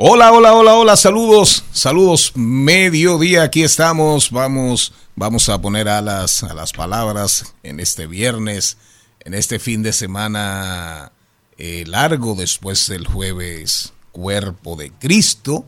[0.00, 6.54] Hola, hola, hola, hola, saludos, saludos, mediodía, aquí estamos, vamos, vamos a poner alas a
[6.54, 8.76] las palabras en este viernes,
[9.18, 11.10] en este fin de semana
[11.56, 15.64] eh, largo después del jueves, cuerpo de Cristo,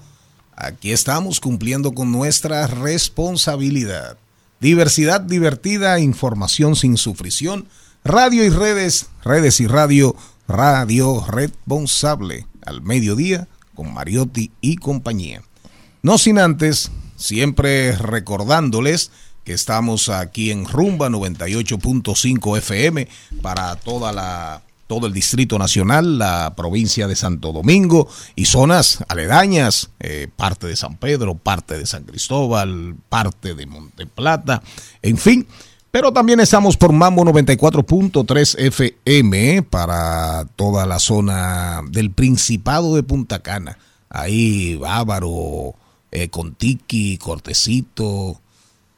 [0.54, 4.16] aquí estamos cumpliendo con nuestra responsabilidad.
[4.60, 7.66] Diversidad divertida, información sin sufrición,
[8.04, 10.14] radio y redes, redes y radio,
[10.46, 13.48] radio responsable, al mediodía
[13.80, 15.40] con Mariotti y compañía.
[16.02, 19.10] No sin antes, siempre recordándoles
[19.42, 23.08] que estamos aquí en Rumba 98.5 FM
[23.40, 29.88] para toda la todo el Distrito Nacional, la provincia de Santo Domingo y zonas aledañas,
[29.98, 34.62] eh, parte de San Pedro, parte de San Cristóbal, parte de Monte Plata,
[35.00, 35.46] en fin.
[35.90, 38.56] Pero también estamos por Mambo 94.3
[39.04, 43.76] FM para toda la zona del Principado de Punta Cana.
[44.08, 45.74] Ahí Bávaro,
[46.12, 48.40] eh, Contiqui, Cortecito,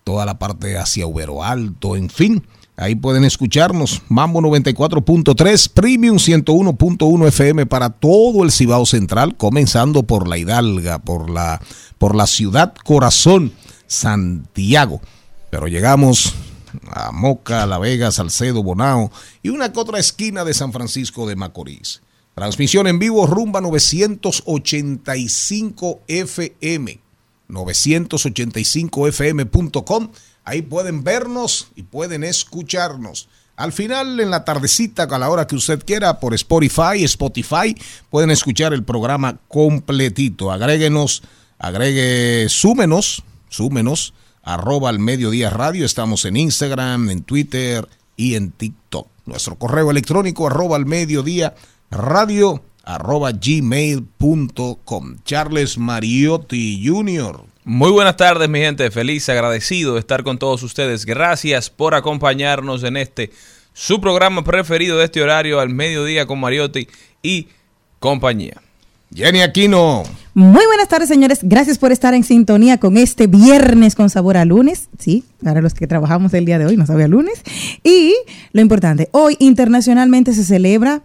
[0.04, 2.46] toda la parte hacia Ubero Alto, en fin.
[2.76, 4.02] Ahí pueden escucharnos.
[4.10, 11.30] Mambo 94.3, Premium 101.1 FM para todo el Cibao Central, comenzando por la Hidalga, por
[11.30, 11.58] la,
[11.96, 13.52] por la ciudad corazón,
[13.86, 15.00] Santiago.
[15.50, 16.34] Pero llegamos
[16.90, 19.10] a Moca, La Vega, Salcedo, Bonao
[19.42, 22.00] y una que otra esquina de San Francisco de Macorís.
[22.34, 26.98] Transmisión en vivo rumba 985 FM,
[27.48, 30.08] 985fm.com.
[30.44, 33.28] Ahí pueden vernos y pueden escucharnos.
[33.54, 37.76] Al final, en la tardecita, a la hora que usted quiera, por Spotify, Spotify,
[38.10, 40.50] pueden escuchar el programa completito.
[40.50, 41.22] Agréguenos,
[41.58, 45.84] agregue, súmenos, súmenos, arroba al mediodía radio.
[45.84, 49.08] Estamos en Instagram, en Twitter y en TikTok.
[49.26, 51.54] Nuestro correo electrónico, arroba al mediodía
[51.90, 55.16] radio, arroba gmail.com.
[55.24, 57.44] Charles Mariotti Jr.
[57.64, 58.90] Muy buenas tardes, mi gente.
[58.90, 61.06] Feliz, agradecido de estar con todos ustedes.
[61.06, 63.30] Gracias por acompañarnos en este
[63.72, 66.88] su programa preferido de este horario al mediodía con Mariotti
[67.22, 67.48] y
[68.00, 68.60] compañía.
[69.14, 70.02] Jenny Aquino.
[70.34, 71.40] Muy buenas tardes, señores.
[71.42, 74.88] Gracias por estar en sintonía con este viernes con sabor a lunes.
[74.98, 77.42] Sí, para los que trabajamos el día de hoy, no sabe a lunes.
[77.84, 78.14] Y
[78.52, 81.02] lo importante, hoy internacionalmente se celebra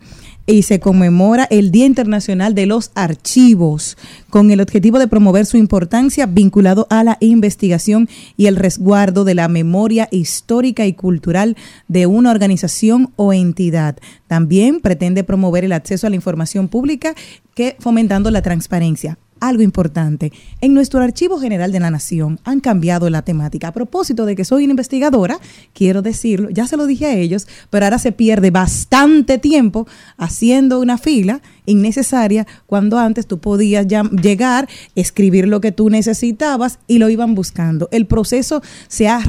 [0.48, 3.98] y se conmemora el Día Internacional de los Archivos,
[4.30, 9.36] con el objetivo de promover su importancia vinculado a la investigación y el resguardo de
[9.36, 11.58] la memoria histórica y cultural
[11.90, 13.98] de una organización o entidad.
[14.28, 17.14] También pretende promover el acceso a la información pública
[17.54, 20.32] que fomentando la transparencia algo importante.
[20.62, 23.70] En nuestro Archivo General de la Nación han cambiado la temática.
[23.70, 25.40] A propósito de que soy una investigadora,
[25.74, 29.88] quiero decirlo, ya se lo dije a ellos, pero ahora se pierde bastante tiempo
[30.18, 36.80] haciendo una fila innecesaria cuando antes tú podías ya llegar, escribir lo que tú necesitabas
[36.88, 37.88] y lo iban buscando.
[37.92, 39.20] El proceso se ha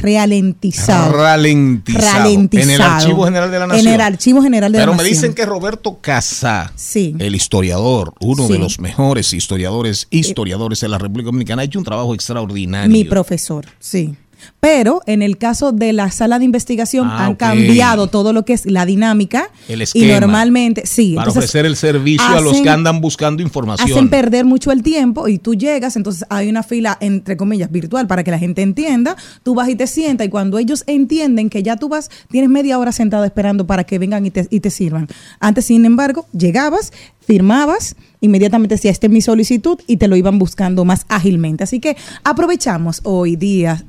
[0.00, 1.12] realentizado.
[1.12, 2.30] Ralentizado.
[2.30, 3.86] En el Archivo General de la Nación.
[3.88, 5.14] En el Archivo General de Pero la me Nación.
[5.20, 7.14] dicen que Roberto Casá, Sí.
[7.18, 8.52] el historiador, uno Sí.
[8.52, 12.90] de los mejores historiadores, historiadores de la República Dominicana, ha hecho un trabajo extraordinario.
[12.92, 14.14] Mi profesor, sí.
[14.60, 18.52] Pero en el caso de la sala de investigación Ah, han cambiado todo lo que
[18.52, 19.50] es la dinámica.
[19.68, 20.20] El y esquema.
[20.20, 21.14] normalmente, sí.
[21.14, 23.90] para entonces, ofrecer el servicio a los que andan buscando información.
[23.90, 28.06] Hacen perder mucho el tiempo y tú llegas, entonces hay una fila, entre comillas, virtual
[28.06, 29.16] para que la gente entienda.
[29.42, 32.78] Tú vas y te sientas y cuando ellos entienden que ya tú vas, tienes media
[32.78, 35.08] hora sentado esperando para que vengan y te, y te sirvan.
[35.40, 40.38] Antes, sin embargo, llegabas, firmabas, inmediatamente decía, esta es mi solicitud y te lo iban
[40.38, 41.64] buscando más ágilmente.
[41.64, 43.84] Así que aprovechamos hoy día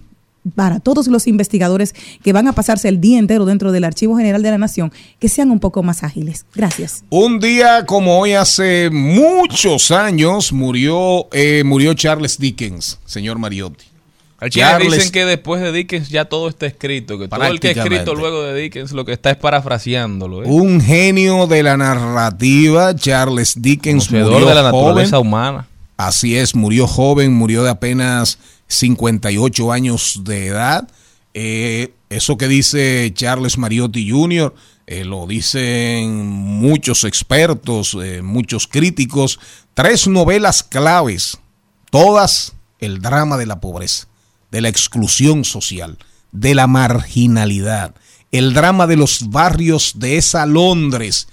[0.55, 4.41] para todos los investigadores que van a pasarse el día entero dentro del Archivo General
[4.41, 6.45] de la Nación, que sean un poco más ágiles.
[6.55, 7.03] Gracias.
[7.09, 13.85] Un día como hoy, hace muchos años, murió, eh, murió Charles Dickens, señor Mariotti.
[14.49, 17.71] Charles- dicen que después de Dickens ya todo está escrito, que todo el que ha
[17.71, 20.43] escrito luego de Dickens lo que está es parafraseándolo.
[20.43, 20.45] ¿eh?
[20.47, 24.85] Un genio de la narrativa, Charles Dickens murió de la joven.
[24.85, 25.67] naturaleza humana.
[25.97, 28.37] Así es, murió joven, murió de apenas
[28.67, 30.89] 58 años de edad.
[31.33, 34.53] Eh, eso que dice Charles Mariotti Jr.,
[34.87, 39.39] eh, lo dicen muchos expertos, eh, muchos críticos.
[39.73, 41.37] Tres novelas claves,
[41.91, 44.07] todas el drama de la pobreza,
[44.49, 45.97] de la exclusión social,
[46.31, 47.95] de la marginalidad,
[48.31, 51.27] el drama de los barrios de esa Londres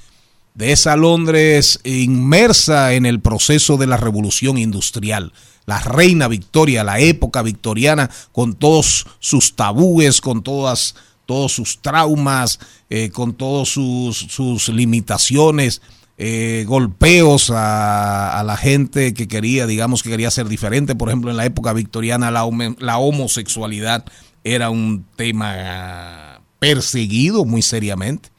[0.54, 5.32] de esa Londres inmersa en el proceso de la revolución industrial.
[5.66, 10.94] La reina Victoria, la época victoriana, con todos sus tabúes, con todas,
[11.26, 15.82] todos sus traumas, eh, con todas sus, sus limitaciones,
[16.18, 20.94] eh, golpeos a, a la gente que quería, digamos que quería ser diferente.
[20.94, 22.48] Por ejemplo, en la época victoriana la,
[22.78, 24.04] la homosexualidad
[24.44, 28.34] era un tema perseguido muy seriamente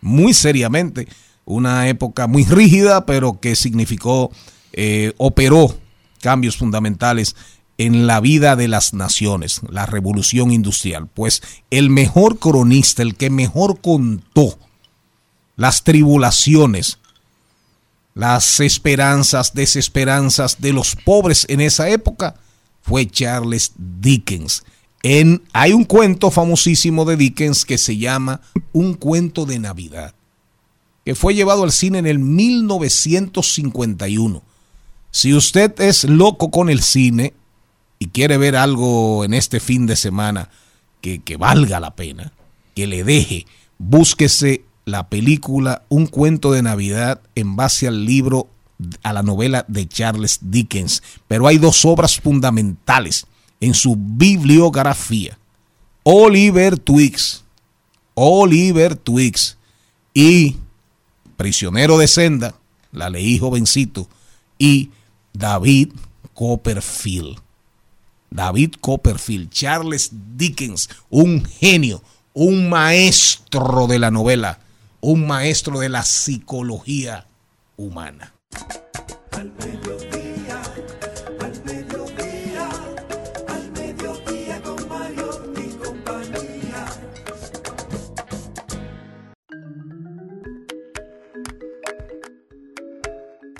[0.00, 1.08] muy seriamente.
[1.44, 4.30] Una época muy rígida, pero que significó,
[4.72, 5.74] eh, operó
[6.20, 7.34] cambios fundamentales
[7.78, 11.08] en la vida de las naciones, la revolución industrial.
[11.08, 14.58] Pues el mejor cronista, el que mejor contó
[15.56, 16.98] las tribulaciones,
[18.14, 22.34] las esperanzas, desesperanzas de los pobres en esa época,
[22.82, 24.62] fue Charles Dickens.
[25.02, 28.42] En, hay un cuento famosísimo de Dickens que se llama
[28.72, 30.14] Un cuento de Navidad,
[31.04, 34.42] que fue llevado al cine en el 1951.
[35.10, 37.34] Si usted es loco con el cine
[37.98, 40.48] y quiere ver algo en este fin de semana
[41.00, 42.32] que, que valga la pena,
[42.74, 43.46] que le deje,
[43.78, 48.48] búsquese la película Un cuento de Navidad en base al libro,
[49.02, 51.02] a la novela de Charles Dickens.
[51.28, 53.26] Pero hay dos obras fundamentales
[53.60, 55.38] en su bibliografía.
[56.02, 57.44] Oliver Twix,
[58.14, 59.58] Oliver Twix
[60.14, 60.56] y
[61.40, 62.54] Prisionero de Senda,
[62.92, 64.10] la leí jovencito,
[64.58, 64.90] y
[65.32, 65.94] David
[66.34, 67.38] Copperfield.
[68.28, 72.02] David Copperfield, Charles Dickens, un genio,
[72.34, 74.60] un maestro de la novela,
[75.00, 77.26] un maestro de la psicología
[77.78, 78.34] humana.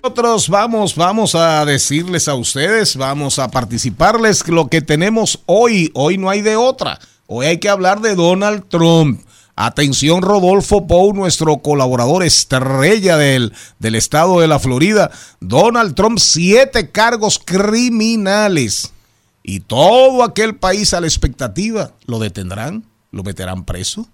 [0.03, 5.91] Nosotros vamos, vamos a decirles a ustedes, vamos a participarles lo que tenemos hoy.
[5.93, 6.99] Hoy no hay de otra.
[7.27, 9.21] Hoy hay que hablar de Donald Trump.
[9.57, 15.11] Atención Rodolfo Pou, nuestro colaborador estrella del, del estado de la Florida.
[15.39, 18.95] Donald Trump, siete cargos criminales.
[19.43, 22.87] Y todo aquel país a la expectativa, ¿lo detendrán?
[23.11, 24.09] ¿Lo meterán preso?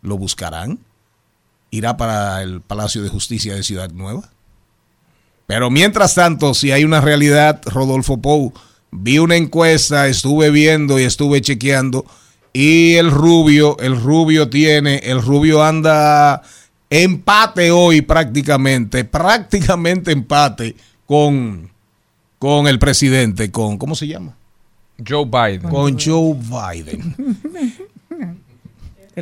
[0.00, 0.78] ¿Lo buscarán?
[1.70, 4.30] ¿Irá para el Palacio de Justicia de Ciudad Nueva?
[5.48, 8.52] Pero mientras tanto, si hay una realidad, Rodolfo Pou,
[8.90, 12.04] vi una encuesta, estuve viendo y estuve chequeando,
[12.52, 16.42] y el rubio, el rubio tiene, el rubio anda
[16.90, 20.76] empate hoy prácticamente, prácticamente empate
[21.06, 21.70] con,
[22.38, 24.36] con el presidente, con, ¿cómo se llama?
[24.98, 25.70] Joe Biden.
[25.70, 27.14] Con Joe Biden.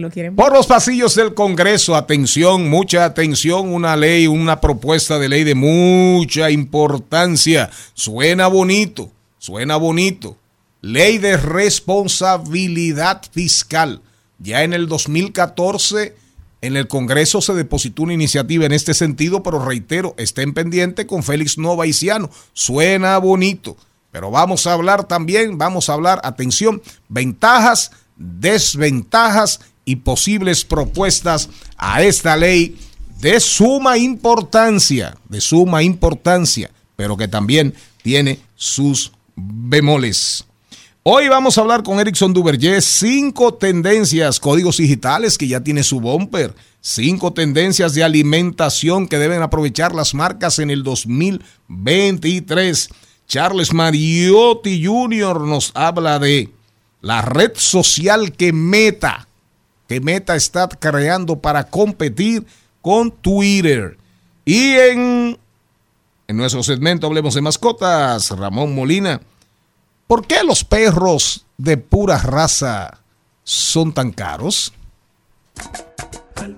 [0.01, 5.29] Lo quieren Por los pasillos del Congreso, atención, mucha atención, una ley, una propuesta de
[5.29, 7.71] ley de mucha importancia.
[7.95, 10.37] Suena bonito, suena bonito.
[10.83, 14.03] Ley de responsabilidad fiscal.
[14.39, 16.15] Ya en el 2014
[16.63, 21.23] en el Congreso se depositó una iniciativa en este sentido, pero reitero, estén pendiente con
[21.23, 22.31] Félix Novaiciano.
[22.53, 23.77] Suena bonito.
[24.11, 32.03] Pero vamos a hablar también, vamos a hablar, atención, ventajas, desventajas y posibles propuestas a
[32.03, 32.77] esta ley
[33.21, 40.45] de suma importancia, de suma importancia, pero que también tiene sus bemoles.
[41.03, 46.01] Hoy vamos a hablar con Erickson Duvergé, cinco tendencias, códigos digitales que ya tiene su
[46.01, 52.89] bumper, cinco tendencias de alimentación que deben aprovechar las marcas en el 2023.
[53.29, 55.43] Charles Mariotti Jr.
[55.43, 56.51] nos habla de
[57.03, 59.26] la red social que Meta,
[59.89, 62.47] que Meta está creando para competir
[62.83, 63.99] con Twitter.
[64.45, 65.39] Y en,
[66.29, 69.21] en nuestro segmento Hablemos de Mascotas, Ramón Molina
[70.07, 72.99] ¿Por qué los perros de pura raza
[73.43, 74.73] son tan caros?
[76.37, 76.55] Al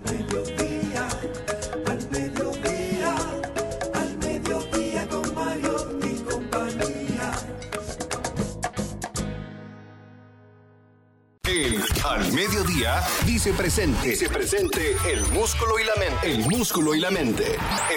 [12.08, 14.08] Al Mediodía dice presente.
[14.08, 16.32] Dice presente el músculo y la mente.
[16.32, 17.44] El músculo y la mente.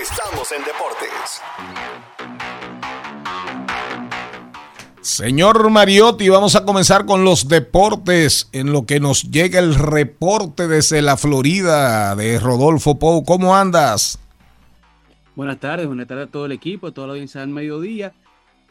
[0.01, 1.41] Estamos en deportes.
[4.99, 10.67] Señor Mariotti, vamos a comenzar con los deportes en lo que nos llega el reporte
[10.67, 13.23] desde la Florida de Rodolfo Pou.
[13.23, 14.19] ¿Cómo andas?
[15.37, 18.11] Buenas tardes, buenas tardes a todo el equipo, a toda la audiencia del mediodía.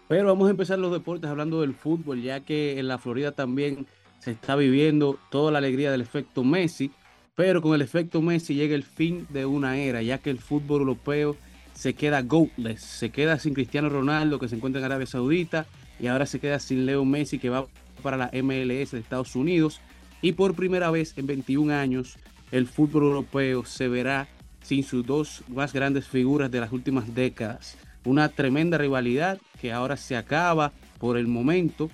[0.07, 3.87] Pero vamos a empezar los deportes hablando del fútbol, ya que en la Florida también
[4.21, 6.93] se está viviendo toda la alegría del efecto Messi,
[7.35, 10.83] pero con el efecto Messi llega el fin de una era, ya que el fútbol
[10.83, 11.37] europeo
[11.73, 15.67] se queda goatless, se queda sin Cristiano Ronaldo que se encuentra en Arabia Saudita
[15.99, 17.67] y ahora se queda sin Leo Messi que va
[18.03, 19.81] para la MLS de Estados Unidos
[20.21, 22.19] y por primera vez en 21 años
[22.53, 24.29] el fútbol europeo se verá
[24.63, 27.79] sin sus dos más grandes figuras de las últimas décadas.
[28.05, 31.91] Una tremenda rivalidad que ahora se acaba por el momento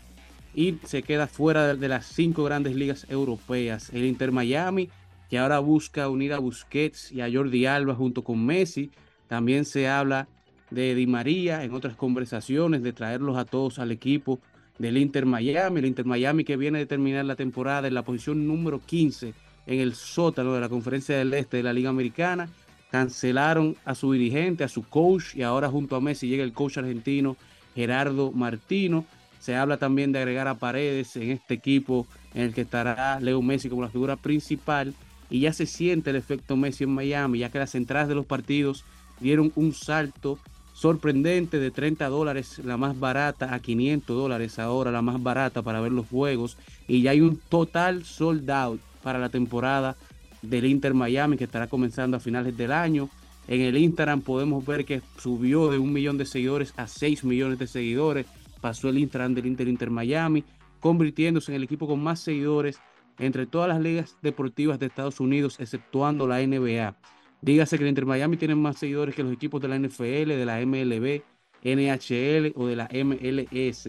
[0.56, 3.90] y se queda fuera de las cinco grandes ligas europeas.
[3.92, 4.88] El Inter Miami,
[5.28, 8.90] que ahora busca unir a Busquets y a Jordi Alba junto con Messi.
[9.28, 10.28] También se habla
[10.70, 14.40] de Di María en otras conversaciones, de traerlos a todos al equipo
[14.78, 15.80] del Inter Miami.
[15.80, 19.34] El Inter Miami que viene a terminar la temporada en la posición número 15
[19.66, 22.48] en el sótano de la Conferencia del Este de la Liga Americana.
[22.90, 26.78] Cancelaron a su dirigente, a su coach, y ahora junto a Messi llega el coach
[26.78, 27.36] argentino
[27.74, 29.04] Gerardo Martino.
[29.46, 33.40] Se habla también de agregar a Paredes en este equipo en el que estará Leo
[33.42, 34.92] Messi como la figura principal.
[35.30, 38.26] Y ya se siente el efecto Messi en Miami, ya que las entradas de los
[38.26, 38.84] partidos
[39.20, 40.40] dieron un salto
[40.72, 45.80] sorprendente de 30 dólares, la más barata, a 500 dólares ahora, la más barata para
[45.80, 46.58] ver los juegos.
[46.88, 49.94] Y ya hay un total sold out para la temporada
[50.42, 53.08] del Inter Miami que estará comenzando a finales del año.
[53.46, 57.60] En el Instagram podemos ver que subió de un millón de seguidores a 6 millones
[57.60, 58.26] de seguidores.
[58.66, 60.42] Pasó el Instagram del Inter Inter Miami,
[60.80, 62.80] convirtiéndose en el equipo con más seguidores
[63.16, 66.96] entre todas las ligas deportivas de Estados Unidos, exceptuando la NBA.
[67.40, 70.44] Dígase que el Inter Miami tiene más seguidores que los equipos de la NFL, de
[70.44, 71.22] la MLB,
[71.62, 73.88] NHL o de la MLS.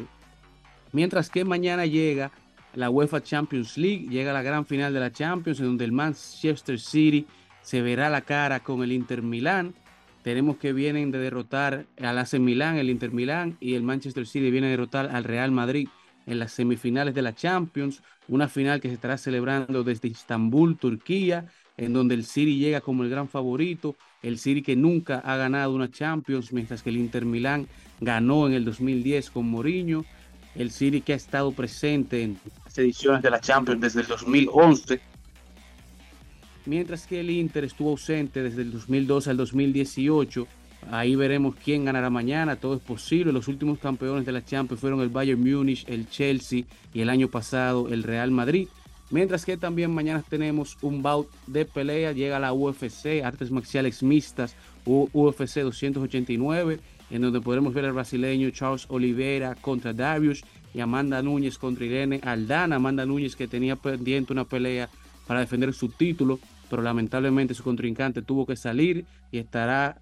[0.92, 2.32] Mientras que mañana llega
[2.76, 6.80] la UEFA Champions League, llega la gran final de la Champions, en donde el Manchester
[6.80, 7.26] City
[7.64, 9.74] se verá la cara con el Inter Milán.
[10.28, 14.52] Tenemos que vienen de derrotar al AC Milán, el Inter Milán, y el Manchester City
[14.52, 15.88] viene a derrotar al Real Madrid
[16.26, 21.46] en las semifinales de la Champions, una final que se estará celebrando desde Estambul, Turquía,
[21.78, 25.74] en donde el City llega como el gran favorito, el City que nunca ha ganado
[25.74, 27.66] una Champions, mientras que el Inter Milán
[28.02, 30.04] ganó en el 2010 con Mourinho,
[30.56, 35.00] el City que ha estado presente en las ediciones de la Champions desde el 2011,
[36.68, 40.48] mientras que el Inter estuvo ausente desde el 2012 al 2018.
[40.92, 43.34] Ahí veremos quién ganará mañana, todo es posible.
[43.34, 47.30] Los últimos campeones de la Champions fueron el Bayern Múnich, el Chelsea y el año
[47.30, 48.68] pasado el Real Madrid.
[49.10, 54.56] Mientras que también mañana tenemos un bout de pelea, llega la UFC, Artes Marciales Mixtas,
[54.86, 60.44] UFC 289, en donde podremos ver al brasileño Charles Oliveira contra Darius
[60.74, 62.76] y Amanda Núñez contra Irene Aldana.
[62.76, 64.90] Amanda Núñez que tenía pendiente una pelea
[65.26, 70.02] para defender su título, pero lamentablemente su contrincante tuvo que salir y estará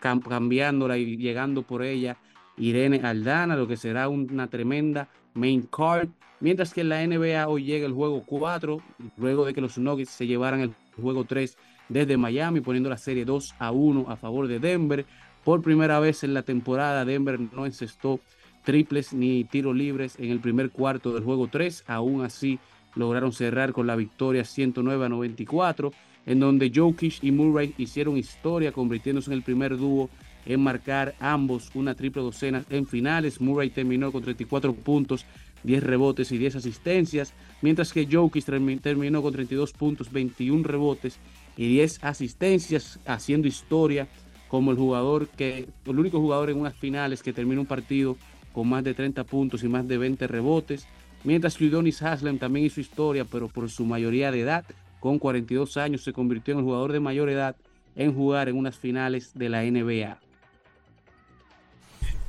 [0.00, 2.16] cambiándola y llegando por ella
[2.56, 6.08] Irene Aldana, lo que será una tremenda main card.
[6.40, 8.78] Mientras que en la NBA hoy llega el juego 4,
[9.16, 11.56] luego de que los Nuggets se llevaran el juego 3
[11.88, 15.06] desde Miami, poniendo la serie 2 a 1 a favor de Denver.
[15.44, 18.20] Por primera vez en la temporada, Denver no encestó
[18.64, 21.84] triples ni tiros libres en el primer cuarto del juego 3.
[21.86, 22.58] Aún así,
[22.96, 25.92] lograron cerrar con la victoria 109 a 94,
[26.26, 30.10] en donde Jokic y Murray hicieron historia, convirtiéndose en el primer dúo
[30.44, 33.40] en marcar ambos una triple docena en finales.
[33.40, 35.26] Murray terminó con 34 puntos,
[35.64, 38.44] 10 rebotes y 10 asistencias, mientras que Jokic
[38.80, 41.18] terminó con 32 puntos, 21 rebotes
[41.56, 44.08] y 10 asistencias, haciendo historia
[44.48, 48.16] como el jugador que, el único jugador en unas finales que terminó un partido
[48.52, 50.86] con más de 30 puntos y más de 20 rebotes,
[51.26, 54.64] mientras que Udonis Haslem también hizo historia, pero por su mayoría de edad,
[55.00, 57.56] con 42 años, se convirtió en el jugador de mayor edad
[57.96, 60.18] en jugar en unas finales de la NBA.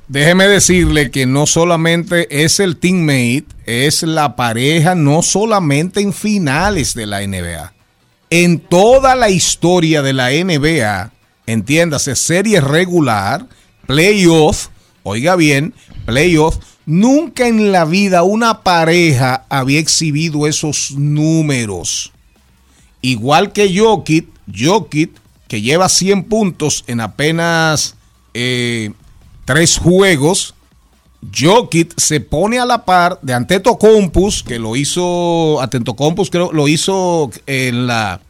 [0.08, 6.94] Déjeme decirle que no solamente es el teammate, es la pareja, no solamente en finales
[6.94, 7.74] de la NBA.
[8.30, 11.12] En toda la historia de la NBA,
[11.46, 13.46] entiéndase, serie regular,
[13.86, 14.68] playoff,
[15.02, 15.74] oiga bien,
[16.06, 16.56] playoff,
[16.88, 22.12] Nunca en la vida una pareja había exhibido esos números.
[23.02, 25.10] Igual que Jokic, Jokic,
[25.48, 27.94] que lleva 100 puntos en apenas
[28.32, 28.92] eh,
[29.44, 30.54] tres juegos,
[31.30, 37.30] Jokic se pone a la par de Antetokounmpo, que lo hizo, Antetokounmpo creo, lo hizo
[37.44, 38.22] en la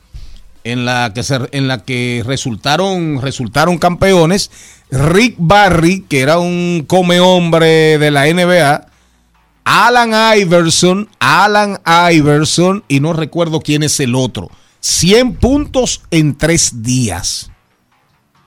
[0.64, 4.50] en la que se, en la que resultaron resultaron campeones,
[4.90, 8.86] Rick Barry, que era un come hombre de la NBA,
[9.64, 11.78] Alan Iverson, Alan
[12.12, 14.50] Iverson y no recuerdo quién es el otro.
[14.80, 17.50] 100 puntos en tres días.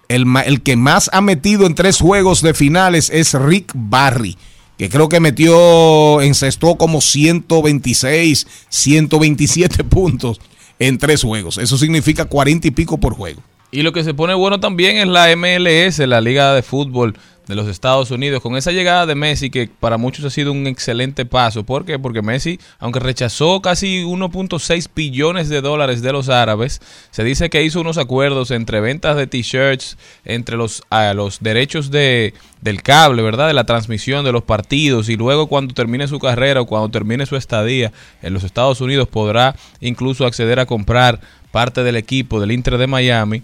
[0.08, 4.38] El, el que más ha metido en tres juegos de finales es Rick Barry,
[4.78, 10.42] que creo que metió, encestó como 126, 127 puntos
[10.82, 11.60] en tres juegos.
[11.60, 13.42] Eso significa 40 y pico por juego.
[13.70, 17.16] Y lo que se pone bueno también es la MLS, la Liga de Fútbol
[17.48, 20.68] de los Estados Unidos, con esa llegada de Messi que para muchos ha sido un
[20.68, 21.64] excelente paso.
[21.64, 22.00] ¿Por qué?
[22.00, 26.82] Porque Messi, aunque rechazó casi 1.6 billones de dólares de los árabes,
[27.12, 31.92] se dice que hizo unos acuerdos entre ventas de t-shirts, entre los, ah, los derechos
[31.92, 33.48] de, del cable, ¿verdad?
[33.48, 37.26] De la transmisión de los partidos y luego cuando termine su carrera o cuando termine
[37.26, 41.20] su estadía en los Estados Unidos podrá incluso acceder a comprar
[41.52, 43.44] parte del equipo del Inter de Miami.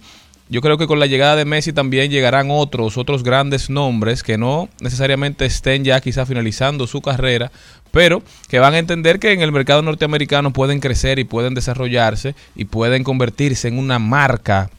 [0.50, 4.38] Yo creo que con la llegada de Messi también llegarán otros, otros grandes nombres que
[4.38, 7.52] no necesariamente estén ya quizá finalizando su carrera,
[7.92, 12.36] pero que van a entender que en el mercado norteamericano pueden crecer y pueden desarrollarse
[12.56, 14.70] y pueden convertirse en una marca.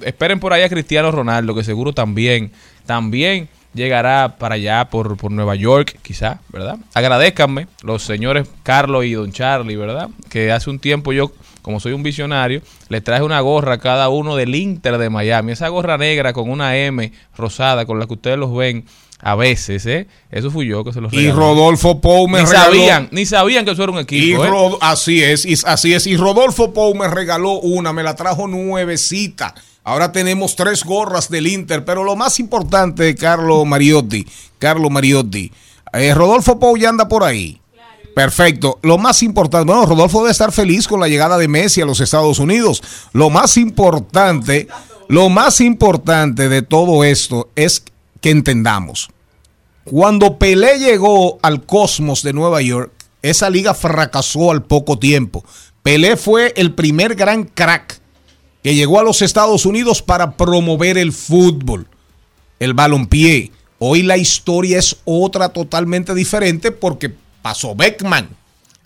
[0.00, 2.52] Esperen por ahí a Cristiano Ronaldo, que seguro también,
[2.84, 6.78] también llegará para allá por, por Nueva York, quizá, ¿verdad?
[6.94, 10.08] Agradezcanme los señores Carlos y Don Charlie, ¿verdad?
[10.28, 11.32] Que hace un tiempo yo,
[11.66, 15.50] como soy un visionario, les traje una gorra a cada uno del Inter de Miami.
[15.50, 18.84] Esa gorra negra con una M rosada, con la que ustedes los ven
[19.20, 20.06] a veces, ¿eh?
[20.30, 21.32] Eso fui yo que se los Y regalé.
[21.32, 22.64] Rodolfo Pou me ni regaló.
[22.66, 24.48] sabían, ni sabían que eso era un Y equipo, ¿eh?
[24.48, 26.06] Rod- así es, y así es.
[26.06, 29.52] Y Rodolfo Pou me regaló una, me la trajo nuevecita.
[29.82, 34.24] Ahora tenemos tres gorras del Inter, pero lo más importante, Carlo Mariotti,
[34.60, 35.50] Carlo Mariotti,
[35.92, 37.60] eh, Rodolfo Pou ya anda por ahí.
[38.16, 38.78] Perfecto.
[38.80, 42.00] Lo más importante, bueno, Rodolfo debe estar feliz con la llegada de Messi a los
[42.00, 42.82] Estados Unidos.
[43.12, 44.68] Lo más importante,
[45.06, 47.84] lo más importante de todo esto es
[48.22, 49.10] que entendamos.
[49.84, 55.44] Cuando Pelé llegó al Cosmos de Nueva York, esa liga fracasó al poco tiempo.
[55.82, 58.00] Pelé fue el primer gran crack
[58.62, 61.86] que llegó a los Estados Unidos para promover el fútbol,
[62.60, 63.52] el balompié.
[63.78, 67.12] Hoy la historia es otra totalmente diferente porque
[67.46, 68.28] pasó Beckman.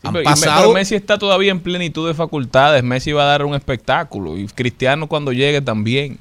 [0.03, 2.83] Han pasado, pero Messi está todavía en plenitud de facultades.
[2.83, 4.37] Messi va a dar un espectáculo.
[4.37, 6.19] Y Cristiano cuando llegue también.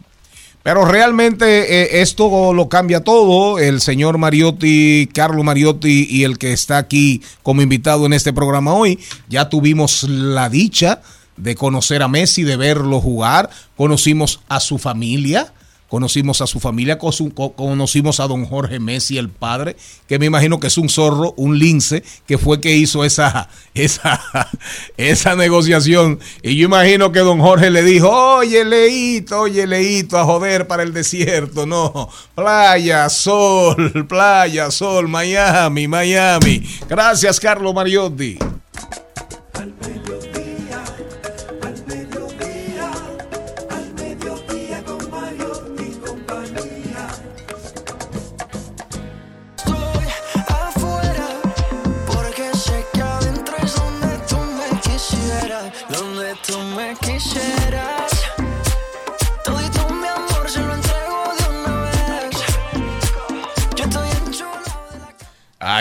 [0.64, 3.60] Pero realmente eh, esto lo cambia todo.
[3.60, 8.74] El señor Mariotti, Carlo Mariotti y el que está aquí como invitado en este programa
[8.74, 11.02] hoy, ya tuvimos la dicha
[11.36, 13.50] de conocer a Messi, de verlo jugar.
[13.76, 15.52] Conocimos a su familia.
[15.90, 19.76] Conocimos a su familia, conocimos a don Jorge Messi, el padre,
[20.08, 24.22] que me imagino que es un zorro, un lince, que fue que hizo esa, esa,
[24.98, 26.20] esa negociación.
[26.44, 30.84] Y yo imagino que don Jorge le dijo, oye, Leito, oye, Leito, a joder para
[30.84, 31.66] el desierto.
[31.66, 36.70] No, playa, sol, playa, sol, Miami, Miami.
[36.88, 38.38] Gracias, Carlos Mariotti.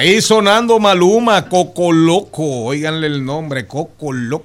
[0.09, 2.65] Ahí sonando Maluma, Coco Loco.
[2.65, 4.45] Óiganle el nombre, Coco Loco.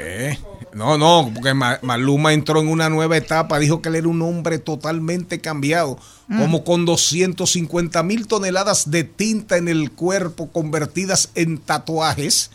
[0.00, 0.36] Eh,
[0.74, 3.60] No, no, porque Ma- Maluma entró en una nueva etapa.
[3.60, 5.98] Dijo que él era un hombre totalmente cambiado.
[6.36, 12.50] Como con 250 mil toneladas de tinta en el cuerpo convertidas en tatuajes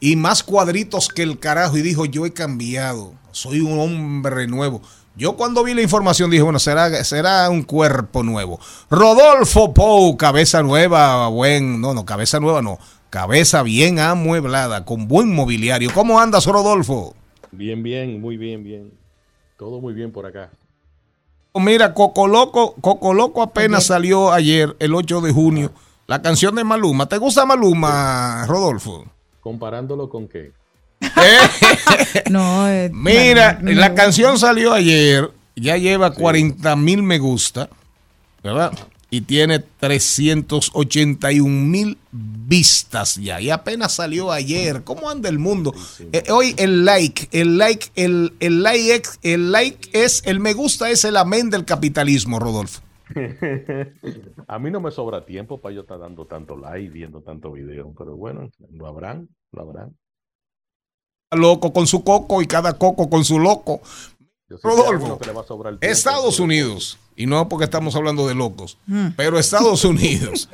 [0.00, 1.76] y más cuadritos que el carajo.
[1.76, 3.12] Y dijo: Yo he cambiado.
[3.32, 4.80] Soy un hombre nuevo.
[5.14, 8.58] Yo cuando vi la información dije, bueno, será, será un cuerpo nuevo.
[8.90, 12.78] Rodolfo Pou, cabeza nueva, buen, no, no, cabeza nueva no,
[13.10, 15.90] cabeza bien amueblada, con buen mobiliario.
[15.92, 17.14] ¿Cómo andas, Rodolfo?
[17.50, 18.92] Bien, bien, muy bien, bien.
[19.58, 20.50] Todo muy bien por acá.
[21.54, 25.72] Mira, Coco Loco, Coco Loco apenas salió ayer, el 8 de junio,
[26.06, 27.06] la canción de Maluma.
[27.06, 29.04] ¿Te gusta Maluma, Rodolfo?
[29.40, 30.52] Comparándolo con qué.
[32.30, 37.68] No, eh, Mira, no la canción salió ayer, ya lleva 40 mil me gusta,
[38.42, 38.72] ¿verdad?
[39.12, 43.42] y tiene 381 mil vistas ya.
[43.42, 44.84] Y apenas salió ayer.
[44.84, 45.74] ¿Cómo anda el mundo?
[46.12, 50.88] Eh, hoy el like, el like, el, el like, el like es, el me gusta
[50.88, 52.80] es el amén del capitalismo, Rodolfo.
[54.48, 57.92] A mí no me sobra tiempo para yo estar dando tanto like, viendo tanto video,
[57.98, 59.94] pero bueno, lo habrán, lo habrán.
[61.32, 63.80] Loco con su coco y cada coco con su loco.
[64.62, 65.18] Rodolfo,
[65.80, 68.76] Estados Unidos, y no porque estamos hablando de locos,
[69.16, 70.48] pero Estados Unidos,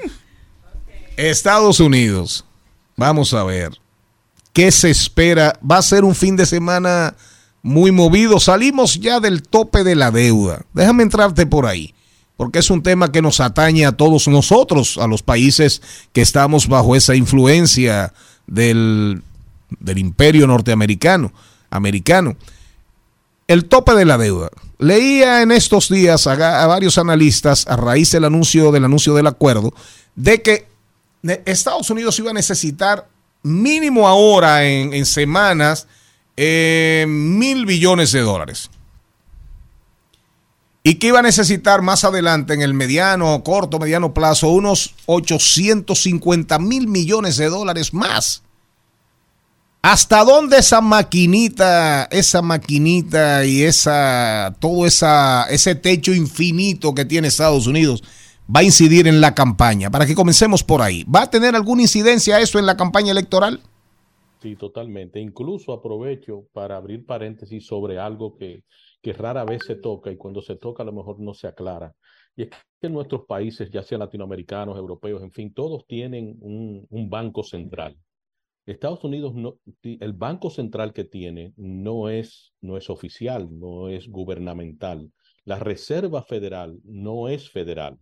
[1.16, 2.44] Estados Unidos,
[2.96, 3.72] vamos a ver,
[4.52, 5.58] ¿qué se espera?
[5.68, 7.16] Va a ser un fin de semana
[7.62, 11.94] muy movido, salimos ya del tope de la deuda, déjame entrarte por ahí,
[12.36, 16.68] porque es un tema que nos atañe a todos nosotros, a los países que estamos
[16.68, 18.12] bajo esa influencia
[18.46, 19.22] del,
[19.80, 21.32] del imperio norteamericano,
[21.70, 22.36] americano
[23.48, 24.50] el tope de la deuda.
[24.78, 29.74] Leía en estos días a, varios analistas a raíz del anuncio del anuncio del acuerdo
[30.14, 30.68] de que
[31.46, 33.08] Estados Unidos iba a necesitar
[33.42, 35.88] mínimo ahora en, en semanas
[36.36, 38.70] eh, mil billones de dólares
[40.84, 46.58] y que iba a necesitar más adelante en el mediano, corto, mediano plazo unos 850
[46.60, 48.42] mil millones de dólares más.
[49.80, 57.68] ¿Hasta dónde esa maquinita, esa maquinita y esa, todo ese techo infinito que tiene Estados
[57.68, 58.02] Unidos
[58.54, 59.88] va a incidir en la campaña?
[59.88, 61.04] Para que comencemos por ahí.
[61.04, 63.60] ¿Va a tener alguna incidencia eso en la campaña electoral?
[64.42, 65.20] Sí, totalmente.
[65.20, 68.64] Incluso aprovecho para abrir paréntesis sobre algo que,
[69.16, 71.94] rara vez se toca y cuando se toca a lo mejor no se aclara.
[72.36, 72.48] Y es
[72.80, 77.96] que nuestros países, ya sean latinoamericanos, europeos, en fin, todos tienen un banco central.
[78.72, 84.08] Estados Unidos, no, el banco central que tiene no es, no es oficial, no es
[84.08, 85.10] gubernamental.
[85.44, 87.98] La Reserva Federal no es federal,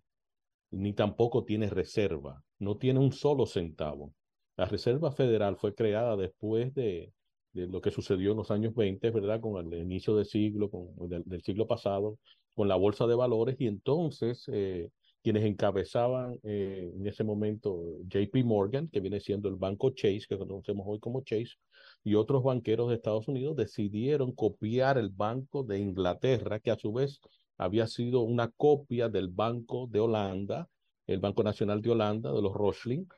[0.73, 4.13] ni tampoco tiene reserva, no tiene un solo centavo.
[4.57, 7.13] La Reserva Federal fue creada después de,
[7.53, 9.41] lo que sucedió en los años 20, ¿verdad?
[9.41, 12.19] Con el inicio del siglo, con, del siglo pasado,
[12.55, 14.91] con la bolsa de valores, y entonces eh,
[15.27, 20.39] quienes encabezaban eh, en ese momento JP Morgan, que viene siendo el banco Chase, que
[20.39, 21.57] conocemos hoy como Chase,
[22.05, 26.93] y otros banqueros de Estados Unidos decidieron copiar el Banco de Inglaterra, que a su
[26.93, 27.19] vez
[27.59, 30.69] había sido una copia del Banco de Holanda,
[31.09, 33.09] el Banco Nacional de Holanda, de los Rothschild,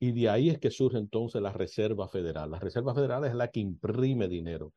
[0.00, 2.50] y de ahí es que surge entonces la Reserva Federal.
[2.50, 4.72] La Reserva Federal es la que imprime dinero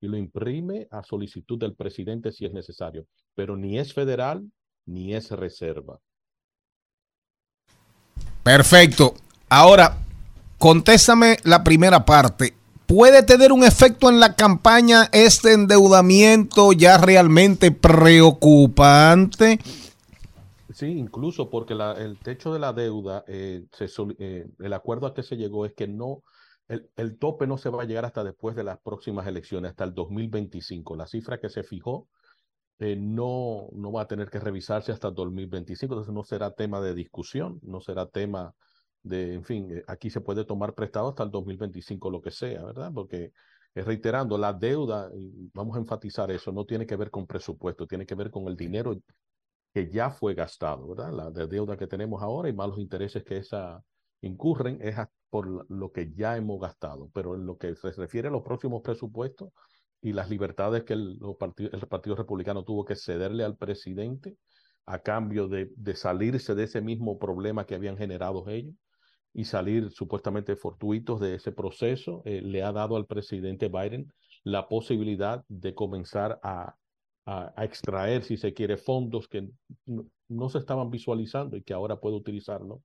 [0.00, 4.50] y lo imprime a solicitud del presidente si es necesario, pero ni es federal
[4.86, 6.00] ni es reserva.
[8.42, 9.14] Perfecto.
[9.48, 9.98] Ahora,
[10.58, 12.54] contéstame la primera parte.
[12.86, 19.58] ¿Puede tener un efecto en la campaña este endeudamiento ya realmente preocupante?
[20.74, 23.86] Sí, incluso porque la- el techo de la deuda, eh, se
[24.18, 26.22] eh, el acuerdo a que se llegó es que no,
[26.68, 29.84] el, el tope no se va a llegar hasta después de las próximas elecciones, hasta
[29.84, 30.96] el 2025.
[30.96, 32.08] La cifra que se fijó
[32.84, 36.80] eh, no, no va a tener que revisarse hasta el 2025, entonces no será tema
[36.80, 38.54] de discusión, no será tema
[39.02, 42.64] de, en fin, eh, aquí se puede tomar prestado hasta el 2025, lo que sea,
[42.64, 42.92] ¿verdad?
[42.94, 43.32] Porque,
[43.74, 45.10] eh, reiterando, la deuda,
[45.52, 48.56] vamos a enfatizar eso, no tiene que ver con presupuesto, tiene que ver con el
[48.56, 48.96] dinero
[49.72, 51.12] que ya fue gastado, ¿verdad?
[51.12, 53.82] La de deuda que tenemos ahora y más los intereses que esa
[54.20, 54.96] incurren es
[55.30, 58.82] por lo que ya hemos gastado, pero en lo que se refiere a los próximos
[58.82, 59.50] presupuestos
[60.02, 61.18] y las libertades que el,
[61.58, 64.36] el Partido Republicano tuvo que cederle al presidente
[64.84, 68.74] a cambio de, salirse de ese mismo problema que habían generado ellos
[69.32, 74.12] y salir supuestamente fortuitos de ese proceso, eh, le ha dado al presidente Biden
[74.42, 76.74] la posibilidad de comenzar a,
[77.24, 79.48] a, a extraer, si se quiere, fondos que
[79.86, 82.82] no, no se estaban visualizando y que ahora puede utilizarlo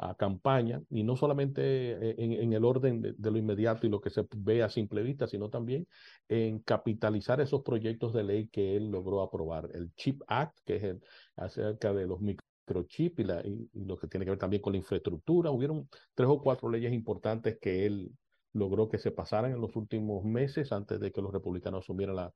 [0.00, 4.08] a campaña, y no solamente eh, en, el orden de, lo inmediato y lo que
[4.08, 5.86] se ve a simple vista, sino también
[6.26, 9.68] en capitalizar esos proyectos de ley que él logró aprobar.
[9.74, 11.02] El CHIP Act, que es el,
[11.36, 14.78] acerca de los microchips y, la, y, lo que tiene que ver también con la
[14.78, 15.50] infraestructura.
[15.50, 18.10] Hubieron tres o cuatro leyes importantes que él
[18.54, 22.32] logró que se pasaran en los últimos meses antes de que los republicanos asumieran la,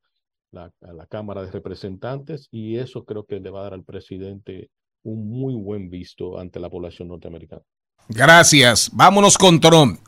[0.52, 4.70] la Cámara de Representantes y eso creo que le va a dar al presidente
[5.04, 7.62] un muy buen visto ante la población norteamericana.
[8.08, 8.90] Gracias.
[8.92, 10.00] Vámonos con Trump.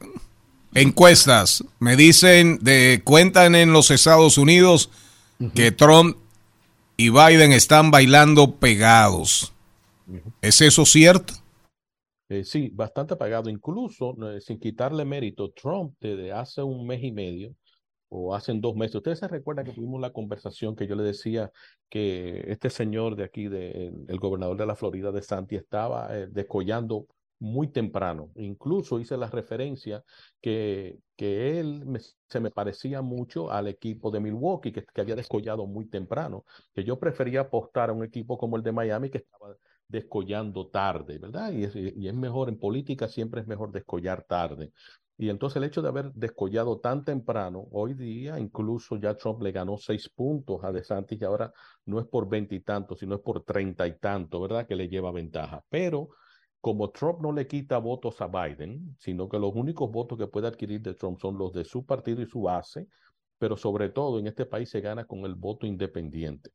[0.75, 1.65] Encuestas.
[1.79, 4.91] Me dicen, de, cuentan en los Estados Unidos
[5.55, 6.17] que Trump
[6.97, 9.53] y Biden están bailando pegados.
[10.41, 11.35] ¿Es eso cierto?
[12.29, 13.49] Eh, sí, bastante apagado.
[13.49, 17.55] Incluso, eh, sin quitarle mérito, Trump desde hace un mes y medio
[18.09, 18.97] o hace dos meses.
[18.97, 21.51] Ustedes se recuerdan que tuvimos la conversación que yo le decía
[21.89, 26.29] que este señor de aquí, de, el, gobernador de la Florida, de Santi, estaba eh,
[26.31, 27.07] descollando
[27.39, 28.31] muy temprano.
[28.37, 30.03] Incluso hice la referencia
[30.41, 31.85] que, que él
[32.29, 36.85] se me parecía mucho al equipo de Milwaukee, que, que había descollado muy temprano, que
[36.85, 39.55] yo prefería apostar a un equipo como el de Miami, que estaba
[39.89, 41.53] descollando tarde, ¿verdad?
[41.53, 44.73] Y es, y es mejor en política, siempre es mejor descollar tarde.
[45.19, 49.51] Y entonces el hecho de haber descollado tan temprano, hoy día incluso ya Trump le
[49.51, 51.53] ganó seis puntos a DeSantis y ahora
[51.87, 54.67] no es por veintitantos, sino es por treinta y tanto, ¿verdad?
[54.67, 55.65] Que le lleva ventaja.
[55.71, 56.11] Pero
[56.61, 60.49] como Trump no le quita votos a Biden, sino que los únicos votos que puede
[60.49, 62.87] adquirir de Trump son los de su partido y su base,
[63.39, 66.51] pero sobre todo en este país se gana con el voto independiente.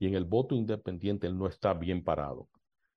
[0.00, 2.48] Y en el voto independiente él no está bien parado.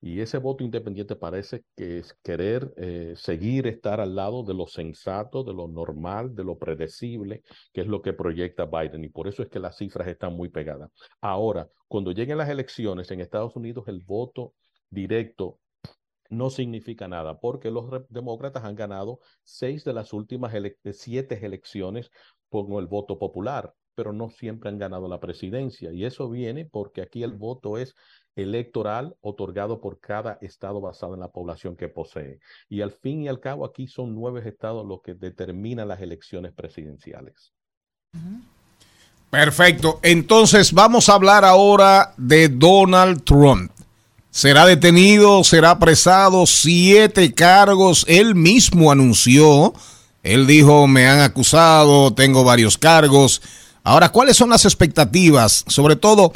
[0.05, 4.67] Y ese voto independiente parece que es querer eh, seguir estar al lado de lo
[4.67, 9.05] sensato, de lo normal, de lo predecible, que es lo que proyecta Biden.
[9.05, 10.91] Y por eso es que las cifras están muy pegadas.
[11.21, 14.55] Ahora, cuando lleguen las elecciones en Estados Unidos, el voto
[14.89, 15.61] directo
[16.29, 22.09] no significa nada, porque los demócratas han ganado seis de las últimas ele- siete elecciones
[22.49, 25.93] por el voto popular, pero no siempre han ganado la presidencia.
[25.93, 27.95] Y eso viene porque aquí el voto es
[28.35, 32.39] electoral otorgado por cada estado basado en la población que posee.
[32.69, 36.53] Y al fin y al cabo aquí son nueve estados los que determinan las elecciones
[36.53, 37.53] presidenciales.
[39.29, 39.99] Perfecto.
[40.03, 43.71] Entonces vamos a hablar ahora de Donald Trump.
[44.29, 48.03] Será detenido, será apresado, siete cargos.
[48.07, 49.73] Él mismo anunció,
[50.23, 53.41] él dijo, me han acusado, tengo varios cargos.
[53.83, 55.65] Ahora, ¿cuáles son las expectativas?
[55.67, 56.31] Sobre todo,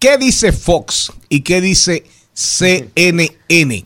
[0.00, 3.84] ¿qué dice Fox y qué dice CNN?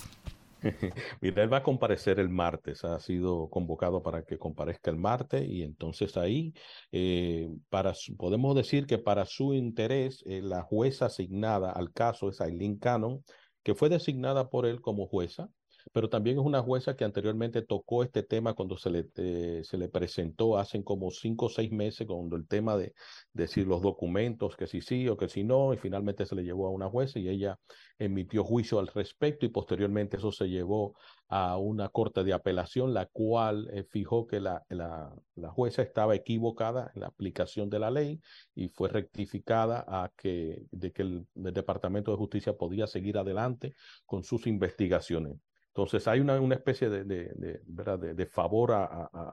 [1.20, 5.46] Mira, él va a comparecer el martes, ha sido convocado para que comparezca el martes
[5.46, 6.54] y entonces ahí
[6.92, 12.40] eh, para podemos decir que para su interés eh, la jueza asignada al caso es
[12.40, 13.22] Aileen Cannon,
[13.62, 15.50] que fue designada por él como jueza,
[15.94, 19.78] pero también es una jueza que anteriormente tocó este tema cuando se le, eh, se
[19.78, 22.94] le presentó hace como cinco o seis meses, cuando el tema de
[23.32, 26.66] decir los documentos, que si sí o que si no, y finalmente se le llevó
[26.66, 27.60] a una jueza y ella
[27.96, 30.96] emitió juicio al respecto y posteriormente eso se llevó
[31.28, 36.16] a una corte de apelación, la cual eh, fijó que la, la, la jueza estaba
[36.16, 38.20] equivocada en la aplicación de la ley
[38.52, 43.74] y fue rectificada a que, de que el Departamento de Justicia podía seguir adelante
[44.06, 45.38] con sus investigaciones.
[45.76, 48.70] Entonces hay una, especie de, de, de, favor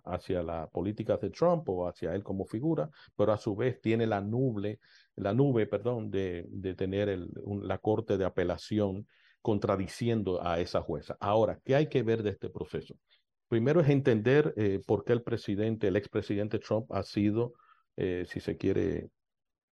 [0.06, 4.08] hacia la política de Trump o hacia él como figura, pero a su vez tiene
[4.08, 4.80] la nube,
[5.18, 9.06] la nube, perdón, de, tener la corte de apelación
[9.44, 11.16] contradiciendo a esa jueza.
[11.20, 12.96] Ahora, ¿qué hay que ver de este proceso?
[13.48, 17.54] Primero es entender eh, por qué el presidente, el expresidente Trump ha sido,
[17.98, 19.12] eh, si se quiere,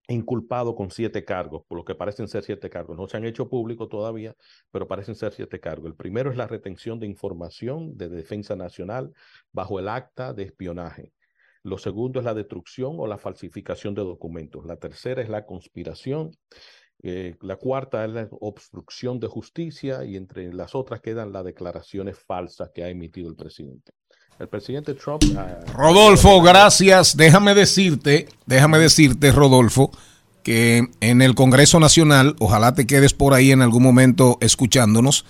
[0.08, 2.98] inculpado con siete cargos, por lo que parecen ser siete cargos.
[2.98, 4.36] No se han hecho públicos todavía,
[4.72, 5.88] pero parecen ser siete cargos.
[5.88, 9.13] El primero es la retención de información de defensa nacional
[9.52, 11.13] bajo el acta de espionaje.
[11.63, 14.65] Lo segundo es la destrucción o la falsificación de documentos.
[14.65, 16.32] La tercera es la conspiración.
[17.04, 22.17] Eh, la cuarta es la obstrucción de justicia y entre las otras quedan las declaraciones
[22.17, 23.91] falsas que ha emitido el presidente.
[24.39, 25.23] El presidente Trump.
[25.23, 27.17] Uh, Rodolfo, gracias.
[27.17, 29.91] Déjame decirte, déjame decirte, Rodolfo,
[30.43, 35.26] que en el Congreso Nacional, ojalá te quedes por ahí en algún momento escuchándonos,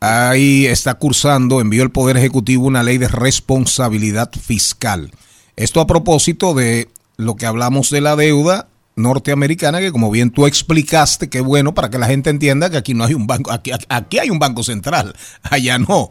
[0.00, 5.12] ahí está cursando, envió el Poder Ejecutivo una ley de responsabilidad fiscal.
[5.54, 10.46] Esto a propósito de lo que hablamos de la deuda norteamericana, que como bien tú
[10.46, 13.70] explicaste, qué bueno para que la gente entienda que aquí no hay un banco, aquí,
[13.88, 16.08] aquí hay un banco central, allá no.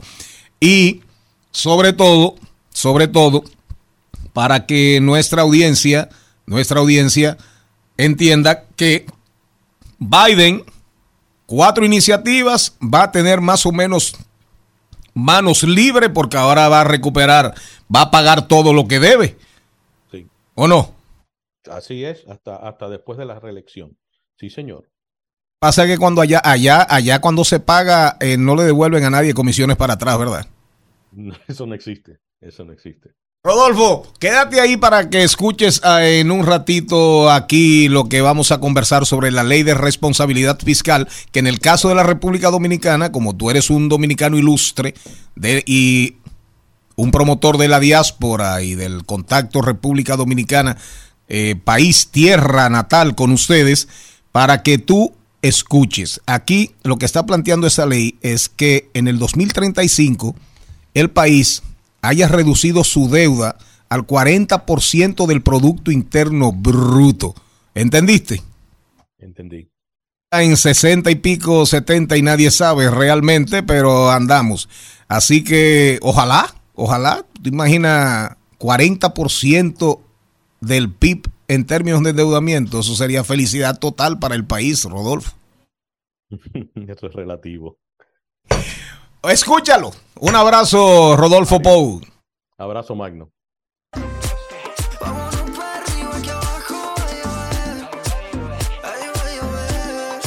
[0.60, 1.02] Y
[1.52, 2.36] sobre todo,
[2.72, 3.44] sobre todo,
[4.34, 6.10] para que nuestra audiencia,
[6.46, 7.38] nuestra audiencia
[7.98, 9.06] entienda que
[9.98, 10.64] Biden,
[11.46, 14.16] cuatro iniciativas, va a tener más o menos
[15.14, 17.56] manos libres porque ahora va a recuperar,
[17.94, 19.38] va a pagar todo lo que debe.
[20.12, 20.28] Sí.
[20.54, 20.94] ¿O no?
[21.72, 23.98] Así es, hasta, hasta después de la reelección.
[24.40, 24.88] Sí, señor.
[25.60, 29.34] Pasa que cuando allá, allá, allá cuando se paga, eh, no le devuelven a nadie
[29.34, 30.46] comisiones para atrás, ¿verdad?
[31.12, 33.12] No, eso no existe, eso no existe.
[33.44, 38.60] Rodolfo, quédate ahí para que escuches uh, en un ratito aquí lo que vamos a
[38.60, 43.12] conversar sobre la ley de responsabilidad fiscal, que en el caso de la República Dominicana,
[43.12, 44.96] como tú eres un dominicano ilustre
[45.36, 46.18] de, y
[46.98, 50.76] un promotor de la diáspora y del contacto República Dominicana,
[51.30, 53.88] eh, país, tierra natal con ustedes,
[54.34, 56.22] para que tú escuches.
[56.26, 60.36] Aquí lo que está planteando esa ley es que en el 2035
[61.00, 61.64] el país
[62.02, 63.58] haya reducido su deuda
[63.90, 67.36] al 40% del Producto Interno Bruto.
[67.74, 68.42] ¿Entendiste?
[69.20, 69.70] Entendí.
[70.32, 74.68] En 60 y pico, 70 y nadie sabe realmente, pero andamos.
[75.08, 80.02] Así que ojalá, ojalá, te imaginas 40%
[80.60, 85.38] del PIB en términos de endeudamiento, eso sería felicidad total para el país, Rodolfo.
[86.30, 87.78] Eso es relativo.
[89.30, 89.92] Escúchalo.
[90.20, 92.02] Un abrazo, Rodolfo Pou.
[92.58, 93.30] Abrazo, Magno.
[95.00, 97.90] Vámonos para arriba que abajo va a llover.
[98.84, 100.22] Ay, va a llover.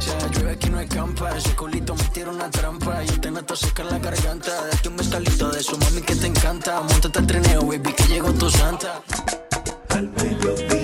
[0.00, 1.36] Ya llueve aquí no hay campa.
[1.36, 3.02] Ese culito me tira una trampa.
[3.04, 4.52] Yo te meto seca en la garganta.
[4.70, 6.80] Date un mezcalito de su mami que te encanta.
[6.80, 9.02] Montate al trineo, baby, que llegó tu santa.
[9.90, 10.79] Al mediodía,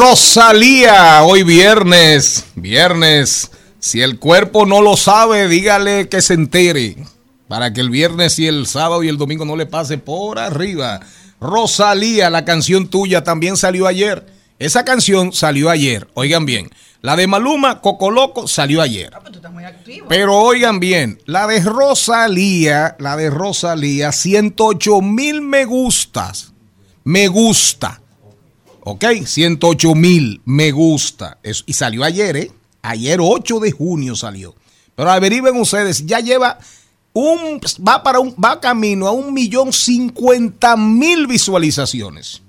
[0.00, 3.50] Rosalía, hoy viernes, viernes.
[3.80, 6.96] Si el cuerpo no lo sabe, dígale que se entere.
[7.48, 11.00] Para que el viernes y el sábado y el domingo no le pase por arriba.
[11.40, 14.24] Rosalía, la canción tuya también salió ayer.
[14.60, 16.70] Esa canción salió ayer, oigan bien.
[17.02, 19.12] La de Maluma, Cocoloco, salió ayer.
[20.08, 26.52] Pero oigan bien, la de Rosalía, la de Rosalía, 108 mil me gustas.
[27.02, 28.00] Me gusta.
[28.84, 31.38] Ok, 108 mil me gusta.
[31.66, 32.50] Y salió ayer, ¿eh?
[32.82, 34.54] Ayer 8 de junio salió.
[34.94, 36.58] Pero averigüen ustedes, ya lleva
[37.12, 42.42] un, va para un, va camino a un millón cincuenta mil visualizaciones.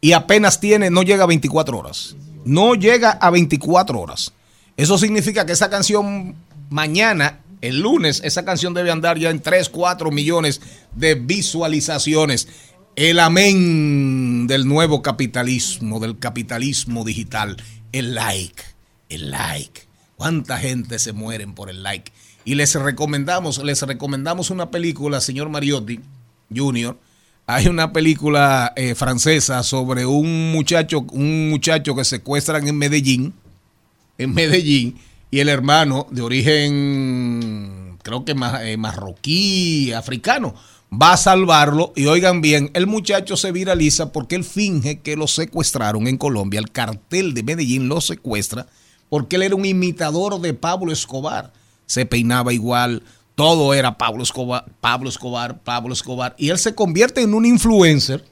[0.00, 2.16] Y apenas tiene, no llega a 24 horas.
[2.44, 4.32] No llega a 24 horas.
[4.76, 6.34] Eso significa que esa canción
[6.70, 10.60] mañana, el lunes, esa canción debe andar ya en 3, 4 millones
[10.96, 12.48] de visualizaciones.
[12.94, 17.56] El amén del nuevo capitalismo, del capitalismo digital.
[17.90, 18.62] El like,
[19.08, 19.88] el like.
[20.16, 22.12] ¿Cuánta gente se mueren por el like?
[22.44, 26.00] Y les recomendamos, les recomendamos una película, señor Mariotti
[26.54, 26.98] Jr.
[27.46, 33.32] Hay una película eh, francesa sobre un muchacho, un muchacho que secuestran en Medellín,
[34.18, 34.98] en Medellín,
[35.30, 40.54] y el hermano de origen, creo que eh, marroquí, africano,
[40.92, 41.92] va a salvarlo.
[41.96, 46.60] Y oigan bien, el muchacho se viraliza porque él finge que lo secuestraron en Colombia.
[46.60, 48.66] El cartel de Medellín lo secuestra
[49.08, 51.52] porque él era un imitador de Pablo Escobar.
[51.86, 53.02] Se peinaba igual,
[53.34, 56.34] todo era Pablo Escobar, Pablo Escobar, Pablo Escobar.
[56.38, 58.24] Y él se convierte en un influencer.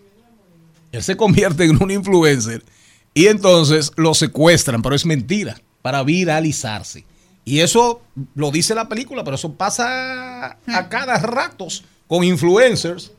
[0.93, 2.65] Él se convierte en un influencer.
[3.13, 7.05] Y entonces lo secuestran, pero es mentira, para viralizarse.
[7.45, 8.03] Y eso
[8.35, 13.13] lo dice la película, pero eso pasa a cada ratos con influencers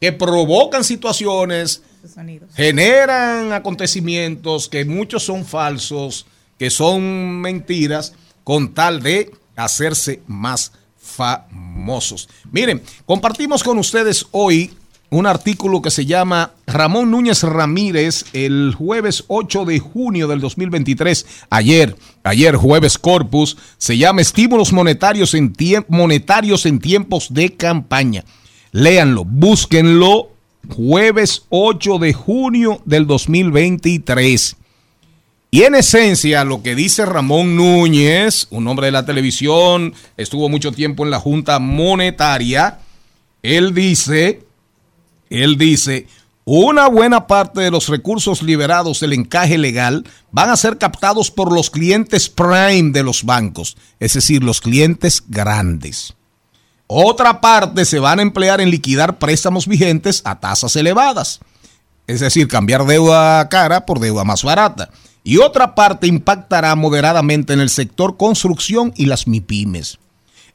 [0.00, 1.82] que provocan situaciones,
[2.54, 6.24] generan acontecimientos que muchos son falsos,
[6.58, 12.30] que son mentiras, con tal de hacerse más famosos.
[12.50, 14.72] Miren, compartimos con ustedes hoy
[15.10, 21.26] un artículo que se llama Ramón Núñez Ramírez el jueves 8 de junio del 2023,
[21.50, 25.52] ayer, ayer jueves Corpus, se llama Estímulos monetarios en,
[25.88, 28.24] monetarios en tiempos de campaña.
[28.70, 30.30] Léanlo, búsquenlo,
[30.68, 34.56] jueves 8 de junio del 2023.
[35.50, 40.70] Y en esencia, lo que dice Ramón Núñez, un hombre de la televisión, estuvo mucho
[40.70, 42.78] tiempo en la Junta Monetaria,
[43.42, 44.42] él dice,
[45.30, 46.06] él dice,
[46.44, 51.52] una buena parte de los recursos liberados del encaje legal van a ser captados por
[51.52, 56.14] los clientes prime de los bancos, es decir, los clientes grandes.
[56.86, 61.40] Otra parte se van a emplear en liquidar préstamos vigentes a tasas elevadas
[62.10, 64.90] es decir, cambiar deuda cara por deuda más barata.
[65.22, 69.98] Y otra parte impactará moderadamente en el sector construcción y las MIPIMES.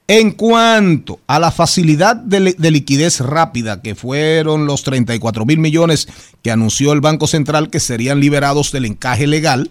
[0.08, 5.58] En cuanto a la facilidad de, li- de liquidez rápida, que fueron los 34 mil
[5.58, 6.08] millones
[6.44, 9.68] que anunció el Banco Central que serían liberados del encaje legal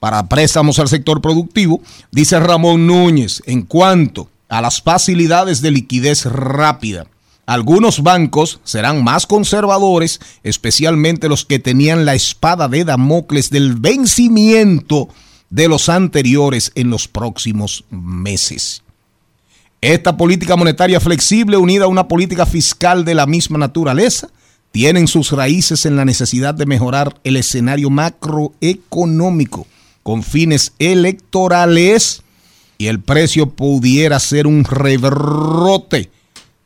[0.00, 1.80] para préstamos al sector productivo,
[2.10, 7.06] dice Ramón Núñez, en cuanto a las facilidades de liquidez rápida,
[7.46, 15.08] algunos bancos serán más conservadores, especialmente los que tenían la espada de Damocles del vencimiento
[15.50, 18.82] de los anteriores en los próximos meses.
[19.80, 24.28] Esta política monetaria flexible unida a una política fiscal de la misma naturaleza
[24.72, 29.68] tienen sus raíces en la necesidad de mejorar el escenario macroeconómico
[30.02, 32.22] con fines electorales
[32.76, 36.10] y el precio pudiera ser un rebrote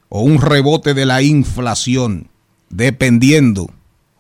[0.09, 2.29] o un rebote de la inflación,
[2.71, 3.71] dependiendo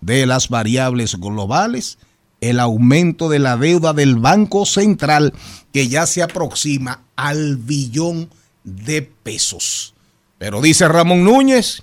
[0.02, 1.98] de las variables globales,
[2.42, 5.32] el aumento de la deuda del Banco Central,
[5.72, 8.28] que ya se aproxima al billón
[8.64, 9.94] de pesos.
[10.38, 11.82] Pero dice Ramón Núñez,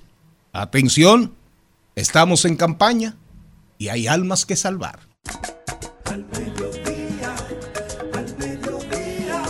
[0.51, 1.33] atención,
[1.95, 3.15] estamos en campaña
[3.77, 4.99] y hay almas que salvar.
[6.05, 7.35] Al mediodía,
[8.13, 9.43] al mediodía,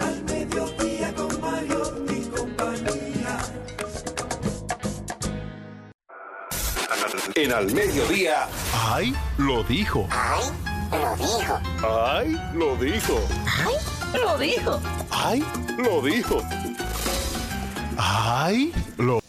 [0.00, 3.38] al mediodía con Mario y compañía.
[7.34, 8.48] En al mediodía,
[8.90, 9.14] ¡Ay!
[9.36, 10.08] Lo dijo.
[10.10, 10.42] ¡Ay!
[10.90, 11.60] Lo dijo.
[11.86, 12.40] ¡Ay!
[12.54, 13.20] Lo dijo.
[13.46, 13.97] ¡Ay!
[14.24, 14.80] Lo dijo.
[15.10, 15.42] ¡Ay!
[15.76, 16.42] Lo dijo.
[17.96, 18.72] ¡Ay!
[18.96, 19.20] Lo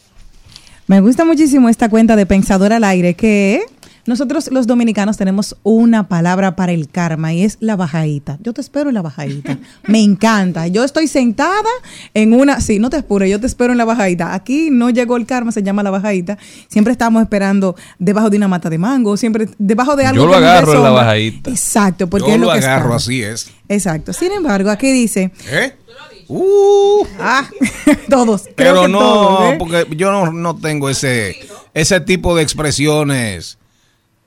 [0.86, 3.62] Me gusta muchísimo esta cuenta de Pensador al Aire que
[4.10, 8.38] nosotros los dominicanos tenemos una palabra para el karma y es la bajadita.
[8.42, 9.56] Yo te espero en la bajadita.
[9.86, 10.66] Me encanta.
[10.66, 11.70] Yo estoy sentada
[12.12, 14.34] en una, sí, no te apures, yo te espero en la bajadita.
[14.34, 16.38] Aquí no llegó el karma, se llama la bajadita.
[16.66, 20.36] Siempre estamos esperando debajo de una mata de mango, siempre debajo de algo Yo lo
[20.36, 21.50] agarro en la bajadita.
[21.50, 23.02] Exacto, porque Yo es lo, lo que agarro, estamos.
[23.04, 23.48] así es.
[23.68, 24.12] Exacto.
[24.12, 25.72] Sin embargo, aquí dice, ¿Eh?
[26.26, 27.48] Uh, ah,
[28.08, 28.42] todos.
[28.42, 29.56] creo pero que no, todos, ¿eh?
[29.56, 31.36] porque yo no, no tengo ese,
[31.74, 33.59] ese tipo de expresiones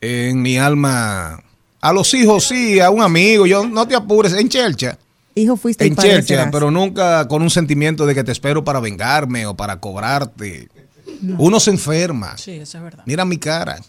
[0.03, 1.41] en mi alma.
[1.79, 4.97] A los hijos sí, a un amigo, yo no te apures, en chelcha.
[5.35, 6.49] Hijo fuiste En serás.
[6.51, 10.69] pero nunca con un sentimiento de que te espero para vengarme o para cobrarte.
[11.37, 12.37] Uno se enferma.
[12.37, 13.03] Sí, eso es verdad.
[13.05, 13.79] Mira mi cara.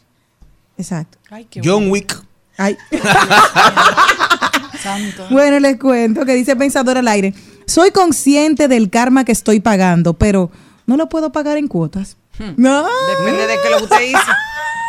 [0.78, 1.18] Exacto.
[1.30, 1.92] Ay, qué John bueno.
[1.92, 2.22] Wick.
[2.56, 2.76] Ay.
[4.82, 5.26] Santo.
[5.30, 7.34] Bueno, les cuento que dice Pensador al aire.
[7.66, 10.50] Soy consciente del karma que estoy pagando, pero
[10.86, 12.16] no lo puedo pagar en cuotas.
[12.56, 12.86] No.
[13.18, 14.18] Depende de que lo que usted hizo.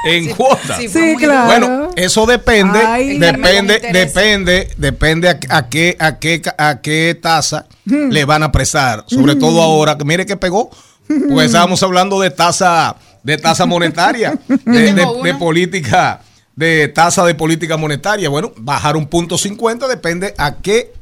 [0.06, 0.78] En Sí, cuotas.
[0.78, 1.46] sí, claro.
[1.48, 3.18] Bueno, eso depende, Ay.
[3.18, 9.04] depende, depende, depende a, a qué, a qué, a qué tasa le van a prestar.
[9.08, 10.70] Sobre todo ahora, que mire que pegó,
[11.08, 16.22] pues estábamos hablando de tasa, de tasa monetaria, de, política,
[16.56, 18.30] de tasa de política monetaria.
[18.30, 20.94] Bueno, bajar un punto 50 depende a qué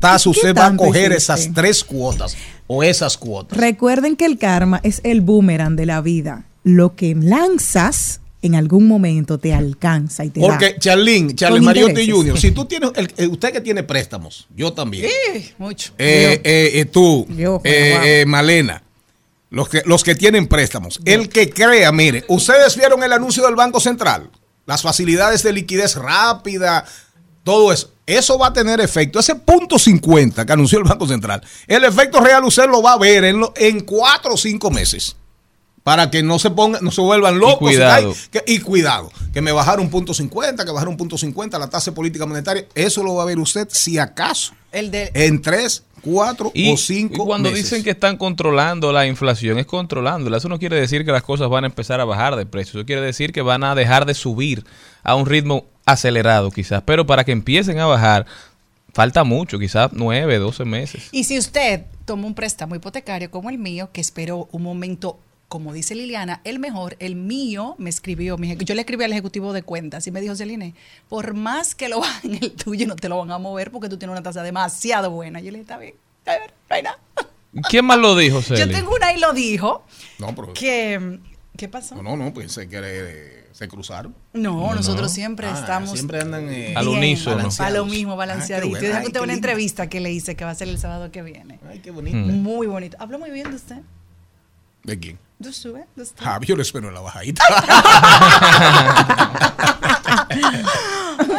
[0.00, 3.56] tasa usted va a coger esas tres cuotas o esas cuotas.
[3.56, 6.44] Recuerden que el karma es el boomerang de la vida.
[6.68, 10.78] Lo que lanzas en algún momento te alcanza y te Porque, da.
[10.78, 12.10] Charlene, Charles Con Mariotti.
[12.10, 15.08] Jr., si tú tienes, el- eh, usted que tiene préstamos, yo también.
[15.34, 15.92] Sí, mucho.
[15.98, 18.82] Eh, eh, eh, tú, Yo, eh, eh, Malena,
[19.50, 21.00] los que, los que tienen préstamos.
[21.06, 24.30] El que crea, mire, ustedes vieron el anuncio del Banco Central,
[24.66, 26.84] las facilidades de liquidez rápida,
[27.44, 27.90] todo eso.
[28.06, 29.18] Eso va a tener efecto.
[29.18, 32.98] Ese punto 50 que anunció el Banco Central, el efecto real usted lo va a
[32.98, 35.16] ver en, lo- en cuatro o cinco meses.
[35.88, 37.58] Para que no se pongan, no se vuelvan locos.
[37.58, 38.10] cuidado.
[38.14, 39.10] Ay, que- y cuidado.
[39.32, 42.26] Que me bajaron un punto 50, que bajaron un punto 50 la tasa de política
[42.26, 42.66] monetaria.
[42.74, 45.10] Eso lo va a ver usted si acaso El de.
[45.14, 47.64] en tres, cuatro Y, o cinco y cuando meses.
[47.64, 50.36] dicen que están controlando la inflación, es controlándola.
[50.36, 52.78] Eso no quiere decir que las cosas van a empezar a bajar de precio.
[52.80, 54.64] Eso quiere decir que van a dejar de subir
[55.02, 56.82] a un ritmo acelerado quizás.
[56.84, 58.26] Pero para que empiecen a bajar,
[58.92, 61.08] falta mucho, quizás nueve, doce meses.
[61.12, 65.18] Y si usted toma un préstamo hipotecario como el mío, que esperó un momento,
[65.48, 69.62] como dice Liliana, el mejor, el mío me escribió, yo le escribí al ejecutivo de
[69.62, 70.74] cuentas y me dijo, Celine,
[71.08, 73.96] por más que lo bajen el tuyo, no te lo van a mover porque tú
[73.96, 75.40] tienes una tasa demasiado buena.
[75.40, 76.98] Yo le dije, está bien, está bien, no hay nada.
[77.70, 78.74] ¿Quién más lo dijo, Yo Celi?
[78.74, 79.82] tengo una y lo dijo,
[80.18, 80.52] No, pero.
[80.52, 81.18] que,
[81.56, 81.94] ¿qué pasó?
[81.96, 84.14] No, no, no, pensé que eh, se cruzaron.
[84.34, 86.46] No, nosotros siempre Ah, estamos Siempre andan.
[86.50, 87.48] eh, Al unísono.
[87.58, 88.78] A lo mismo, Ah, balanceadito.
[88.78, 88.96] qué bueno.
[88.98, 89.32] Ay, una lindo.
[89.32, 91.58] entrevista que le hice que va a ser el sábado que viene.
[91.66, 92.18] Ay, qué bonito.
[92.18, 92.98] Muy bonito.
[93.00, 93.78] Habló muy bien de usted.
[94.84, 95.18] ¿De quién?
[95.38, 96.24] De usted, de usted.
[96.26, 97.42] Ah, yo lo espero en la bajadita.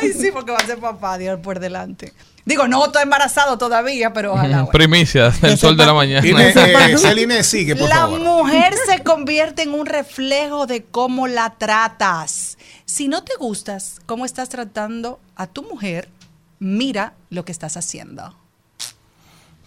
[0.02, 2.14] Ay, sí, porque va a ser papá, Dios por delante.
[2.46, 4.64] Digo, no estoy embarazado todavía, pero ojalá.
[4.64, 4.72] bueno.
[4.72, 6.26] Primicia del sol de la mañana.
[6.26, 8.20] Eh, Celine, sigue, por La favor.
[8.22, 12.58] mujer se convierte en un reflejo de cómo la tratas.
[12.86, 16.10] Si no te gustas cómo estás tratando a tu mujer,
[16.60, 18.36] mira lo que estás haciendo.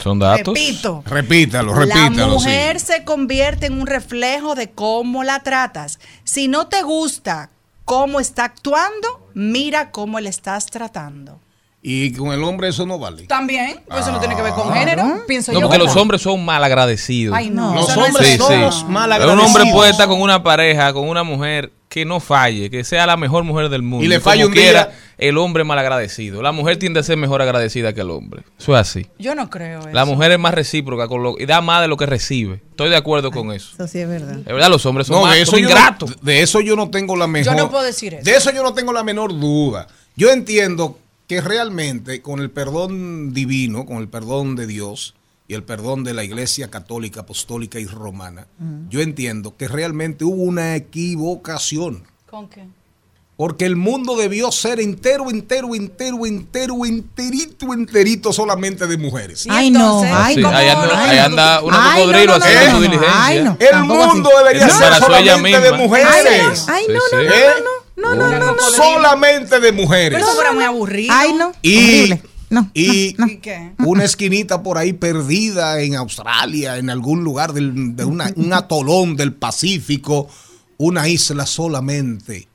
[0.03, 0.55] Son datos.
[0.55, 1.03] Repito.
[1.07, 2.38] Repítalo, La repítalo.
[2.40, 2.46] sí.
[2.46, 5.98] mujer se convierte en un reflejo de cómo la tratas.
[6.24, 7.50] Si no te gusta
[7.84, 11.38] cómo está actuando, mira cómo le estás tratando.
[11.84, 13.24] Y con el hombre eso no vale.
[13.24, 15.66] También, pues eso no tiene que ver con género, pienso No, yo.
[15.66, 17.36] porque los hombres son mal agradecidos.
[17.36, 17.74] Ay, no.
[17.74, 18.44] Los no hombres Sí, sí.
[18.86, 19.46] mal Pero un agradecidos.
[19.46, 23.16] hombre puede estar con una pareja, con una mujer que no falle, que sea la
[23.16, 24.05] mejor mujer del mundo.
[24.05, 24.98] Y le falla un quiera, día.
[25.18, 26.42] El hombre mal agradecido.
[26.42, 28.42] La mujer tiende a ser mejor agradecida que el hombre.
[28.58, 29.06] Eso es así.
[29.18, 29.90] Yo no creo eso.
[29.90, 32.62] La mujer es más recíproca con lo, y da más de lo que recibe.
[32.70, 33.70] Estoy de acuerdo con eso.
[33.74, 34.38] Eso sí es verdad.
[34.38, 36.10] Es verdad, los hombres son No, más eso, son yo ingratos.
[36.10, 37.56] no, de eso yo no tengo la mejor.
[37.56, 38.24] no puedo decir eso.
[38.24, 39.86] De eso yo no tengo la menor duda.
[40.16, 45.14] Yo entiendo que realmente con el perdón divino, con el perdón de Dios
[45.48, 48.46] y el perdón de la Iglesia Católica, Apostólica y Romana,
[48.90, 52.04] yo entiendo que realmente hubo una equivocación.
[52.28, 52.64] ¿Con qué?
[53.43, 59.47] Porque el mundo debió ser entero, entero, entero, entero, enterito, enterito solamente de mujeres.
[59.47, 60.80] ¿Y Ay, no, ay, Sí, ¿cómo ahí no?
[60.80, 61.24] anda, Ay, ahí no.
[61.24, 63.24] anda una Ay, no, cocodrilo no, no, haciendo no, su no, diligencia.
[63.26, 63.57] ay, no.
[63.59, 64.38] El Tampoco mundo así.
[64.38, 66.09] debería Se ser solamente de mujeres.
[66.68, 67.16] Ay, no, sí.
[67.16, 67.45] no, ¿Eh?
[67.97, 68.62] no, no, no, no, no, no.
[68.76, 70.18] Solamente de mujeres.
[70.20, 71.12] Pero eso fuera muy aburrido.
[71.12, 71.53] Ay, no.
[71.62, 72.14] Y.
[72.49, 72.70] No.
[72.74, 73.86] y no, no.
[73.88, 79.16] Una esquinita por ahí perdida en Australia, en algún lugar del- de una- un atolón
[79.16, 80.28] del Pacífico,
[80.76, 82.47] una isla solamente.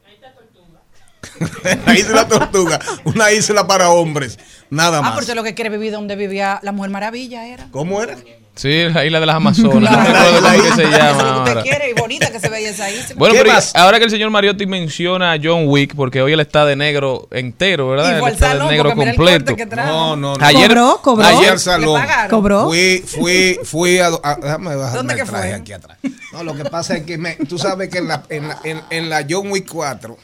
[1.85, 4.37] la isla Tortuga, una isla para hombres,
[4.69, 5.13] nada Ah, más.
[5.15, 7.67] porque lo que quiere vivir donde vivía la Mujer Maravilla era.
[7.71, 8.15] ¿Cómo era?
[8.55, 9.75] Sí, la isla de las Amazonas.
[9.75, 10.03] No Claro.
[10.03, 12.69] recuerdo cómo que se Eso es lo que usted quiere y bonita que se veía
[12.71, 13.13] esa isla.
[13.15, 13.75] Bueno, ¿Qué pero más?
[13.75, 17.27] ahora que el señor Mariotti menciona a John Wick, porque hoy él está de negro
[17.29, 18.13] entero, ¿verdad?
[18.19, 19.45] Y Él está de salón negro mira el completo.
[19.45, 19.91] corte que trajo.
[19.91, 20.43] No, no, no.
[20.43, 21.27] Ayer, Cobró, cobró.
[21.27, 22.01] Ayer ¿Le salón.
[22.31, 22.65] Cobró.
[22.65, 25.53] Fui, fui, fui a, a- déjame bajarme ¿Dónde que fue?
[25.53, 25.99] aquí atrás.
[26.33, 28.81] No, lo que pasa es que me, tú sabes que en la, en la, en,
[28.89, 30.17] en la John Wick 4,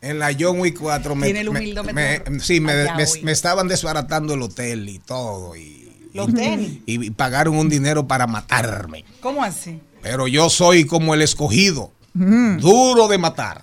[0.00, 4.88] en la John Wick 4 me, Tiene el me- sí, me, estaban desbaratando el hotel
[4.88, 6.78] y todo y, Los tenis.
[6.86, 9.04] y, y pagaron un dinero para matarme.
[9.20, 9.80] ¿Cómo así?
[10.02, 13.62] Pero yo soy como el escogido, duro de matar.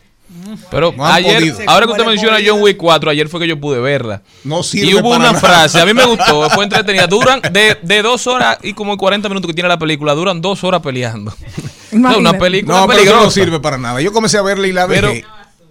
[0.69, 1.57] Pero No ayer, podido.
[1.67, 2.37] ahora que usted menciona.
[2.45, 4.21] John Wick 4, ayer fue que yo pude verla.
[4.43, 5.39] No sirve Y hubo para una nada.
[5.39, 7.07] frase, a mí me gustó, fue entretenida.
[7.07, 10.63] Duran de, de dos horas y como 40 minutos que tiene la película, duran dos
[10.63, 11.33] horas peleando.
[11.91, 14.01] No, una película No, pero eso no sirve para nada.
[14.01, 15.23] Yo comencé a verla y la Pero dejé.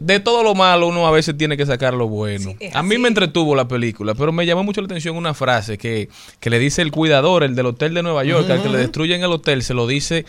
[0.05, 2.55] De todo lo malo uno a veces tiene que sacar lo bueno.
[2.61, 5.79] Sí, a mí me entretuvo la película, pero me llamó mucho la atención una frase
[5.79, 6.09] que,
[6.41, 9.23] que le dice el cuidador, el del hotel de Nueva York, al que le destruyen
[9.23, 10.27] el hotel, se lo dice,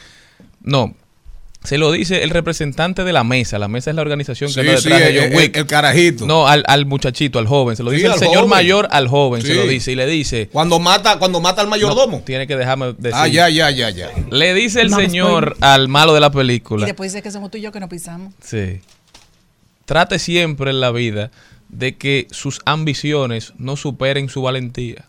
[0.61, 0.95] no,
[1.63, 3.57] se lo dice el representante de la mesa.
[3.57, 5.57] La mesa es la organización que Sí, anda sí, detrás de el, John el- Wick.
[5.57, 6.25] el carajito.
[6.27, 7.75] no, al, al muchachito, al joven.
[7.75, 8.49] Se lo Sí, dice el señor joven.
[8.51, 9.53] mayor al joven, se Sí.
[9.55, 9.91] lo dice.
[9.91, 12.17] Y le dice, Cuando mata, cuando mata al mayordomo.
[12.19, 13.11] no, tiene que dejarme decir.
[13.15, 14.11] ah, ya, ya, ya, ya.
[14.29, 16.85] Le dice el No, señor al malo de la Y película.
[16.85, 18.33] después dice que somos tú y yo que nos pisamos.
[18.41, 18.79] Sí.
[19.85, 21.31] Trate siempre en la vida
[21.69, 25.05] de que sus ambiciones no superen su valentía.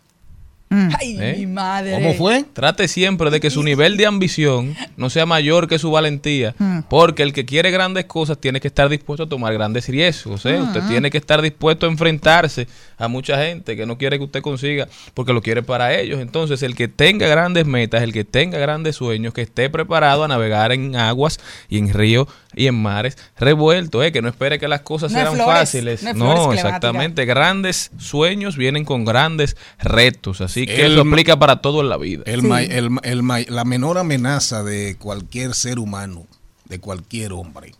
[0.69, 1.35] Ay, ¿Eh?
[1.39, 1.93] mi madre.
[1.93, 2.43] ¿Cómo fue?
[2.53, 6.79] Trate siempre de que su nivel de ambición no sea mayor que su valentía, Mm.
[6.89, 10.45] porque el que quiere grandes cosas tiene que estar dispuesto a tomar grandes riesgos.
[10.45, 10.59] ¿eh?
[10.61, 14.41] Usted tiene que estar dispuesto a enfrentarse a mucha gente que no quiere que usted
[14.41, 16.19] consiga, porque lo quiere para ellos.
[16.19, 20.27] Entonces, el que tenga grandes metas, el que tenga grandes sueños, que esté preparado a
[20.27, 21.39] navegar en aguas
[21.69, 24.11] y en ríos y en mares revueltos, ¿eh?
[24.11, 26.03] que no espere que las cosas No sean flores, fáciles.
[26.03, 27.25] no No, exactamente.
[27.25, 31.97] Grandes sueños vienen con grandes retos, así que El- eso aplica para todo en la
[31.97, 32.23] vida.
[32.25, 36.25] El ma- el ma- el ma- la menor amenaza de cualquier ser humano,
[36.65, 37.73] de cualquier hombre,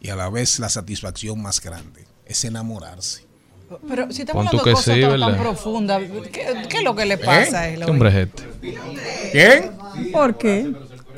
[0.00, 3.24] y a la vez la satisfacción más grande, es enamorarse.
[3.88, 7.18] Pero si estamos hablando de cosas sí, tan, profundas, ¿qué, qué es lo que le
[7.18, 7.82] pasa a él?
[7.84, 8.42] ¿Qué hombre es este?
[9.32, 10.12] ¿Quién?
[10.12, 10.72] ¿Por qué?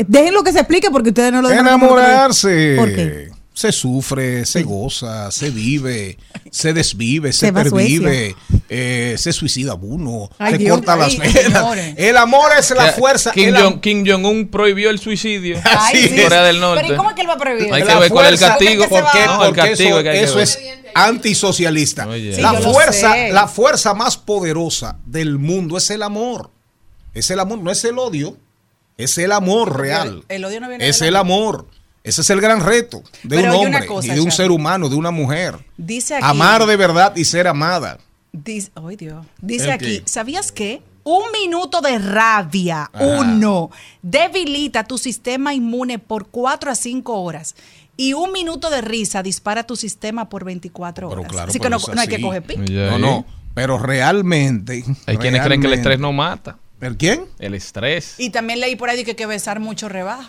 [0.07, 2.77] Déjenlo que se explique porque ustedes no lo dejan Enamorarse.
[2.79, 3.31] ¿Por qué?
[3.57, 6.19] Se sufre, se goza, se vive,
[6.51, 8.37] se desvive, se, pervive,
[8.69, 10.77] eh, se suicida uno, Ay, se Dios.
[10.77, 11.79] corta las venas.
[11.97, 13.33] El amor es la Que- fuerza.
[13.33, 16.15] Kim, el am- Jong, Kim Jong-un prohibió el suicidio Ay, sí.
[16.17, 16.83] en Corea del Norte.
[16.83, 17.73] Pero ¿y cómo es que él va a prohibir?
[17.73, 18.89] Hay que la ver cuál es el castigo.
[18.91, 19.25] ¿Por ¿Por qué?
[19.49, 20.43] el castigo eso, que hay que eso ver.
[20.45, 20.59] es
[20.95, 22.07] antisocialista.
[22.09, 22.41] Oye.
[22.41, 26.51] la fuerza, la fuerza más poderosa del mundo es el amor.
[27.15, 28.37] Es el amor, no es el odio,
[28.99, 30.25] es el amor real.
[30.29, 31.67] el odio no viene es el amor.
[32.07, 34.37] Ese es el gran reto de Pero un hombre cosa, y de un Charlie.
[34.37, 35.59] ser humano, de una mujer.
[35.77, 37.99] Dice aquí, Amar de verdad y ser amada.
[38.33, 39.27] Dice, ay, Dios.
[39.41, 40.03] Dice ¿El aquí, qué?
[40.07, 40.83] ¿sabías qué?
[41.03, 43.05] Un minuto de rabia, Ajá.
[43.05, 43.71] uno,
[44.03, 47.57] debilita tu sistema inmune por 4 a 5 horas.
[47.97, 51.33] Y un minuto de risa dispara tu sistema por 24 Pero horas.
[51.33, 52.63] claro, así que pero no, hay que coger pico.
[52.69, 53.27] No, no.
[53.55, 54.85] Pero realmente.
[55.07, 56.59] Hay quienes creen que el estrés no mata.
[56.81, 57.25] ¿El quién?
[57.41, 58.15] El estrés.
[58.19, 60.29] Y también leí por ahí que hay que besar mucho rebaja.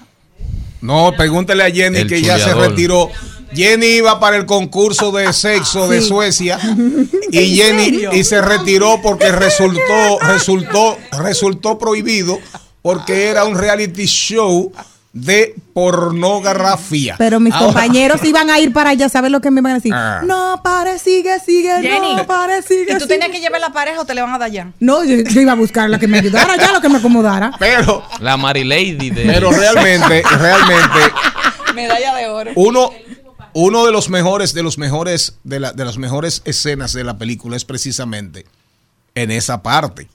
[0.81, 3.09] No, pregúntele a Jenny El que ya se retiró.
[3.53, 6.59] Jenny iba para el concurso de sexo de Suecia
[7.31, 12.37] y Jenny y se retiró porque resultó resultó resultó prohibido
[12.81, 14.73] porque era un reality show
[15.23, 17.15] de pornografía.
[17.17, 19.75] Pero mis Ahora- compañeros iban a ir para allá, ¿sabes lo que me iban a
[19.75, 19.93] decir?
[19.93, 20.21] Ah.
[20.25, 22.83] No, pare, sigue, sigue, Jenny, no, pare, sigue.
[22.83, 23.07] ¿Y tú sigue.
[23.07, 24.71] tenías que llevar la pareja o te le van a dar ya?
[24.79, 27.51] No, yo, yo iba a buscar la que me ayudara, ya lo que me acomodara.
[27.59, 29.23] Pero La Marilady de.
[29.25, 30.99] pero realmente realmente
[31.75, 32.51] Medalla de oro.
[32.55, 32.91] uno
[33.53, 37.17] uno de los mejores, de los mejores, de, la- de las mejores escenas de la
[37.17, 38.45] película es precisamente
[39.15, 40.07] en esa parte.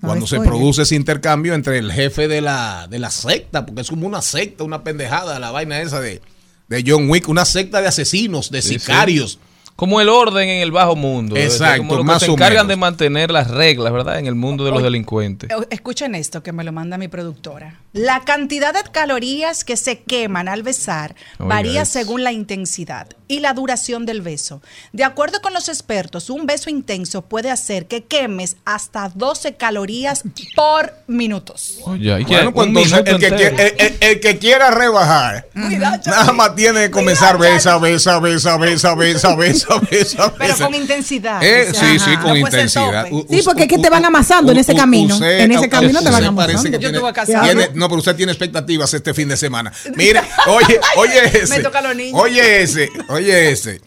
[0.00, 3.82] No Cuando se produce ese intercambio entre el jefe de la, de la secta, porque
[3.82, 6.22] es como una secta, una pendejada, la vaina esa de,
[6.68, 8.78] de John Wick, una secta de asesinos, de Sí, sí.
[8.78, 9.38] sicarios.
[9.76, 11.36] Como el orden en el bajo mundo.
[11.36, 12.68] Exacto, como los que se o encargan menos.
[12.68, 14.18] de mantener las reglas, ¿verdad?
[14.18, 15.48] En el mundo de los Oye, delincuentes.
[15.50, 17.80] Eh, Escuchen esto que me lo manda mi productora.
[17.92, 23.52] La cantidad de calorías que se queman al besar varía según la intensidad y la
[23.52, 24.62] duración del beso.
[24.92, 30.22] De acuerdo con los expertos, un beso intenso puede hacer que quemes hasta 12 calorías
[30.54, 31.78] por minutos.
[31.84, 36.90] Pues entonces el que, quiera, el, el- el que quiera rebajar, nada más tiene que
[36.92, 40.64] comenzar besa, besa, besa, besa, besa, besa, besa, Pero besa.
[40.64, 41.42] con intensidad.
[41.42, 41.98] Eh, sí, Ajá.
[42.04, 43.06] sí, con No ser intensidad.
[43.28, 45.16] Sí, porque es que te van amasando en ese camino.
[45.24, 46.36] En ese camino te van amasando.
[46.62, 49.72] parece que Yo no, pero usted tiene expectativas este fin de semana.
[49.96, 51.56] Mire, oye, oye ese.
[51.56, 52.20] Me toca a los niños.
[52.20, 53.80] Oye ese, oye ese.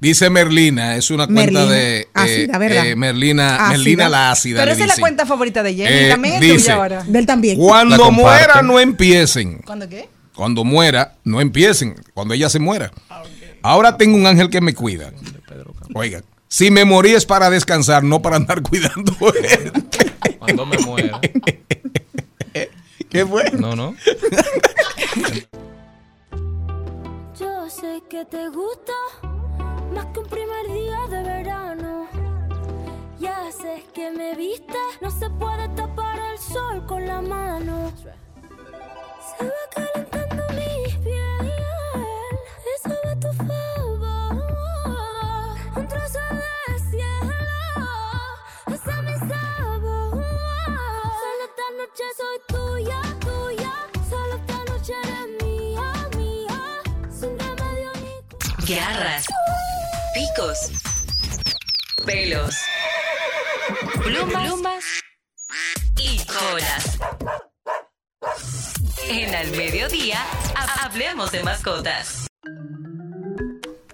[0.00, 2.86] Dice Merlina, es una cuenta Merlina, de eh, ácida, ¿verdad?
[2.86, 3.68] eh, Merlina, Ácida.
[3.68, 4.60] Merlina la ácida.
[4.60, 6.06] Pero esa es la cuenta favorita de Jenny.
[6.06, 7.04] Eh, también es dice, tuya ahora.
[7.06, 7.58] Del también.
[7.58, 9.58] Cuando muera no empiecen.
[9.58, 10.08] ¿Cuándo qué?
[10.34, 11.96] Cuando muera, no empiecen.
[12.14, 12.90] Cuando ella se muera.
[13.60, 15.12] Ahora tengo un ángel que me cuida.
[15.94, 19.14] Oigan, si me morí es para descansar, no para andar cuidando.
[19.34, 20.12] gente.
[20.38, 21.20] Cuando me muera.
[23.10, 23.50] ¿Qué fue?
[23.50, 23.96] No, no.
[27.36, 28.92] Yo sé que te gusta
[29.92, 32.06] más que un primer día de verano.
[33.18, 37.49] Ya sé que me viste, no se puede tapar el sol con la mano.
[71.70, 72.26] Mascotas.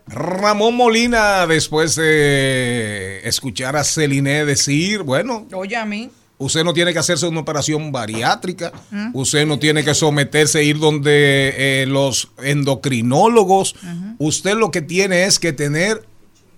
[0.08, 6.10] Ramón Molina, después de escuchar a Celine decir, bueno, Oye, a mí.
[6.38, 8.72] usted no tiene que hacerse una operación bariátrica,
[9.12, 13.74] usted no tiene que someterse a ir donde eh, los endocrinólogos,
[14.18, 16.06] usted lo que tiene es que tener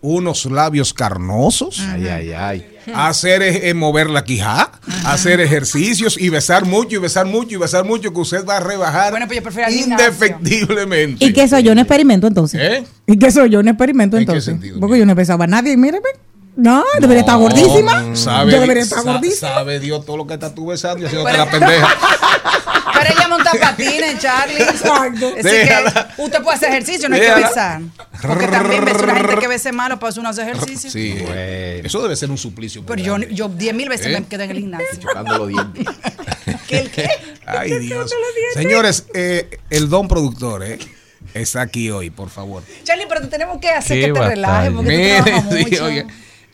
[0.01, 2.77] unos labios carnosos, Ay, ay, ay.
[2.95, 4.71] hacer eh, mover la quijá,
[5.05, 8.61] hacer ejercicios y besar mucho y besar mucho y besar mucho que usted va a
[8.61, 11.25] rebajar Bueno, pues yo indefectiblemente.
[11.25, 11.73] ¿Y qué soy yo?
[11.73, 12.61] ¿Un experimento entonces?
[12.63, 12.85] ¿Eh?
[13.07, 13.59] ¿Y qué soy yo?
[13.61, 14.45] ¿Un experimento ¿En qué entonces?
[14.45, 14.79] sentido?
[14.81, 15.77] Porque yo no empezaba a nadie.
[15.77, 16.09] Mire, ve.
[16.57, 18.15] no, debería estar gordísima.
[18.15, 19.51] Sabe, yo debería estar sa- gordísima.
[19.51, 21.89] Sabe Dios todo lo que está tú besando y haciéndote la pendeja.
[22.93, 24.63] Pero ella monta patines, Charlie.
[24.63, 25.29] Exacto.
[25.39, 26.13] Así Déjala.
[26.17, 27.49] que usted puede hacer ejercicio, no hay que Déjala.
[27.49, 27.81] besar.
[28.23, 30.91] Porque también ves una gente que bese malo, pues uno hace ejercicio.
[30.91, 31.17] Sí,
[31.85, 32.83] eso debe ser un suplicio.
[32.83, 33.35] muy Pero yo, grande.
[33.35, 34.21] yo diez mil veces ¿Eh?
[34.21, 34.99] me quedé en el gimnasio.
[35.01, 35.87] Chocando los dientes.
[36.69, 37.09] ¿Qué, el qué?
[37.47, 38.11] Ay, Dios.
[38.55, 40.79] Señores, eh, el don productor eh,
[41.35, 42.63] está aquí hoy, por favor.
[42.85, 44.35] Charlie, pero te tenemos que hacer Qué que te batalla.
[44.35, 45.85] relajes porque tú trabajas sí, mucho.
[45.85, 46.07] oiga.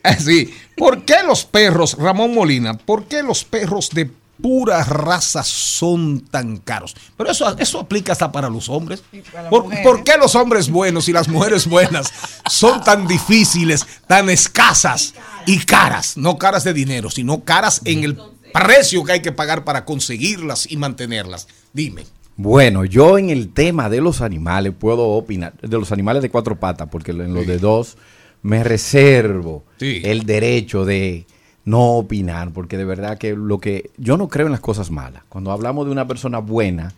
[0.02, 0.54] Ah, sí.
[0.76, 4.10] ¿Por qué los perros, Ramón Molina, por qué los perros de
[4.40, 6.94] pura raza son tan caros?
[7.16, 9.02] Pero eso, eso aplica hasta para los hombres.
[9.32, 12.12] para ¿Por, qué los hombres buenos y las mujeres buenas
[12.50, 15.14] son tan difíciles, tan escasas
[15.46, 16.16] y caras?
[16.16, 18.18] No caras de dinero, sino caras en el
[18.52, 21.48] precio que hay que pagar para conseguirlas y mantenerlas.
[21.72, 22.04] Dime.
[22.36, 26.58] Bueno, yo en el tema de los animales puedo opinar, de los animales de cuatro
[26.58, 27.96] patas, porque en los de dos
[28.42, 30.02] me reservo Sí.
[30.04, 31.26] el derecho de
[31.64, 35.22] no opinar, porque de verdad que lo que yo no creo en las cosas malas.
[35.28, 36.92] Cuando hablamos de una persona buena,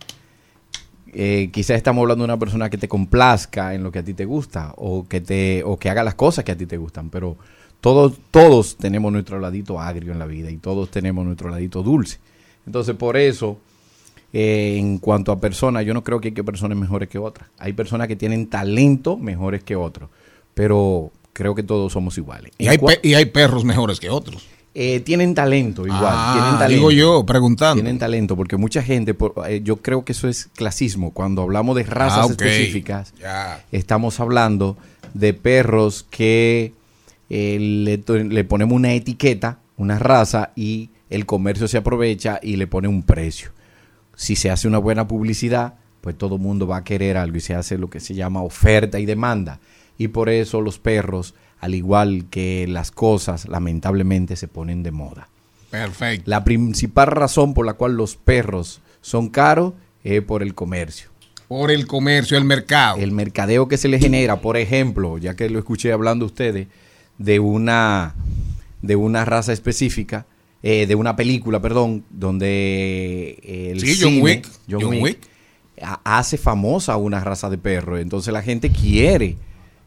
[1.13, 4.13] eh, quizás estamos hablando de una persona que te complazca en lo que a ti
[4.13, 7.11] te gusta o que te o que haga las cosas que a ti te gustan,
[7.11, 7.37] pero
[7.81, 12.19] todos todos tenemos nuestro ladito agrio en la vida y todos tenemos nuestro ladito dulce.
[12.67, 13.59] Entonces, por eso
[14.33, 17.49] eh, en cuanto a personas, yo no creo que hay que personas mejores que otras.
[17.59, 20.11] Hay personas que tienen talento mejores que otros,
[20.55, 22.53] pero creo que todos somos iguales.
[22.59, 24.47] Y hay, y hay perros mejores que otros.
[24.79, 26.03] Eh, tienen talento igual.
[26.05, 26.75] Ah, tienen talento.
[26.75, 27.77] digo yo, preguntando.
[27.83, 31.13] Tienen talento, porque mucha gente, por- eh, yo creo que eso es clasismo.
[31.13, 33.15] Cuando hablamos de razas Ah, específicas,
[33.73, 34.77] estamos hablando
[35.15, 36.75] de perros que
[37.31, 42.67] eh, le, le ponemos una etiqueta, una raza, y el comercio se aprovecha y le
[42.67, 43.51] pone un precio.
[44.15, 47.41] Si se hace una buena publicidad, pues todo el mundo va a querer algo y
[47.41, 49.59] se hace lo que se llama oferta y demanda.
[49.99, 55.29] Y por eso los perros, al igual que las cosas, lamentablemente se ponen de moda.
[55.71, 56.31] Perfecto.
[56.31, 59.75] La principal razón por la cual los perros son caros
[60.05, 61.09] es por el comercio.
[61.49, 62.99] Por el comercio, el mercado.
[62.99, 66.67] El mercadeo que se le genera, por ejemplo, ya que lo escuché hablando ustedes,
[67.19, 68.15] de una,
[68.83, 70.27] de una raza específica,
[70.63, 73.39] eh, de una película, perdón, donde
[73.73, 75.19] el Sí, John cine, Wick, John John Wick, Wick.
[75.83, 77.99] ha- hace famosa una raza de perro.
[77.99, 79.37] Entonces la gente quiere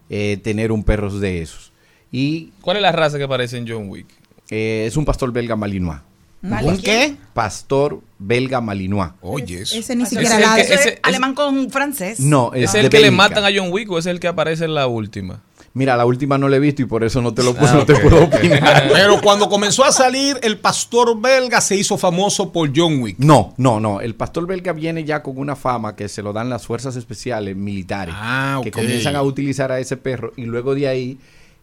[0.10, 1.72] eh, tener un perro de esos.
[2.12, 4.08] Y ¿Cuál es la raza que aparece en John Wick?
[4.50, 6.00] eh, es un pastor belga malinois.
[6.42, 7.16] ¿Un qué?
[7.34, 9.12] Pastor belga malinois.
[9.22, 12.20] Oye, Ese ni siquiera es la que- alemán con francés.
[12.22, 14.28] No, es, ¿Es de el que le matan a John Wick o es el que
[14.30, 15.42] aparece en la última?
[15.80, 17.86] Mira, la última no la he visto y por eso no te lo Ah, no
[17.86, 18.90] te ok, puedo opinar.
[18.94, 23.16] Pero cuando comenzó a salir, el pastor belga se hizo famoso por John Wick.
[23.18, 24.02] No, no, no.
[24.02, 27.56] El pastor belga viene ya con una fama que se lo dan las fuerzas especiales
[27.56, 28.14] militares.
[28.18, 28.76] Ah, Que ok.
[28.76, 31.18] comienzan a utilizar a ese perro y luego de ahí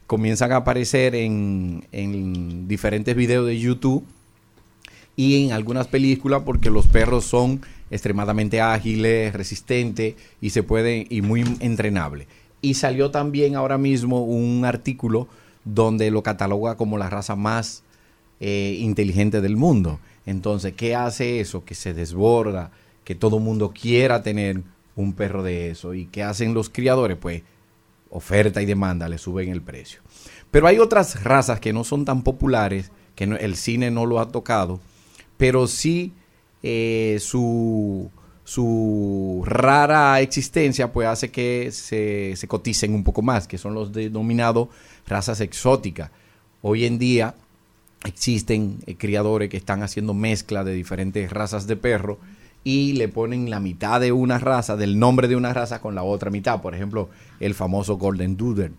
[0.07, 4.03] comienzan a aparecer en, en diferentes videos de YouTube
[5.15, 7.61] y en algunas películas porque los perros son
[7.91, 12.29] extremadamente ágiles, resistentes y se pueden y muy entrenables.
[12.67, 15.29] Y salió también ahora mismo un artículo
[15.65, 17.85] donde lo cataloga como la raza más
[18.41, 20.01] eh, inteligente del mundo.
[20.27, 21.65] Entonces, ¿qué hace eso?
[21.65, 22.73] Que se desborda,
[23.05, 24.63] que todo mundo quiera tener
[24.97, 25.95] un perro de eso.
[25.95, 27.17] ¿Y qué hacen los criadores?
[27.17, 27.45] Pues
[28.11, 30.01] oferta y demanda le suben el precio.
[30.51, 34.33] Pero hay otras razas que no son tan populares, que el cine no lo ha
[34.33, 34.81] tocado,
[35.37, 36.13] pero sí
[36.65, 38.11] eh, su,
[38.47, 44.69] su rara existencia pues hace que se, coticen un poco más, que son los denominados
[45.05, 46.13] razas exóticas.
[46.63, 47.35] Hoy en día
[48.05, 52.19] existen eh, criadores que están haciendo mezcla de diferentes razas de perro
[52.63, 56.05] y le ponen la mitad de una raza, del nombre de una raza con la
[56.05, 56.63] otra mitad.
[56.63, 58.71] Por ejemplo, el famoso Golden Doodle,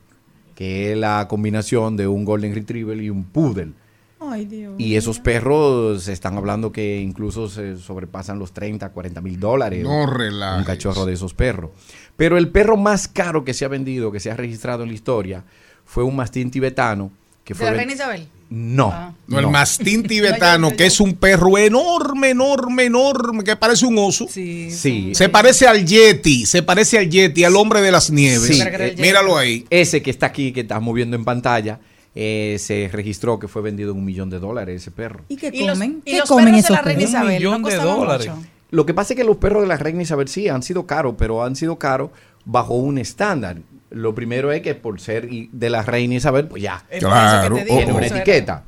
[0.56, 3.74] que es la combinación de un Golden Retriever y un Poodle.
[4.20, 4.74] Ay, Dios.
[4.78, 9.84] Y esos perros se están hablando que incluso se sobrepasan los 30, 40 mil dólares.
[9.84, 10.66] No un relajes.
[10.66, 11.72] cachorro de esos perros.
[12.16, 14.96] Pero el perro más caro que se ha vendido, que se ha registrado en la
[14.96, 15.44] historia,
[15.86, 17.12] fue un mastín tibetano.
[17.44, 18.28] Que ¿De fue la reina Isabel?
[18.50, 19.14] No, Ah.
[19.28, 24.26] No, el mastín tibetano, que es un perro enorme, enorme, enorme, que parece un oso.
[24.30, 24.72] Sí.
[24.72, 28.48] Sí, Se parece al Yeti, se parece al Yeti, al hombre de las nieves.
[28.48, 29.66] Sí, Eh, míralo ahí.
[29.70, 31.80] Ese que está aquí, que estás moviendo en pantalla,
[32.20, 35.22] eh, se registró que fue vendido en un millón de dólares ese perro.
[35.30, 36.02] ¿Y qué ¿Y los- comen?
[36.04, 37.10] y ¿Qué los comen perros de esos la reina perros?
[37.12, 37.36] Isabel?
[37.38, 38.28] millón ¿No de dólares.
[38.36, 38.48] mucho?
[38.72, 41.14] Lo que pasa es que los perros de la reina Isabel sí han sido caros,
[41.18, 42.10] pero han sido caros
[42.44, 43.58] bajo un estándar.
[43.92, 47.94] Lo primero es que por ser de la reina Isabel, pues ya, Claro, digo, tiene
[47.94, 48.64] una etiqueta.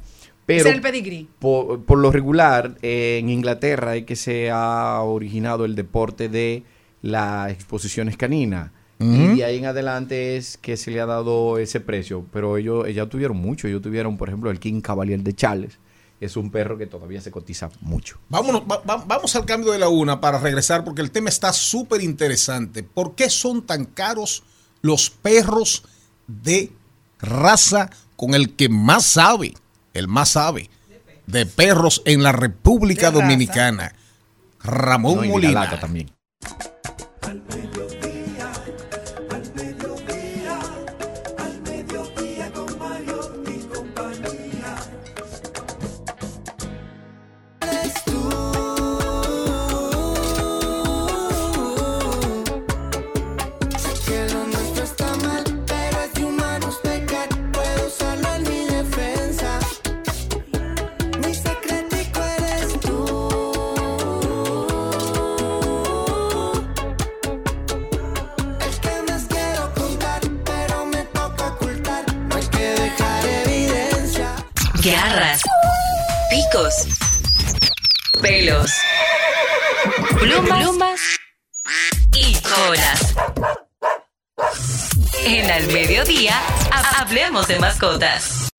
[0.45, 1.27] Pero el pedigrí.
[1.39, 6.63] por, por lo regular, eh, en Inglaterra es que se ha originado el deporte de
[7.01, 8.71] las exposiciones caninas.
[9.01, 12.25] Y de ahí en adelante es que se le ha dado ese precio.
[12.33, 13.67] Pero ellos, ellos tuvieron mucho.
[13.67, 15.79] Ellos tuvieron, por ejemplo, el King Cavalier de Charles.
[16.19, 18.17] Es un perro que todavía se cotiza mucho.
[18.27, 21.53] Vámonos, va- va- vamos al cambio de la una para regresar porque el tema está
[21.53, 22.83] súper interesante.
[22.83, 24.43] ¿Por qué son tan caros
[24.81, 25.85] los perros
[26.27, 26.73] de
[27.21, 29.53] raza con el que más sabe,
[29.93, 30.69] el más sabe,
[31.25, 33.21] de perros en la República De raza.
[33.23, 33.95] Dominicana?
[34.61, 35.79] Ramón No, y Molina.
[35.79, 36.11] También.
[87.79, 88.49] Mascotas.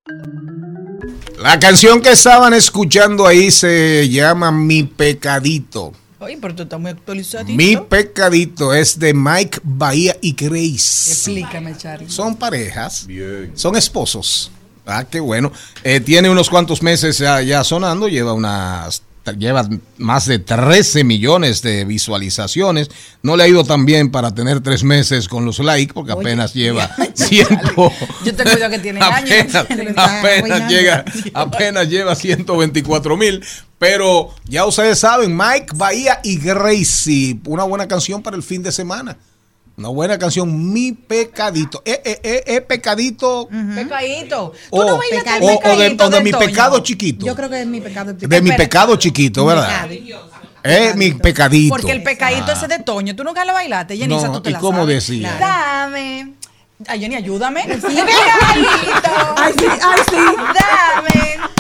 [1.38, 5.92] La canción que estaban escuchando ahí se llama Mi Pecadito.
[6.18, 7.56] Oye, pero tú estás muy actualizadito.
[7.56, 11.12] Mi Pecadito es de Mike Bahía y Grace.
[11.12, 12.10] Explícame, Charlie.
[12.10, 13.06] Son parejas,
[13.54, 14.50] son esposos.
[14.86, 15.52] Ah, qué bueno.
[15.84, 19.02] Eh, tiene unos cuantos meses ya, ya sonando, lleva unas
[19.38, 19.68] lleva
[19.98, 22.90] más de 13 millones de visualizaciones.
[23.22, 26.20] No le ha ido tan bien para tener tres meses con los likes, porque Oye,
[26.20, 27.92] apenas lleva ciento.
[28.24, 29.54] Yo te cuido que tiene años.
[29.54, 31.04] apenas, apenas llega,
[31.34, 33.44] apenas lleva 124 mil.
[33.78, 38.72] Pero ya ustedes saben, Mike Bahía y Gracie, una buena canción para el fin de
[38.72, 39.16] semana.
[39.80, 41.80] Una buena canción, Mi Pecadito.
[41.86, 43.48] Eh, eh, eh, eh, pecadito.
[43.74, 44.52] Pecadito.
[44.70, 46.46] Tú O, no bailaste el o- o de, o de mi Toño?
[46.46, 47.24] pecado chiquito.
[47.24, 48.12] Yo creo que es mi pecado.
[48.12, 49.88] De mi pecado chiquito, ¿verdad?
[50.62, 51.74] Es mi pecadito.
[51.74, 52.52] Porque el pecadito Ah.
[52.52, 55.06] ese de Toño, tú nunca lo bailaste, Jenny, No, tú te ¿y la cómo sabes.
[55.08, 55.34] decía?
[55.40, 56.34] Dame.
[56.86, 57.62] Ay, Jenny, ayúdame.
[57.62, 57.70] Sí.
[57.80, 59.34] Pecadito.
[59.38, 60.16] Ay, sí, ay, sí.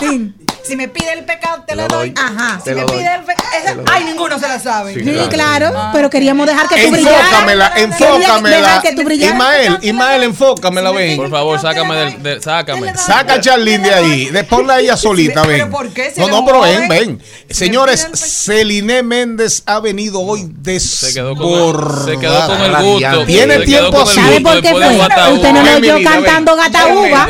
[0.04, 0.34] Dame.
[0.64, 2.10] Si me pide el pecado, te, Te lo doy.
[2.10, 2.24] doy.
[2.24, 2.60] Ajá.
[2.64, 3.84] Si me pide el pecado.
[3.90, 4.94] Ay, ninguno se la sabe.
[4.94, 8.00] Sí, claro, pero queríamos dejar que tú Enfócamela, brillaras.
[8.00, 8.56] enfócamela.
[8.56, 9.34] Dejar que tú brillaras.
[9.34, 11.16] Ismael, Ismael, enfócamela, ven.
[11.16, 12.94] Por favor, sácame del, de- sácame.
[12.96, 14.26] Saca a Charlene de ahí.
[14.26, 15.70] De, ponla a ella solita, ¿Pero ven.
[15.70, 16.12] por qué?
[16.16, 17.22] No, no, pero ven, ven.
[17.48, 23.24] Señores, Celine Méndez ha venido hoy el- se quedó con el gusto.
[23.26, 24.06] Tiene tiempo.
[24.06, 24.86] ¿Sabe por qué fue?
[25.32, 27.28] Usted no lo oyó cantando gata uva.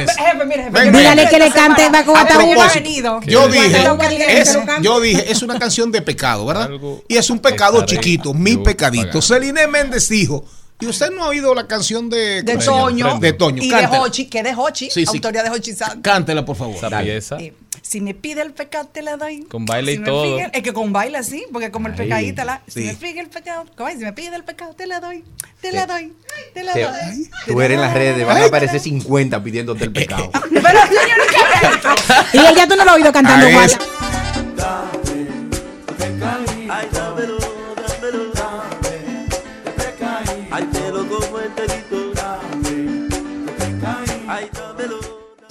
[0.91, 2.71] Dígale que le cante va con A gata uva.
[3.27, 3.85] Yo dije,
[4.29, 6.71] es, yo dije, es una canción de pecado, ¿verdad?
[7.09, 9.21] Y es un pecado chiquito, mi pecadito.
[9.23, 10.45] Celine Méndez dijo,
[10.81, 12.57] y usted no ha oído la canción de, De.
[12.57, 13.19] Toño.
[13.19, 13.63] De Toño.
[13.63, 13.87] Y de.
[13.87, 15.17] Hochi, que de Hochi, Sí, sí.
[15.17, 16.01] autoría de Hochi Santos.
[16.03, 16.77] Cántela, por favor.
[16.77, 17.37] Esa pieza.
[17.39, 19.43] Eh, si me pide el pecado, te la doy.
[19.45, 20.23] Con baile Si y me todo.
[20.25, 23.29] pide- es que con baile sí, porque como el pecadito, la, si me pide el
[23.29, 23.99] pecado, ¿cómo es?
[23.99, 25.25] si me pide el pecado, te la doy,
[25.61, 26.13] te la doy,
[26.55, 27.29] te la doy.
[27.47, 30.31] Tú eres en las redes, van a aparecer 50 pidiéndote el pecado.
[30.51, 31.19] Pero señor,
[32.33, 33.79] Y él ya tú no lo has oído cantando guata.
[36.69, 37.39] Ay, dámelo,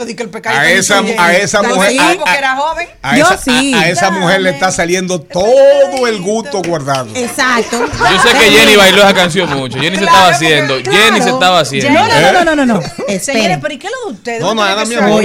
[0.05, 1.91] que el pecadito A esa, a esa mujer.
[1.91, 2.87] sí, a- porque a- era joven.
[3.01, 3.73] A Yo esa, sí.
[3.73, 7.09] a- a esa mujer le está saliendo todo el gusto guardado.
[7.15, 7.79] Exacto.
[7.79, 9.79] Yo sé que Jenny bailó esa canción mucho.
[9.79, 10.75] Jenny se estaba haciendo.
[10.77, 11.89] Jenny se estaba haciendo.
[11.99, 12.81] No, no, no, no, no, no.
[13.19, 14.41] Señores, pero ¿y qué es lo de ustedes?
[14.41, 15.23] No, no, ¿Ustedes nada, mi amor.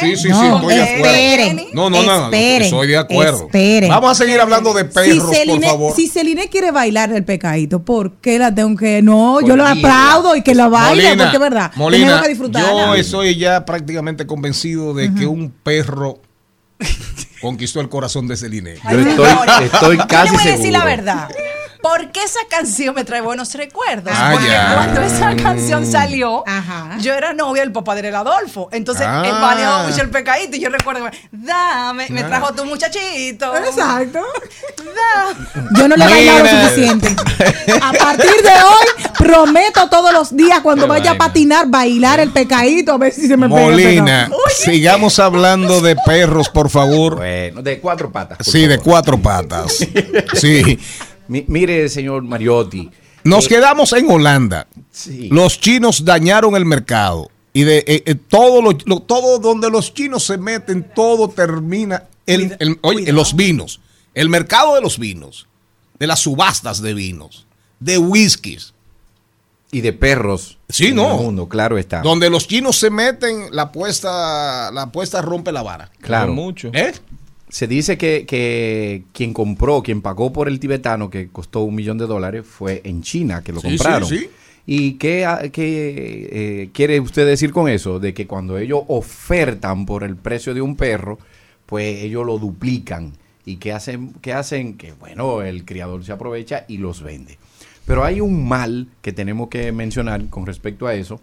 [0.00, 1.06] Sí, sí, sí, No, estoy de acuerdo.
[1.06, 1.66] esperen.
[1.72, 3.44] No, no, no, Esperen, estoy de acuerdo.
[3.46, 3.88] esperen.
[3.90, 5.94] Vamos a seguir hablando de Si perros, por Celine, favor.
[5.94, 9.02] si Celine quiere bailar el pecadito, ¿por qué la tengo que.?
[9.02, 9.88] No, yo lo Molina.
[9.88, 11.72] aplaudo y que la baile, Molina, porque es verdad.
[11.76, 12.70] Molina, tenemos que disfrutarla.
[12.86, 16.20] yo estoy ya prácticamente convencido de que un perro
[17.40, 18.76] conquistó el corazón de Celine.
[18.90, 19.28] Yo estoy,
[19.64, 20.84] estoy Yo casi le voy a decir la seguro.
[20.96, 21.28] verdad.
[21.88, 24.12] Porque esa canción me trae buenos recuerdos.
[24.16, 26.42] Ah, porque cuando esa canción salió,
[27.00, 28.68] yo era novia del papá de Adolfo.
[28.72, 29.22] Entonces, Ah.
[29.24, 30.56] él manejaba mucho el pecadito.
[30.56, 32.26] Y yo recuerdo dame, me Ah.
[32.28, 33.56] trajo tu muchachito.
[33.56, 34.20] Exacto.
[34.78, 35.68] Dame.
[35.78, 37.16] Yo no le he bailado lo suficiente.
[37.82, 42.30] A partir de hoy, prometo todos los días, cuando Qué vaya a patinar, bailar el
[42.30, 47.16] pecadito, a ver si se me pega el Molina, sigamos hablando de perros, por favor.
[47.16, 48.38] Bueno, de cuatro patas.
[48.40, 49.72] Sí, de cuatro patas.
[50.34, 50.78] Sí.
[51.28, 52.90] Mi- mire, señor Mariotti.
[53.24, 54.66] Nos eh, quedamos en Holanda.
[54.90, 55.28] Sí.
[55.30, 57.30] Los chinos dañaron el mercado.
[57.52, 62.04] Y de eh, eh, todo, lo, lo- todo donde los chinos se meten, todo termina
[62.26, 63.80] en, en- oye, en los vinos.
[64.14, 65.46] El mercado de los vinos.
[65.98, 67.46] De las subastas de vinos.
[67.80, 68.74] De whiskies.
[69.72, 70.58] Y de perros.
[70.68, 71.16] Sí, en no.
[71.16, 72.00] el mundo, claro está.
[72.02, 75.90] Donde los chinos se meten, la apuesta, la apuesta rompe la vara.
[76.00, 76.32] Claro.
[76.32, 76.70] mucho.
[76.72, 76.92] ¿Eh?
[77.48, 81.96] Se dice que, que quien compró, quien pagó por el tibetano, que costó un millón
[81.98, 84.08] de dólares, fue en China que lo Sí, compraron.
[84.08, 84.28] sí, sí.
[84.68, 88.00] ¿Y qué, ah, qué, eh, quiere usted decir con eso?
[88.00, 91.18] De que cuando ellos ofertan por el precio de un perro,
[91.66, 93.12] pues ellos lo duplican.
[93.44, 94.12] ¿Y qué hacen?
[94.20, 94.76] ¿Qué hacen?
[94.76, 97.38] Que bueno, el criador se aprovecha y los vende.
[97.86, 101.20] Pero hay un mal que tenemos que mencionar con respecto a eso,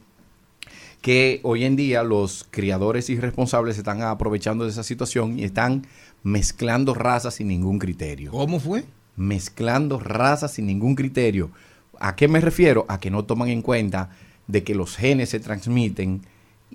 [1.01, 5.85] que hoy en día los criadores irresponsables se están aprovechando de esa situación y están
[6.23, 8.31] mezclando razas sin ningún criterio.
[8.31, 8.85] ¿Cómo fue?
[9.15, 11.51] Mezclando razas sin ningún criterio.
[11.99, 12.85] ¿A qué me refiero?
[12.87, 14.09] A que no toman en cuenta
[14.47, 16.21] de que los genes se transmiten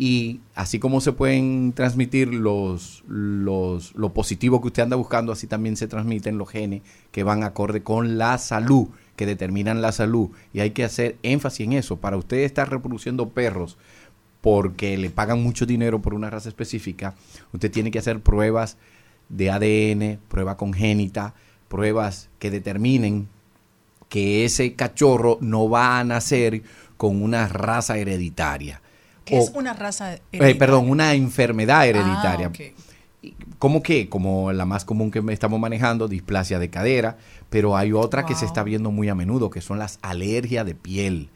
[0.00, 5.48] y así como se pueden transmitir los, los, lo positivo que usted anda buscando, así
[5.48, 8.86] también se transmiten los genes que van acorde con la salud,
[9.16, 10.28] que determinan la salud.
[10.52, 11.96] Y hay que hacer énfasis en eso.
[11.96, 13.76] Para usted estar reproduciendo perros
[14.40, 17.16] porque le pagan mucho dinero por una raza específica,
[17.52, 18.76] usted tiene que hacer pruebas
[19.28, 21.34] de ADN, prueba congénita,
[21.68, 23.28] pruebas que determinen
[24.08, 26.62] que ese cachorro no va a nacer
[26.96, 28.80] con una raza hereditaria.
[29.24, 30.58] ¿Qué O- es una raza eh, hereditaria?
[30.58, 32.50] perdón, una enfermedad hereditaria.
[32.54, 32.62] Ah.
[33.58, 34.08] ¿Cómo qué?
[34.08, 37.18] Como la más común que estamos manejando, displasia de cadera,
[37.50, 40.74] pero hay otra que se está viendo muy a menudo, que son las alergias de
[40.76, 41.28] piel.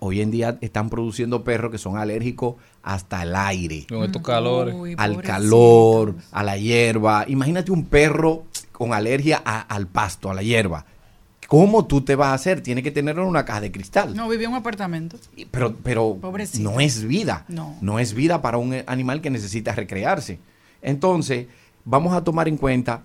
[0.00, 4.74] Hoy en día están produciendo perros que son alérgicos hasta al aire, Con estos calores.
[4.74, 7.24] Uy, al calor, a la hierba.
[7.28, 10.84] Imagínate un perro con alergia a- al pasto, a la hierba.
[11.48, 12.60] ¿Cómo tú te vas a hacer?
[12.62, 14.14] Tiene que tenerlo en una caja de cristal.
[14.14, 15.16] No, vivía en un apartamento.
[15.50, 16.70] Pero, pero Pobrecito.
[16.70, 17.44] no es vida.
[17.48, 17.98] No.
[17.98, 20.38] es vida para un eh, animal que necesita recrearse.
[20.80, 21.46] Entonces,
[21.84, 23.02] vamos a tomar en cuenta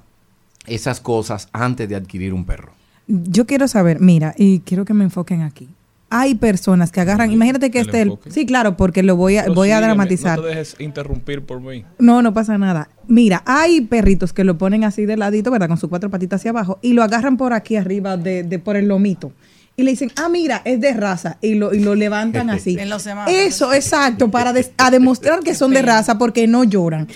[0.68, 2.72] esas cosas antes de adquirir un perro.
[3.08, 5.68] Yo quiero saber, mira, y quiero que me enfoquen aquí.
[6.10, 9.48] Hay personas que agarran, imagínate que el este, el- sí, claro, porque lo voy a,
[9.50, 10.38] voy a dramatizar.
[10.38, 11.84] No te dejes interrumpir por mí.
[12.00, 12.90] No, no pasa nada.
[13.08, 15.68] Mira, hay perritos que lo ponen así de ladito, ¿verdad?
[15.68, 18.76] Con sus cuatro patitas hacia abajo y lo agarran por aquí arriba, de, de- por
[18.78, 19.34] el lomito.
[19.78, 21.38] Y le dicen, ah, mira, es de raza.
[21.42, 22.78] Y lo, y lo levantan así.
[22.80, 23.38] En los semáforos.
[23.38, 27.08] Eso, exacto, para des- a demostrar que son de raza porque no lloran.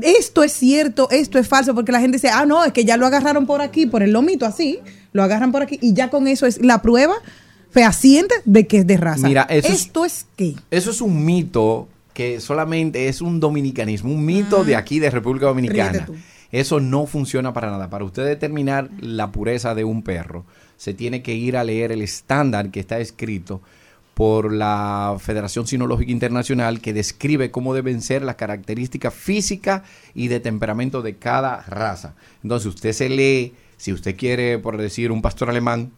[0.00, 2.96] Esto es cierto, esto es falso, porque la gente dice, ah, no, es que ya
[2.96, 4.78] lo agarraron por aquí, por el lomito así,
[5.12, 7.14] lo agarran por aquí y ya con eso es la prueba
[7.74, 9.26] fehaciente de que es de raza.
[9.28, 10.54] Mira, eso es- esto es qué?
[10.70, 15.46] Eso es un mito que solamente es un dominicanismo, un mito de aquí de República
[15.46, 16.06] Dominicana.
[16.52, 17.90] Eso no funciona para nada.
[17.90, 20.44] Para usted determinar la pureza de un perro,
[20.76, 23.60] se tiene que ir a leer el estándar que está escrito
[24.14, 29.82] por la Federación Sinológica Internacional que describe cómo deben ser las características físicas
[30.14, 32.14] y de temperamento de cada raza.
[32.44, 35.90] Entonces usted se lee, si usted quiere, por decir, un pastor alemán,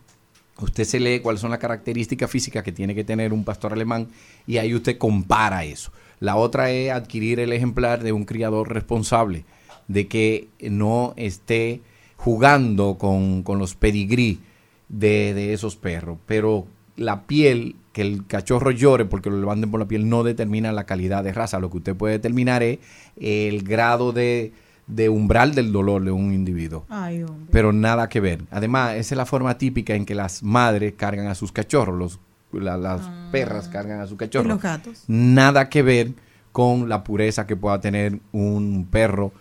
[0.61, 4.09] Usted se lee cuáles son las características físicas que tiene que tener un pastor alemán
[4.47, 5.93] y ahí usted compara eso.
[6.19, 9.45] La otra es adquirir el ejemplar de un criador responsable,
[9.87, 11.83] de que no esté
[12.17, 14.41] jugando con, con los pedigrí
[14.89, 16.19] de, de esos perros.
[16.27, 20.73] Pero la piel, que el cachorro llore porque lo levanten por la piel, no determina
[20.73, 21.61] la calidad de raza.
[21.61, 22.79] Lo que usted puede determinar es
[23.21, 24.53] el grado de,
[24.87, 28.45] de umbral del dolor de un individuo Ay, pero nada que ver.
[28.51, 32.21] Además, esa es la forma típica en que las madres cargan a sus cachorros, los,
[32.53, 33.01] la- las
[33.33, 34.47] perras cargan a sus Y cachorros.
[34.49, 35.05] los gatos.
[35.09, 36.13] Nada que ver
[36.53, 39.33] con la pureza que pueda tener un perro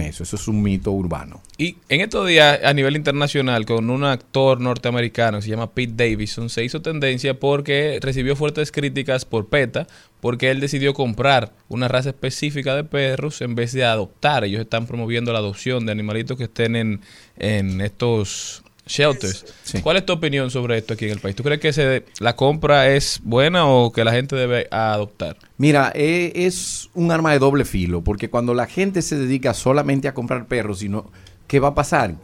[0.00, 0.22] eso.
[0.22, 1.42] Eso es un mito urbano.
[1.58, 5.94] Y en estos días, a nivel internacional, con un actor norteamericano que se llama Pete
[5.96, 9.86] Davidson, se hizo tendencia porque recibió fuertes críticas por PETA,
[10.20, 14.44] porque él decidió comprar una raza específica de perros en vez de adoptar.
[14.44, 17.00] Ellos están promoviendo la adopción de animalitos que estén en,
[17.38, 19.46] en estos shelters.
[19.62, 19.80] Sí.
[19.80, 21.36] ¿Cuál es tu opinión sobre esto aquí en el país?
[21.36, 25.36] ¿Tú crees que se, la compra es buena o que la gente debe adoptar?
[25.56, 30.08] Mira, eh, es un arma de doble filo, porque cuando la gente se dedica solamente
[30.08, 31.10] a comprar perros, sino,
[31.46, 32.16] ¿qué va a pasar?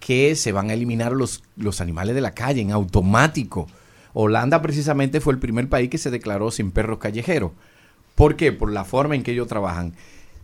[0.00, 3.68] Que se van a eliminar los, los animales de la calle en automático.
[4.14, 7.52] Holanda precisamente fue el primer país que se declaró sin perros callejeros.
[8.14, 8.52] ¿Por qué?
[8.52, 9.94] Por la forma en que ellos trabajan.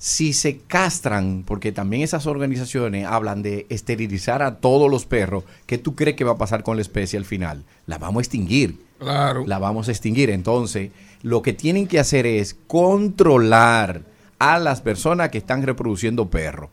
[0.02, 5.76] Si se castran, porque también esas organizaciones hablan de esterilizar a todos los perros, ¿qué
[5.76, 7.64] tú crees que va a pasar con la especie al final?
[7.84, 9.44] La vamos a extinguir Claro.
[9.46, 10.30] la vamos a extinguir.
[10.30, 10.90] Entonces,
[11.22, 14.00] lo que tienen que hacer es controlar
[14.38, 16.70] a las personas que están reproduciendo perros.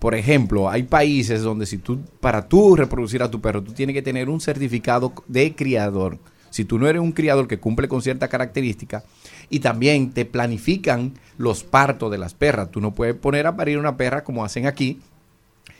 [0.00, 3.94] Por ejemplo, hay países donde si tú, para tú reproducir a tu perro, tú tienes
[3.94, 6.18] que tener un certificado de criador.
[6.56, 9.04] Si tú no eres un criador que cumple con cierta característica,
[9.50, 12.70] y también te planifican los partos de las perras.
[12.70, 14.98] Tú no puedes poner a parir una perra como hacen aquí,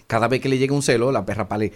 [0.06, 1.72] cada vez que le llega un celo, la perra pare,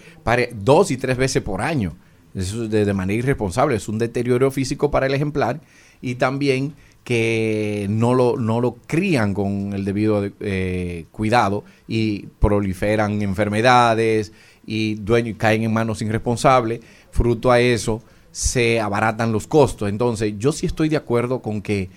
[0.54, 1.96] dos y tres veces por año.
[2.34, 3.76] Eso es de, de manera irresponsable.
[3.76, 5.62] Es un deterioro físico para el ejemplar
[6.02, 13.22] y también que no lo, no lo crían con el debido eh, cuidado y proliferan
[13.22, 14.32] enfermedades
[14.66, 16.80] y dueños caen en manos irresponsables.
[17.10, 18.02] Fruto a eso
[18.32, 19.88] se abaratan los costos.
[19.88, 21.90] Entonces, yo sí estoy de acuerdo con que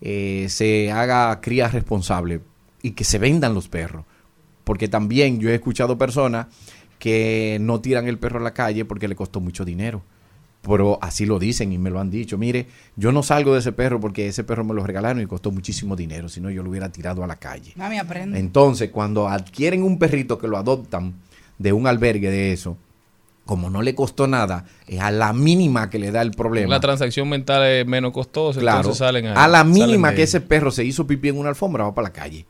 [0.00, 2.40] eh, se haga cría responsable
[2.82, 4.04] y que se vendan los perros.
[4.64, 6.46] Porque también yo he escuchado personas
[6.98, 10.02] que no tiran el perro a la calle porque le costó mucho dinero.
[10.62, 12.36] Pero así lo dicen y me lo han dicho.
[12.36, 12.66] Mire,
[12.96, 15.96] yo no salgo de ese perro porque ese perro me lo regalaron y costó muchísimo
[15.96, 16.28] dinero.
[16.28, 17.72] Si no, yo lo hubiera tirado a la calle.
[17.76, 18.38] Mami, aprende.
[18.38, 21.14] Entonces, cuando adquieren un perrito que lo adoptan
[21.58, 22.76] de un albergue de eso,
[23.48, 26.68] como no le costó nada, es a la mínima que le da el problema.
[26.68, 28.80] La transacción mental es menos costosa, Claro.
[28.80, 31.84] entonces salen ahí, a la mínima que ese perro se hizo pipí en una alfombra,
[31.84, 32.44] va para la calle.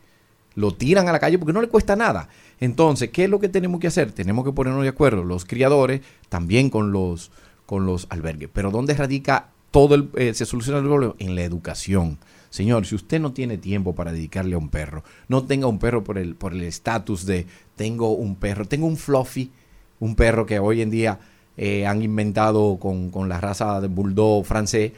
[0.55, 2.27] Lo tiran a la calle porque no le cuesta nada.
[2.59, 4.11] Entonces, ¿qué es lo que tenemos que hacer?
[4.11, 7.31] Tenemos que ponernos de acuerdo, los criadores, también con los,
[7.65, 8.49] con los albergues.
[8.51, 11.15] Pero ¿dónde radica todo el, eh, se soluciona el problema?
[11.19, 12.17] En la educación.
[12.49, 16.03] Señor, si usted no tiene tiempo para dedicarle a un perro, no tenga un perro
[16.03, 17.45] por el por el estatus de
[17.77, 19.51] tengo un perro, tengo un fluffy,
[19.99, 21.19] un perro que hoy en día
[21.57, 24.91] eh, han inventado con, con la raza de bulldog francés,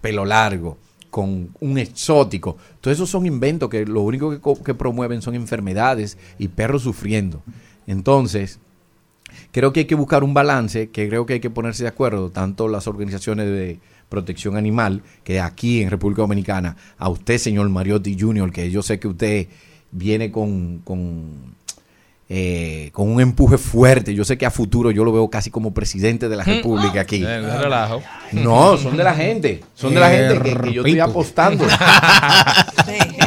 [0.00, 0.76] pelo largo,
[1.14, 2.56] con un exótico.
[2.80, 7.40] Todos esos son inventos que lo único que, promueven son enfermedades y perros sufriendo.
[7.86, 8.58] Entonces,
[9.52, 12.30] creo que hay que buscar un balance, que creo que hay que ponerse de acuerdo,
[12.30, 13.78] tanto las organizaciones de
[14.08, 18.98] protección animal, que aquí en República Dominicana, a usted, señor Mariotti Jr., que yo sé
[18.98, 19.46] que usted
[19.92, 20.82] viene con,
[22.36, 24.12] eh, con un empuje fuerte.
[24.12, 27.24] Yo sé que a futuro yo lo veo casi como presidente de la República aquí.
[27.24, 28.02] Eh, no relajo.
[28.32, 29.60] No, son de la gente.
[29.74, 31.64] Son de la gente que, que yo estoy apostando.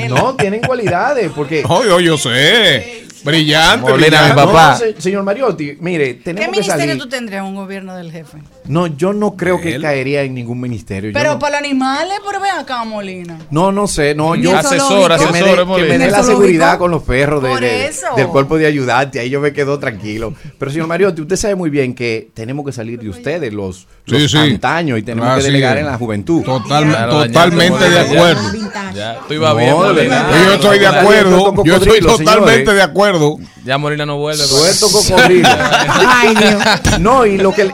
[0.09, 3.06] No, tienen cualidades, porque No, yo, yo sé.
[3.27, 3.81] Brillante.
[3.91, 4.35] Molina, mi brillante.
[4.35, 4.71] papá.
[4.71, 7.03] No, se- señor Mariotti, mire, ¿Qué tenemos que ministerio salir.
[7.03, 8.37] tú tendrías un gobierno del jefe?
[8.65, 11.11] No, yo no creo que caería en ningún ministerio.
[11.13, 13.37] Pero no, para los animales, pero ven acá, Molina.
[13.51, 14.77] no, no sé, no, yo el zoológico.
[14.77, 15.97] que me dé- asesora, que me Molina.
[16.05, 19.39] dé la ¿El seguridad con los perros de- de- del cuerpo de ayudante, ahí yo
[19.41, 20.33] me quedo tranquilo.
[20.57, 24.21] Pero señor Mariotti, usted sabe muy bien que tenemos que salir de ustedes, los, los
[24.21, 24.37] Sí, sí.
[24.37, 26.43] antaños, y tenemos Así que delegar en la juventud.
[26.43, 28.41] Total- Claro, totalmente de acuerdo.
[28.53, 29.69] Ya, ya, tú ibas bien.
[29.69, 30.23] No, de Molina.
[30.23, 30.45] verdad.
[30.45, 31.63] Yo estoy de acuerdo.
[31.63, 33.16] Yo estoy totalmente de acuerdo.
[33.65, 34.43] Ya Molina no vuelve.
[34.47, 35.49] Puerto Cocodrilo.
[36.07, 36.99] Ay, Dios.
[36.99, 37.73] No, y lo que le,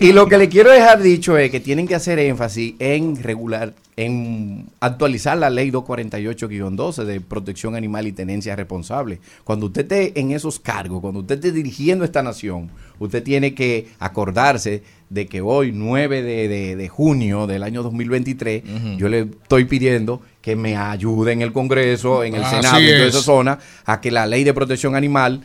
[0.00, 3.72] y lo que le quiero dejar dicho es que tienen que hacer énfasis en regular,
[4.00, 9.18] en actualizar la ley 248-12 de protección animal y tenencia responsable.
[9.44, 12.70] Cuando usted esté en esos cargos, cuando usted esté dirigiendo esta nación,
[13.00, 18.62] usted tiene que acordarse de que hoy, 9 de, de- de junio del año 2023,
[18.98, 22.84] yo le estoy pidiendo que me ayude en el Congreso, en el Así Senado, en
[22.86, 23.14] toda es.
[23.14, 25.42] esa zona, a que la ley de protección animal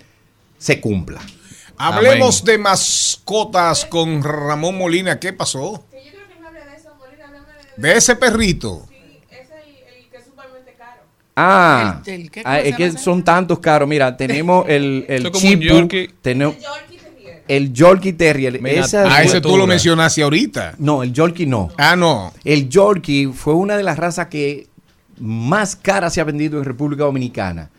[0.59, 1.21] se cumpla.
[1.77, 5.19] Hablemos de mascotas con Ramón Molina.
[5.19, 5.85] ¿Qué pasó?
[7.77, 8.87] De ese perrito.
[11.35, 13.89] Ah, El- el- ¿qué ah, es que son tantos caros.
[13.89, 15.47] Mira, tenemos el, el Eso es como
[15.81, 16.55] un Chipu, tenemos
[17.47, 18.61] el Yorkie Terrier.
[18.61, 20.75] Mira, Esa A fue- ese tú lo mencionaste ahorita.
[20.77, 21.69] no, el Yorkie no.
[21.77, 22.31] Ah, no.
[22.43, 24.67] El Yorkie fue una de las razas que
[25.19, 27.69] más cara se ha vendido en República Dominicana.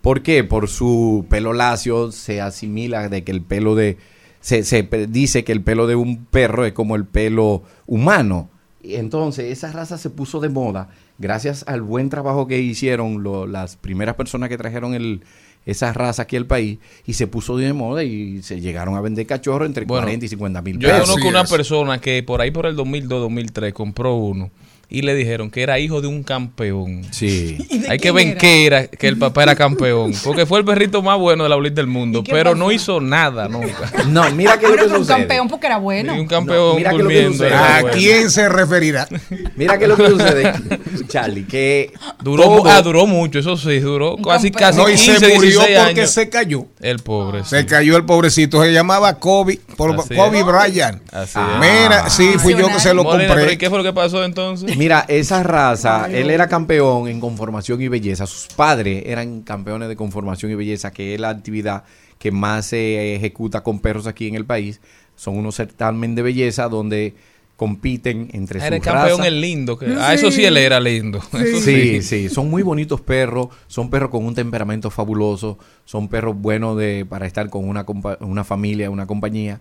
[0.00, 0.42] ¿Por qué?
[0.42, 3.98] Por su pelo lacio, se asimila de que el pelo de...
[4.40, 8.48] Se, se dice que el pelo de un perro es como el pelo humano.
[8.84, 13.76] Entonces, esa raza se puso de moda gracias al buen trabajo que hicieron lo- las
[13.76, 15.22] primeras personas que trajeron el,
[15.66, 19.26] esa raza aquí al país y se puso de moda y se llegaron a vender
[19.26, 21.00] cachorros entre Bueno, 40 y 50 mil Yo pesos.
[21.02, 24.50] conozco Así una persona que por ahí por el 2002-2003 compró uno
[24.88, 27.02] y le dijeron que era hijo de un campeón.
[27.12, 27.56] Sí.
[27.88, 30.12] Hay que ver qué era, que el papá era campeón.
[30.24, 32.56] Porque fue el perrito más bueno de la bolita del mundo, ¿Y qué pero pasó?
[32.64, 33.90] no hizo nada nunca.
[34.08, 35.18] No, mira que lo Pero que fue un sucede.
[35.20, 36.14] campeón porque era bueno.
[36.14, 37.32] Y un campeón mira que lo que durmiendo.
[37.44, 37.54] sucede.
[37.54, 37.96] ¿A bueno.
[37.96, 39.08] quién se referirá?
[39.56, 40.52] Mira que lo que sucede,
[41.08, 45.18] Charlie, que Duró, todo- ah, duró mucho, eso sí, duró casi, casi No, y 15,
[45.18, 46.10] se murió 16 porque años.
[46.10, 46.66] se cayó.
[46.80, 47.44] El pobre.
[47.44, 47.66] Se sí.
[47.66, 48.62] cayó el pobrecito.
[48.62, 50.42] Se llamaba Kobe, por, Así Kobe.
[50.42, 51.00] Bryant.
[51.12, 51.58] Así es.
[51.60, 53.42] Mira, sí, fui yo que se lo Molina, compré.
[53.44, 54.76] pero ¿y qué fue lo que pasó entonces?
[54.82, 58.26] Mira, esa raza, él era campeón en conformación y belleza.
[58.26, 61.84] Sus padres eran campeones de conformación y belleza, que es la actividad
[62.18, 64.80] que más se ejecuta con perros aquí en el país.
[65.14, 67.14] Son unos certamen de belleza donde
[67.56, 69.26] compiten entre Ah, Era sus el campeón razas.
[69.26, 69.78] el lindo.
[69.78, 71.20] que- ah, eso sí él era lindo.
[71.32, 76.34] Eso Sí, sí, son muy bonitos perros, son perros con un temperamento fabuloso, son perros
[76.36, 79.60] buenos de, para estar con una, compa- una familia, una compañía.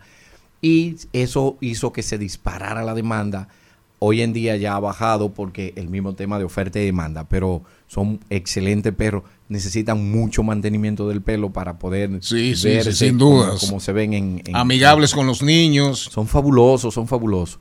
[0.64, 3.50] Y eso hizo que se disparara la demanda.
[4.04, 7.62] Hoy en día ya ha bajado porque el mismo tema de oferta y demanda, pero
[7.86, 13.20] son excelentes perros, necesitan mucho mantenimiento del pelo para poder Sí, sí, sí, verse sin
[13.20, 13.60] como- dudas.
[13.60, 16.00] como, se ven en, en- Amigables con los niños.
[16.12, 17.60] son fabulosos, son fabulosos.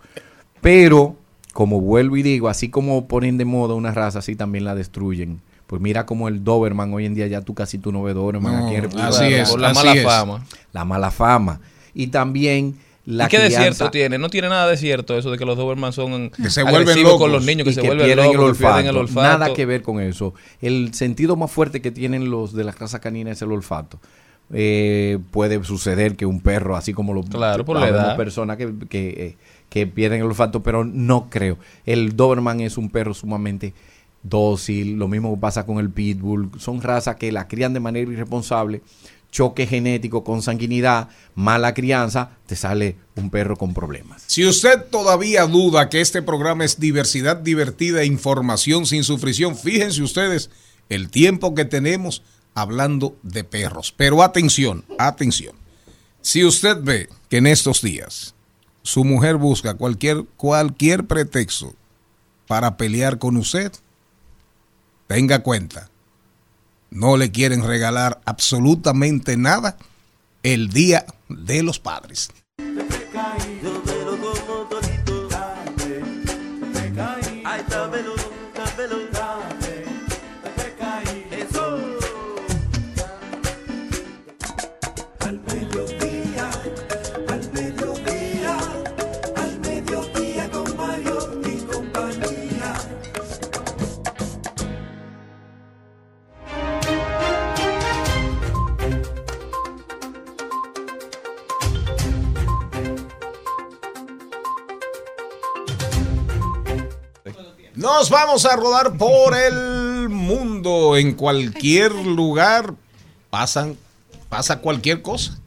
[0.62, 1.16] Pero,
[1.53, 5.41] como vuelvo y digo, así como ponen de moda una raza, así también la destruyen.
[5.66, 8.53] Pues mira como el Doberman, hoy en día ya tú casi tú no ves Doberman
[8.61, 10.05] No, aquí en República así es, Por la así mala es.
[10.07, 10.47] fama.
[10.72, 11.61] La mala fama.
[11.95, 12.76] Y también
[13.11, 14.18] la ¿Y qué de crianza- cierto tiene?
[14.18, 17.12] No tiene nada de cierto eso de que los Doberman son Que se vuelven agresivos
[17.12, 18.90] con locos los niños, que y se que vuelven pierden, locos, el que pierden olfato.
[18.90, 19.38] el olfato.
[19.38, 20.34] Nada que ver con eso.
[20.61, 23.98] El sentido más fuerte que tienen los de la raza canina es el olfato.
[24.52, 28.16] Eh, puede suceder que un perro, así como lo Claro, por la edad.
[28.16, 29.36] personas que, que, eh,
[29.68, 31.56] que pierden el olfato, pero no creo.
[31.86, 33.74] El Doberman es un perro sumamente
[34.22, 38.82] dócil, lo mismo pasa con el Pitbull, son razas que la crían de manera irresponsable,
[39.31, 44.22] choque genético, consanguinidad, mala crianza, te sale un perro con problemas.
[44.26, 50.03] Si usted todavía duda que este programa es diversidad divertida, e información sin sufrición, fíjense
[50.03, 50.51] ustedes
[50.89, 52.22] el tiempo que tenemos
[52.55, 53.95] hablando de perros.
[53.97, 55.55] Pero atención, atención.
[56.20, 58.35] Si usted ve que en estos días
[58.83, 61.74] su mujer busca cualquier, cualquier pretexto
[62.47, 63.72] para pelear con usted,
[65.07, 65.91] tenga cuenta,
[66.91, 69.76] no le quieren regalar absolutamente nada
[70.42, 72.30] el Día de los Padres.
[107.80, 112.74] Nos vamos a rodar por el mundo, en cualquier lugar,
[113.30, 113.78] pasan,
[114.28, 115.38] pasa cualquier cosa.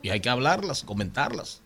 [0.00, 1.60] Y hay que hablarlas, comentarlas.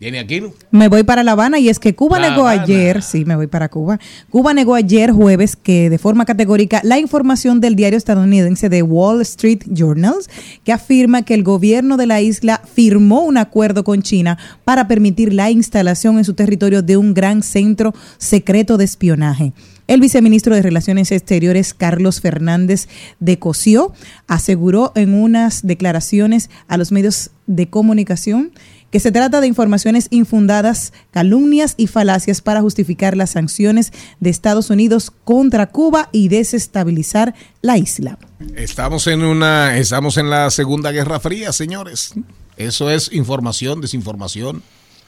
[0.00, 0.40] ¿Viene aquí?
[0.40, 0.52] no?
[0.70, 2.62] Me voy para La Habana y es que Cuba La negó Habana.
[2.62, 3.98] ayer, sí, me voy para Cuba.
[4.30, 9.20] Cuba negó ayer jueves que de forma categórica la información del diario estadounidense The Wall
[9.22, 10.30] Street Journals
[10.62, 15.34] que afirma que el gobierno de la isla firmó un acuerdo con China para permitir
[15.34, 19.52] la instalación en su territorio de un gran centro secreto de espionaje.
[19.88, 22.88] El viceministro de Relaciones Exteriores, Carlos Fernández
[23.20, 23.94] de Cosío,
[24.26, 28.52] aseguró en unas declaraciones a los medios de comunicación
[28.90, 34.70] que se trata de informaciones infundadas, calumnias y falacias para justificar las sanciones de Estados
[34.70, 38.18] Unidos contra Cuba y desestabilizar la isla.
[38.56, 42.14] Estamos en una, estamos en la Segunda Guerra Fría, señores.
[42.56, 44.62] Eso es información, desinformación,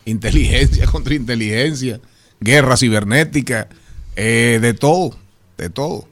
[0.04, 2.00] inteligencia contra inteligencia,
[2.40, 3.68] guerra cibernética,
[4.16, 5.16] eh, de todo,
[5.56, 6.06] de todo.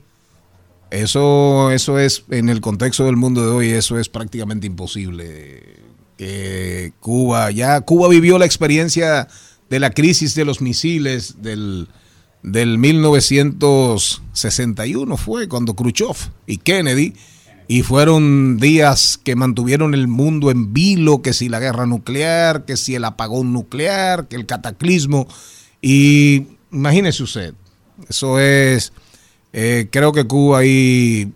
[0.91, 5.88] Eso, eso es, en el contexto del mundo de hoy, eso es prácticamente imposible.
[6.19, 9.29] Eh, Cuba, ya Cuba vivió la experiencia
[9.71, 11.87] de la crisis de los misiles del,
[12.43, 16.17] del 1961, fue cuando Khrushchev
[16.47, 17.15] y Kennedy,
[17.69, 22.77] y fueron días que mantuvieron el mundo en vilo, que si la guerra nuclear, que
[22.77, 25.29] si el apagón nuclear, que el cataclismo,
[25.81, 27.55] y imagínese usted,
[28.09, 28.93] eso es,
[29.53, 31.31] eh, creo que Cuba ahí,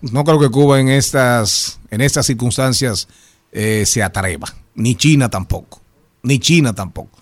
[0.00, 3.08] no creo que Cuba en estas, en estas circunstancias
[3.52, 5.80] eh, se atreva, ni China tampoco,
[6.22, 7.18] ni China tampoco.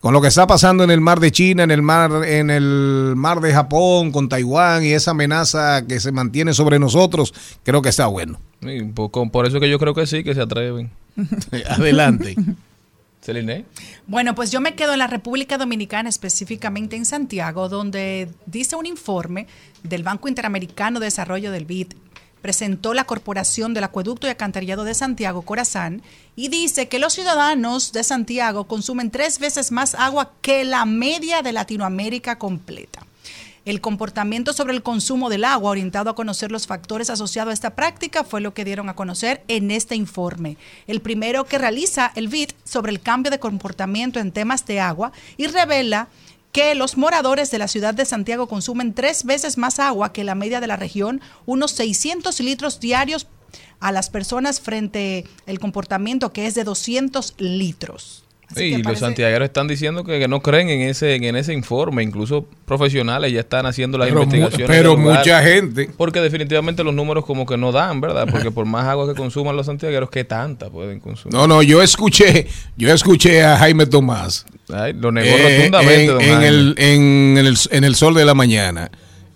[0.00, 3.12] Con lo que está pasando en el mar de China, en el mar, en el
[3.14, 7.32] mar de Japón, con Taiwán y esa amenaza que se mantiene sobre nosotros,
[7.62, 8.40] creo que está bueno.
[8.94, 10.90] Por, con- por eso que yo creo que sí, que se atreven.
[11.68, 12.34] Adelante.
[13.20, 13.64] Celine.
[14.08, 18.86] Bueno, pues yo me quedo en la República Dominicana, específicamente en Santiago, donde dice un
[18.86, 19.46] informe
[19.84, 21.92] del Banco Interamericano de Desarrollo del BID,
[22.42, 26.02] presentó la Corporación del Acueducto y Alcantarillado de Santiago, Corazán,
[26.36, 31.40] y dice que los ciudadanos de Santiago consumen tres veces más agua que la media
[31.42, 33.06] de Latinoamérica completa.
[33.64, 37.76] El comportamiento sobre el consumo del agua orientado a conocer los factores asociados a esta
[37.76, 40.56] práctica fue lo que dieron a conocer en este informe.
[40.88, 45.12] El primero que realiza el BID sobre el cambio de comportamiento en temas de agua
[45.36, 46.08] y revela
[46.52, 50.34] que los moradores de la ciudad de Santiago consumen tres veces más agua que la
[50.34, 53.26] media de la región, unos 600 litros diarios
[53.80, 58.21] a las personas frente el comportamiento que es de 200 litros.
[58.56, 62.46] Y los santiagueros están diciendo que, que no creen en ese en ese informe, incluso
[62.66, 64.68] profesionales ya están haciendo las Pero mu- investigaciones.
[64.76, 65.18] pero lugar.
[65.18, 65.90] mucha gente.
[65.96, 68.26] Porque definitivamente los números como que no dan, ¿verdad?
[68.30, 71.34] Porque por más agua que consuman los santiagueros, ¿qué tanta pueden consumir?
[71.34, 72.46] No, no, yo escuché,
[72.76, 74.46] yo escuché a Jaime Tomás.
[74.72, 78.24] Ay, lo negó eh, rotundamente, en, don en el, en, el, en el sol de
[78.24, 78.90] la mañana.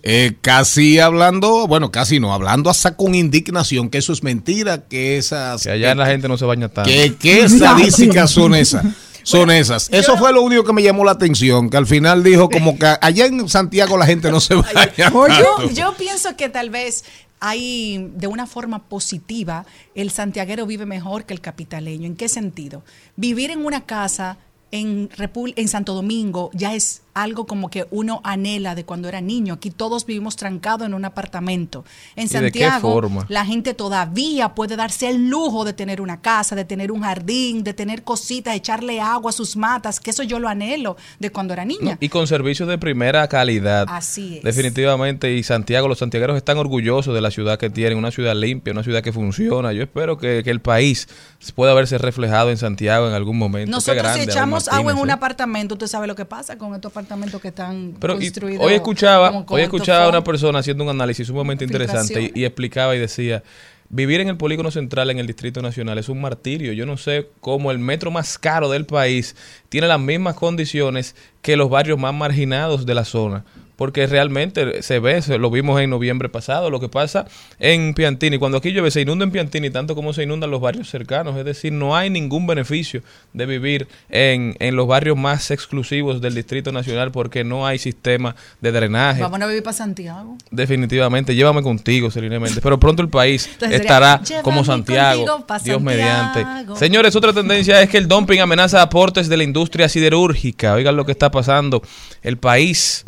[0.09, 5.17] Eh, casi hablando, bueno, casi no, hablando hasta con indignación, que eso es mentira, que
[5.17, 5.63] esas...
[5.63, 6.89] Que allá la gente no se baña tanto.
[6.89, 8.85] que, ¿Qué estadísticas son esas?
[9.27, 9.89] Son esas.
[9.91, 12.85] Eso fue lo único que me llamó la atención, que al final dijo como que
[13.01, 15.09] allá en Santiago la gente no se baña.
[15.39, 17.03] Yo, yo pienso que tal vez
[17.39, 22.07] hay, de una forma positiva, el santiaguero vive mejor que el capitaleño.
[22.07, 22.83] ¿En qué sentido?
[23.15, 24.37] Vivir en una casa
[24.71, 29.21] en, Repul- en Santo Domingo ya es algo como que uno anhela de cuando era
[29.21, 29.55] niño.
[29.55, 31.83] Aquí todos vivimos trancados en un apartamento.
[32.15, 36.21] En ¿Y de qué Santiago, la gente todavía puede darse el lujo de tener una
[36.21, 40.23] casa, de tener un jardín, de tener cositas, echarle agua a sus matas, que eso
[40.23, 41.93] yo lo anhelo de cuando era niña.
[41.93, 43.85] No, y con servicios de primera calidad.
[43.89, 44.43] Así es.
[44.43, 45.33] Definitivamente.
[45.33, 48.83] Y Santiago, los santiagueros están orgullosos de la ciudad que tienen, una ciudad limpia, una
[48.83, 49.73] ciudad que funciona.
[49.73, 51.07] Yo espero que, que el país
[51.55, 53.71] pueda verse reflejado en Santiago en algún momento.
[53.71, 55.13] Nosotros grande, si echamos agua en un ¿eh?
[55.13, 57.06] apartamento, usted sabe lo que pasa con estos apartamentos
[57.41, 58.65] que están Pero construidos.
[58.65, 62.99] hoy escuchaba, hoy escuchaba a una persona haciendo un análisis sumamente interesante y explicaba y
[62.99, 63.43] decía,
[63.89, 66.73] vivir en el polígono central en el Distrito Nacional es un martirio.
[66.73, 69.35] Yo no sé cómo el metro más caro del país
[69.69, 73.45] tiene las mismas condiciones que los barrios más marginados de la zona.
[73.77, 77.25] Porque realmente se ve, se- lo vimos en noviembre pasado, lo que pasa
[77.59, 78.37] en Piantini.
[78.39, 81.37] Cuando aquí llueve, se inunda en Piantini tanto como se inundan los barrios cercanos.
[81.37, 86.33] Es decir, no hay ningún beneficio de vivir en, en los barrios más exclusivos del
[86.35, 89.21] Distrito Nacional porque no hay sistema de drenaje.
[89.21, 90.35] Vamos a vivir para Santiago.
[90.49, 92.59] Definitivamente, llévame contigo, Celine Méndez.
[92.63, 95.79] Pero pronto el país Entonces estará "Llévame como Santiago, Dios Santiago".
[95.81, 96.45] mediante.
[96.77, 100.73] Señores, otra tendencia es que el dumping amenaza aportes de la industria siderúrgica.
[100.73, 101.83] Oigan lo que está pasando.
[102.23, 103.05] El país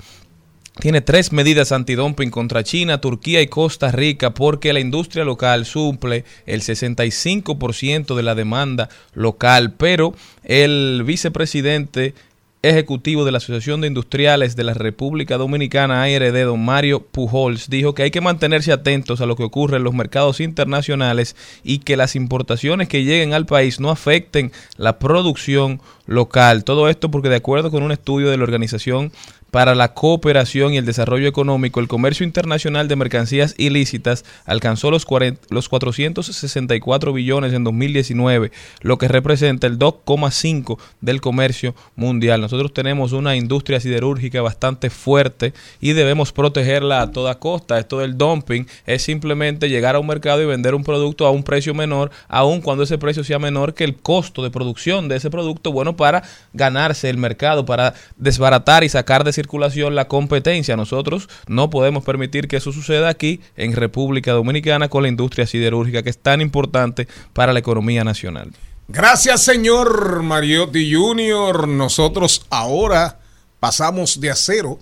[0.79, 6.23] tiene tres medidas antidumping contra China, Turquía y Costa Rica porque la industria local suple
[6.45, 12.13] el 65% de la demanda local, pero el vicepresidente
[12.61, 17.93] ejecutivo de la Asociación de Industriales de la República Dominicana, ARD, don Mario Pujols, dijo
[17.93, 21.95] que hay que mantenerse atentos a lo que ocurre en los mercados internacionales y que
[21.95, 26.65] las importaciones que lleguen al país no afecten la producción local.
[26.65, 29.13] Todo esto porque de acuerdo con un estudio de la Organización
[29.51, 35.05] para la Cooperación y el Desarrollo Económico, el comercio internacional de mercancías ilícitas alcanzó los,
[35.05, 38.51] 40 los 464 billones en 2019,
[38.81, 42.41] lo que representa el 2,5 del comercio mundial.
[42.41, 47.79] Nosotros tenemos una industria siderúrgica bastante fuerte y debemos protegerla a toda costa.
[47.79, 51.43] Esto del dumping es simplemente llegar a un mercado y vender un producto a un
[51.43, 55.29] precio menor, aun cuando ese precio sea menor que el costo de producción de ese
[55.29, 56.23] producto, bueno, para
[56.53, 60.75] ganarse el mercado, para desbaratar y sacar de circulación la competencia.
[60.75, 66.03] Nosotros no podemos permitir que eso suceda aquí en República Dominicana con la industria siderúrgica
[66.03, 68.51] que es tan importante para la economía nacional.
[68.89, 71.67] Gracias, señor Mariotti Junior.
[71.67, 73.19] Nosotros ahora
[73.59, 74.77] pasamos de acero,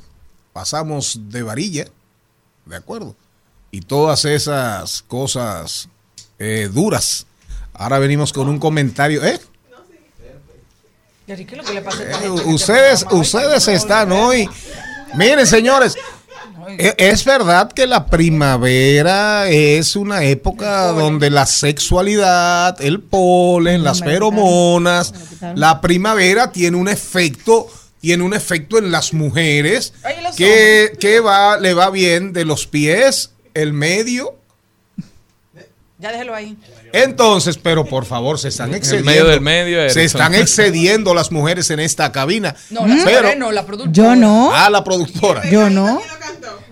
[0.53, 1.87] pasamos de varilla,
[2.65, 3.15] ¿de acuerdo?
[3.69, 5.89] Y todas esas cosas
[6.39, 7.27] eh, duras.
[7.73, 9.39] Ahora venimos con un comentario, ¿eh?
[11.27, 14.49] ¿Qué es lo que le pasa a esta Eh, que ustedes, ustedes están hoy.
[15.13, 15.95] Miren, señores,
[16.77, 23.99] e- es verdad que la primavera es una época donde la sexualidad, el polen, las
[23.99, 25.13] feromonas,
[25.55, 27.67] la primavera tiene un efecto,
[27.99, 29.93] tiene un efecto en las mujeres
[30.37, 34.35] que, que va, le va bien de los pies, el medio.
[35.99, 36.55] Ya déjelo ahí.
[36.93, 39.11] Entonces, pero por favor, se están El excediendo.
[39.11, 42.55] medio del medio, se están excediendo las mujeres en esta cabina.
[42.69, 43.93] No, la pero, señora no, la productora.
[43.93, 44.51] Yo no.
[44.53, 45.49] Ah, la productora.
[45.49, 46.01] Yo no.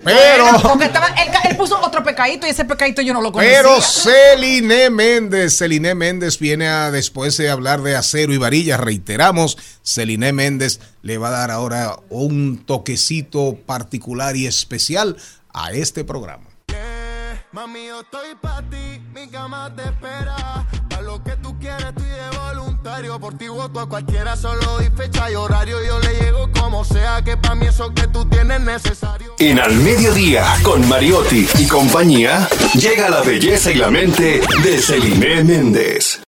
[0.04, 3.56] Pero, porque estaba- él, él puso otro pecadito y ese pecadito yo no lo conocía.
[3.62, 9.58] pero Celine Méndez, Celine Méndez viene a, después de hablar de acero y varilla, reiteramos,
[9.82, 15.16] Celine Méndez le va a dar ahora un toquecito particular y especial
[15.52, 16.45] a este programa.
[17.56, 20.66] Mami, yo estoy pa' ti, mi cama te espera.
[20.90, 23.18] Pa' lo que tú quieres, estoy de voluntario.
[23.18, 25.82] Por ti voto a cualquiera, solo di fecha y horario.
[25.82, 29.36] Yo le llego como sea, que pa' mí eso que tú tienes necesario.
[29.38, 35.42] En Al Mediodía, con Mariotti y compañía, llega la belleza y la mente de Celine
[35.42, 36.20] Méndez.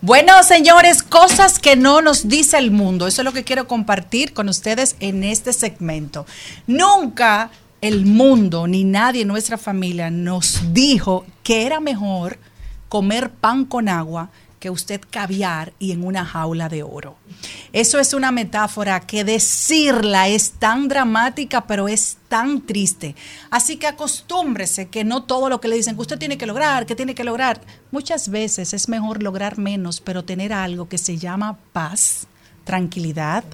[0.00, 3.08] Bueno, señores, cosas que no nos dice el mundo.
[3.08, 6.24] Eso es lo que quiero compartir con ustedes en este segmento.
[6.68, 7.50] Nunca
[7.84, 12.38] el mundo ni nadie en nuestra familia nos dijo que era mejor
[12.88, 17.18] comer pan con agua que usted caviar y en una jaula de oro.
[17.74, 23.16] Eso es una metáfora que decirla es tan dramática, pero es tan triste.
[23.50, 26.86] Así que acostúmbrese que no todo lo que le dicen que usted tiene que lograr,
[26.86, 27.60] que tiene que lograr.
[27.90, 32.28] Muchas veces es mejor lograr menos, pero tener algo que se llama paz,
[32.64, 33.44] tranquilidad,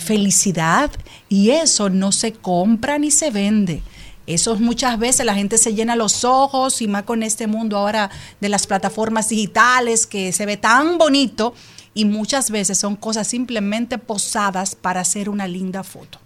[0.00, 0.90] felicidad.
[1.28, 3.82] Y eso no se compra ni se vende.
[4.26, 8.10] Eso muchas veces la gente se llena los ojos y más con este mundo ahora
[8.40, 11.54] de las plataformas digitales que se ve tan bonito
[11.94, 16.18] y muchas veces son cosas simplemente posadas para hacer una linda foto.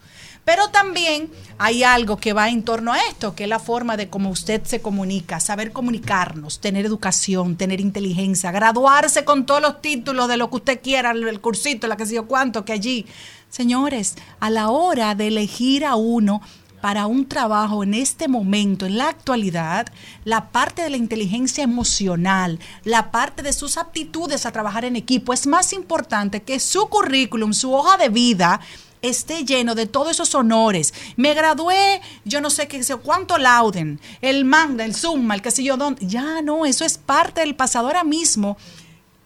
[0.45, 4.09] Pero también hay algo que va en torno a esto, que es la forma de
[4.09, 10.29] cómo usted se comunica, saber comunicarnos, tener educación, tener inteligencia, graduarse con todos los títulos
[10.29, 13.07] de lo que usted quiera, el cursito, la que sé yo cuánto, que allí.
[13.49, 16.43] Señores, a la hora de elegir a uno
[16.85, 19.87] para un trabajo en este momento, en la actualidad,
[20.25, 25.33] la parte de la inteligencia emocional, la parte de sus aptitudes a trabajar en equipo
[25.33, 28.61] es más importante que su currículum, su hoja de vida
[29.09, 30.95] esté lleno de todos esos honores.
[31.17, 35.65] Me gradué, yo no sé qué cuánto lauden, el manga, el summa, el qué sé
[35.65, 36.07] yo dónde.
[36.07, 38.57] Ya no, eso es parte del pasado ahora mismo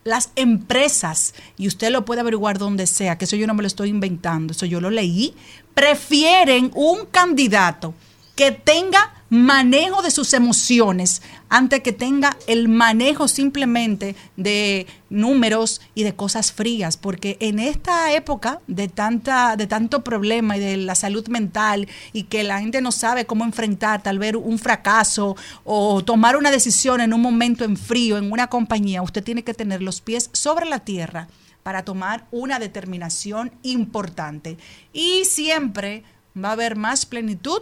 [0.04, 3.66] las empresas, y usted lo puede averiguar donde sea, que eso yo no me lo
[3.66, 5.34] estoy inventando, eso yo lo leí,
[5.74, 7.92] prefieren un candidato
[8.34, 16.02] que tenga manejo de sus emociones antes que tenga el manejo simplemente de números y
[16.02, 20.94] de cosas frías, porque en esta época de tanta de tanto problema y de la
[20.94, 26.02] salud mental y que la gente no sabe cómo enfrentar tal vez un fracaso o
[26.04, 29.82] tomar una decisión en un momento en frío en una compañía, usted tiene que tener
[29.82, 31.28] los pies sobre la tierra
[31.62, 34.56] para tomar una determinación importante.
[34.92, 36.02] Y siempre
[36.36, 37.60] va a haber más plenitud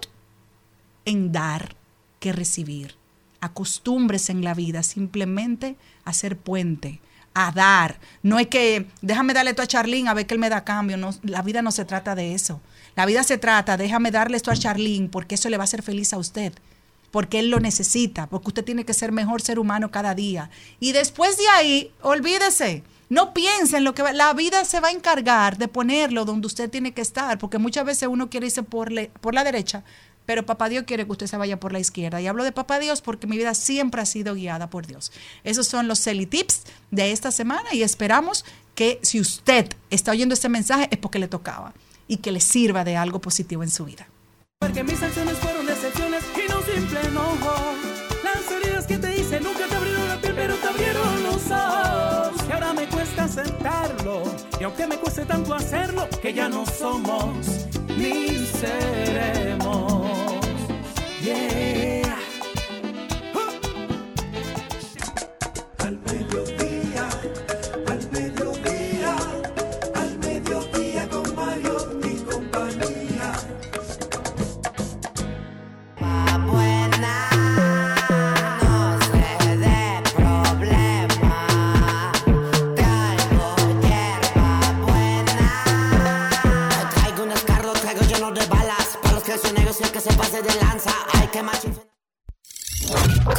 [1.07, 1.75] en dar
[2.21, 2.95] que recibir.
[3.41, 7.01] Acostúmbrese en la vida simplemente a ser puente,
[7.35, 7.99] a dar.
[8.23, 10.97] No es que déjame darle esto a Charlene a ver que él me da cambio.
[10.97, 12.61] No, la vida no se trata de eso.
[12.97, 15.83] La vida se trata, déjame darle esto a Charlene porque eso le va a hacer
[15.83, 16.53] feliz a usted.
[17.11, 20.51] Porque él lo necesita, porque usted tiene que ser mejor ser humano cada día.
[20.81, 24.91] Y después de ahí, olvídese No piensen lo que va- la vida se va a
[24.91, 28.91] encargar de ponerlo donde usted tiene que estar, porque muchas veces uno quiere irse por,
[29.21, 29.85] por la derecha,
[30.27, 32.21] pero papá Dios quiere que usted se vaya por la izquierda.
[32.21, 35.13] Y hablo de papá Dios porque mi vida siempre ha sido guiada por Dios.
[35.45, 38.45] Esos son los Celi Tips de esta semana y esperamos
[38.75, 41.73] que si usted está oyendo este mensaje es porque le tocaba
[42.09, 44.09] y que le sirva de algo positivo en su vida.
[44.59, 47.75] Porque mis acciones fueron decepciones y no simple enojo.
[48.25, 52.45] Las heridas que te hice nunca te abrieron la piel, pero te abrieron los ojos.
[52.49, 54.23] Y ahora me cuesta aceptarlo.
[54.61, 57.67] Y aunque me cueste tanto hacerlo, que ya no somos
[57.97, 59.66] ni seremos.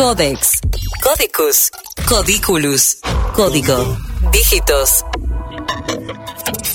[0.08, 0.62] Codex,
[1.04, 1.70] Codicus,
[2.08, 3.00] Codiculus,
[3.36, 3.98] Código,
[4.32, 5.04] Dígitos,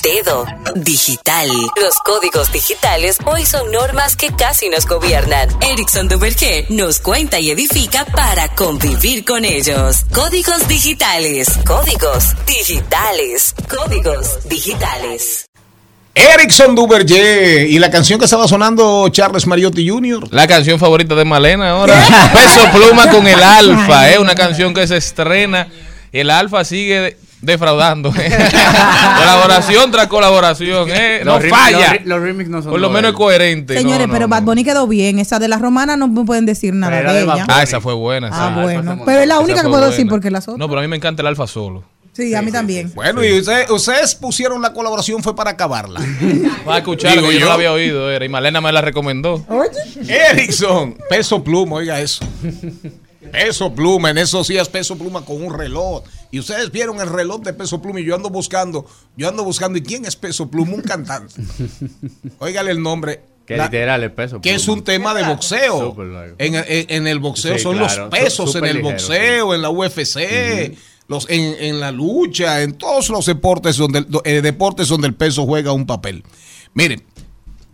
[0.02, 0.44] Dedo,
[0.74, 1.48] Digital.
[1.80, 5.48] Los códigos digitales hoy son normas que casi nos gobiernan.
[5.62, 10.04] Erickson Duvergé nos cuenta y edifica para convivir con ellos.
[10.12, 15.46] Códigos digitales, códigos digitales, códigos digitales.
[16.14, 20.28] Erickson Duverger y la canción que estaba sonando Charles Mariotti Jr.
[20.30, 21.94] La canción favorita de Malena ahora.
[22.32, 25.68] Peso Pluma con el Alfa, es una canción que se estrena.
[26.12, 28.12] El Alfa sigue de- defraudando.
[29.18, 31.94] colaboración tras colaboración, eh, no Los falla.
[31.94, 33.74] los los remix no son Por lo menos es coherente.
[33.76, 34.28] Señores, No, pero no.
[34.28, 35.18] Bad Bunny quedó bien.
[35.18, 37.46] Esa de la romana no me pueden decir nada de de ella.
[37.48, 38.28] Ah, esa fue buena.
[38.30, 38.60] Ah, sí.
[38.62, 39.02] bueno.
[39.06, 39.86] Pero es la única que puedo buena.
[39.90, 40.58] decir porque las otras.
[40.58, 41.82] No, pero a mí me encanta el Alfa solo.
[42.12, 42.92] Sí, a mí también.
[42.94, 46.00] Bueno, y ustedes, ustedes pusieron la colaboración fue para acabarla.
[46.68, 47.40] Va a escuchar que yo, yo.
[47.40, 48.10] no la había oído.
[48.10, 49.42] Era, y Malena me la recomendó.
[50.08, 52.24] Erickson, peso pluma, oiga eso.
[53.30, 56.02] Peso pluma, en esos días peso pluma con un reloj.
[56.30, 58.84] Y ustedes vieron el reloj de peso pluma y yo ando buscando,
[59.16, 60.72] yo ando buscando, ¿y quién es peso pluma?
[60.74, 61.34] Un cantante.
[62.38, 63.22] Óigale el nombre.
[63.46, 64.40] Que La- literal, el peso.
[64.40, 65.96] que es un tema de boxeo.
[66.38, 69.54] En, en- en el boxeo Sí, son claro, los pesos su- en el ligero, boxeo,
[69.54, 70.76] en la UFC,
[71.08, 75.44] los, en, en la lucha, en todos los deportes donde, eh, deportes donde el peso
[75.46, 76.22] juega un papel.
[76.74, 77.02] Miren,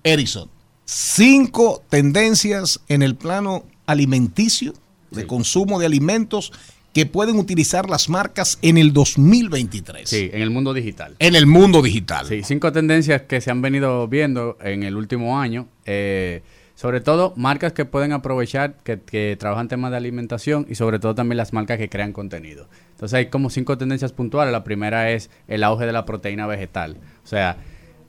[0.03, 0.49] Erickson,
[0.85, 4.75] cinco tendencias en el plano alimenticio,
[5.11, 6.53] de consumo de alimentos,
[6.93, 10.09] que pueden utilizar las marcas en el 2023.
[10.09, 11.15] Sí, en el mundo digital.
[11.19, 12.27] En el mundo digital.
[12.27, 15.69] Sí, cinco tendencias que se han venido viendo en el último año.
[15.85, 16.43] eh,
[16.79, 21.13] sobre todo, marcas que pueden aprovechar, que, que trabajan temas de alimentación y sobre todo
[21.17, 22.69] también las marcas que crean contenido.
[22.93, 24.53] Entonces hay como cinco tendencias puntuales.
[24.53, 26.97] La primera es el auge de la proteína vegetal.
[27.25, 27.57] O sea,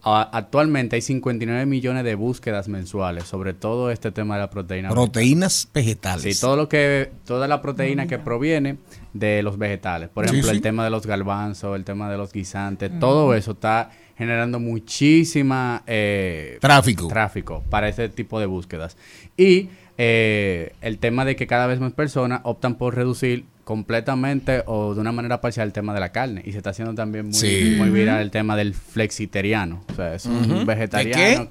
[0.03, 4.89] a- actualmente hay 59 millones de búsquedas mensuales sobre todo este tema de la proteína
[4.89, 5.03] vegetal.
[5.03, 6.21] Proteínas vegetales.
[6.35, 8.77] Sí, todo lo que, toda la proteína que proviene
[9.13, 10.09] de los vegetales.
[10.09, 10.55] Por Sí, ejemplo, sí.
[10.57, 13.89] el tema de los garbanzos, el tema de los guisantes, todo eso está
[14.19, 17.07] generando muchísima eh, Tráfico.
[17.07, 18.97] tráfico para ese tipo de búsquedas.
[19.37, 24.93] Y eh, el tema de que cada vez más personas optan por reducir completamente o
[24.93, 26.41] de una manera parcial el tema de la carne.
[26.45, 27.75] Y se está haciendo también muy, Sí.
[27.77, 29.83] muy viral el tema del flexiteriano.
[29.89, 31.47] O sea, es un ¿De vegetariano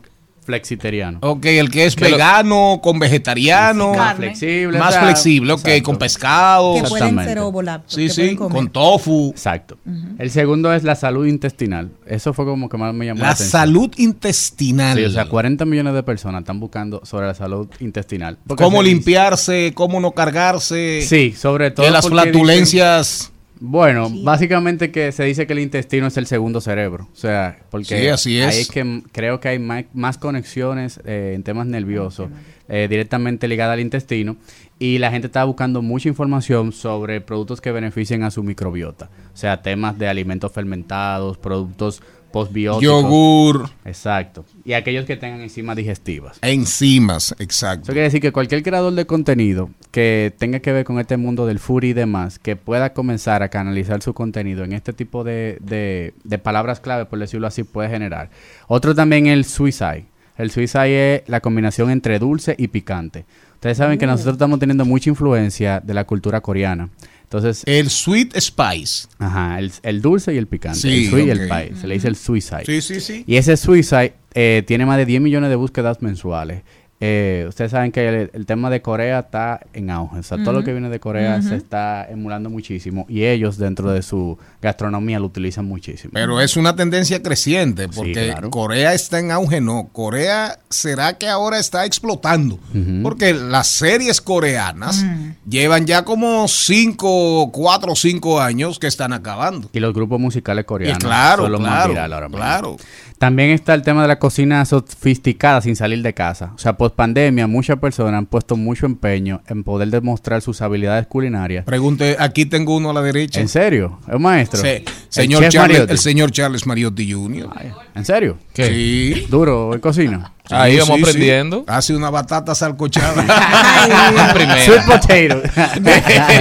[0.49, 1.19] flexiteriano.
[1.21, 3.93] Ok, el que es Que lo- vegano, con vegetariano.
[3.95, 4.79] Más flexible.
[4.79, 5.83] Más o sea, flexible, ok, exacto.
[5.85, 6.75] con pescado.
[6.75, 7.39] Que pueden ser.
[7.87, 8.53] Sí, que sí, comer.
[8.57, 9.31] con tofu.
[9.31, 9.77] Exacto.
[10.19, 11.91] El segundo es la salud intestinal.
[12.07, 13.51] Eso fue como que más me llamó la, La atención.
[13.61, 14.97] salud intestinal.
[14.97, 18.39] Sí, o sea, 40 millones de personas están buscando sobre la salud intestinal.
[18.47, 21.03] Porque cómo dice- limpiarse, cómo no cargarse.
[21.07, 23.19] Sí, sobre todo De las flatulencias.
[23.19, 27.09] dicen- bueno, básicamente que se dice que el intestino es el segundo cerebro.
[27.13, 28.47] O sea, porque Sí, así es.
[28.47, 32.29] ahí es que creo que hay más, conexiones eh, en temas nerviosos
[32.69, 34.37] eh, directamente ligadas al intestino.
[34.79, 39.11] Y la gente está buscando mucha información sobre productos que beneficien a su microbiota.
[39.35, 42.01] O sea, temas de alimentos fermentados, productos
[42.33, 42.83] postbióticos.
[43.03, 43.71] Yogur.
[43.85, 44.45] Exacto.
[44.65, 46.39] Y aquellos que tengan enzimas digestivas.
[46.43, 47.85] Enzimas, exacto.
[47.85, 51.47] Eso quiere decir que cualquier creador de contenido que tenga que ver con este mundo
[51.47, 55.59] del food y demás, que pueda comenzar a canalizar su contenido en este tipo de,
[55.61, 58.31] de- de palabras clave, por decirlo así, puede generar.
[58.67, 60.05] Otro también el suicide.
[60.37, 63.25] El suicide es la combinación entre dulce y picante.
[63.55, 64.11] Ustedes saben que Mm.
[64.11, 66.91] nosotros estamos teniendo mucha influencia de la cultura coreana.
[67.29, 69.07] Entonces, El sweet spice.
[69.19, 70.79] Ajá, el, el dulce y el picante.
[70.79, 71.37] Sí, el sweet y ok.
[71.39, 71.73] el pie.
[71.79, 72.65] Se le dice el suicide.
[72.65, 73.25] Sí, sí, sí.
[73.27, 76.63] Y ese suicide eh, tiene más de 10 millones de búsquedas mensuales.
[77.01, 80.19] Eh, ustedes saben que el, el tema de Corea está en auge.
[80.19, 83.93] O sea, todo lo que viene de Corea se está emulando muchísimo y ellos dentro
[83.93, 86.11] de su gastronomía lo utilizan muchísimo.
[86.15, 88.51] Pero es una tendencia creciente porque claro.
[88.51, 89.91] Corea está en auge, no.
[89.93, 92.59] Corea será que ahora está explotando.
[93.03, 95.05] Porque las series coreanas
[95.49, 99.71] llevan ya como 5, 4 o 5 años que están acabando.
[99.73, 102.39] Y los grupos musicales coreanos claro, son los más claro, ahora mismo.
[102.39, 102.77] claro.
[103.19, 106.53] También está el tema de la cocina sofisticada sin salir de casa.
[106.55, 111.07] O sea, post pandemia, muchas personas han puesto mucho empeño en poder demostrar sus habilidades
[111.09, 111.65] culinarias.
[111.65, 113.41] Pregunte, aquí tengo uno a la derecha.
[113.41, 113.99] ¿En serio?
[114.07, 114.61] ¿Es un maestro?
[114.61, 114.69] Sí.
[114.69, 115.93] El Señor chef Charles, Mariotti.
[115.93, 117.49] el señor Charles Mariotti Jr.
[117.95, 118.39] ¿En serio?
[118.55, 119.27] Sí.
[119.29, 120.33] Duro en cocina.
[120.51, 121.09] Ahí Sí, vamos sí, sí.
[121.11, 121.65] aprendiendo.
[121.67, 123.25] Hace una batata salcochada.
[124.65, 125.43] Sweet potato.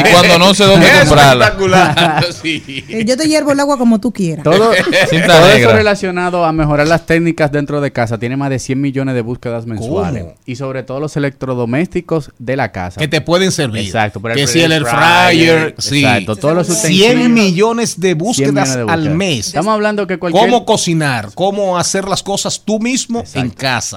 [0.07, 1.45] Y cuando no sé dónde Es comprarla.
[1.45, 2.25] espectacular.
[2.41, 2.85] Sí.
[2.89, 4.43] Eh, Yo te hiervo el agua como tú quieras.
[4.43, 8.79] Todo, todo eso relacionado a mejorar las técnicas dentro de casa tiene más de 100
[8.79, 10.23] millones de búsquedas mensuales.
[10.23, 10.35] ¿Cómo?
[10.45, 12.99] Y sobre todo los electrodomésticos de la casa.
[12.99, 13.85] que te pueden servir.
[13.85, 17.29] Exacto, el que si el air fryer, exacto, todos los 100 utensilios.
[17.29, 19.15] millones de 100 búsquedas millones de al búsquedas.
[19.17, 19.47] mes.
[19.47, 20.43] Estamos hablando que cualquier...
[20.45, 23.96] Cómo cocinar, cómo hacer las cosas tú mismo en casa.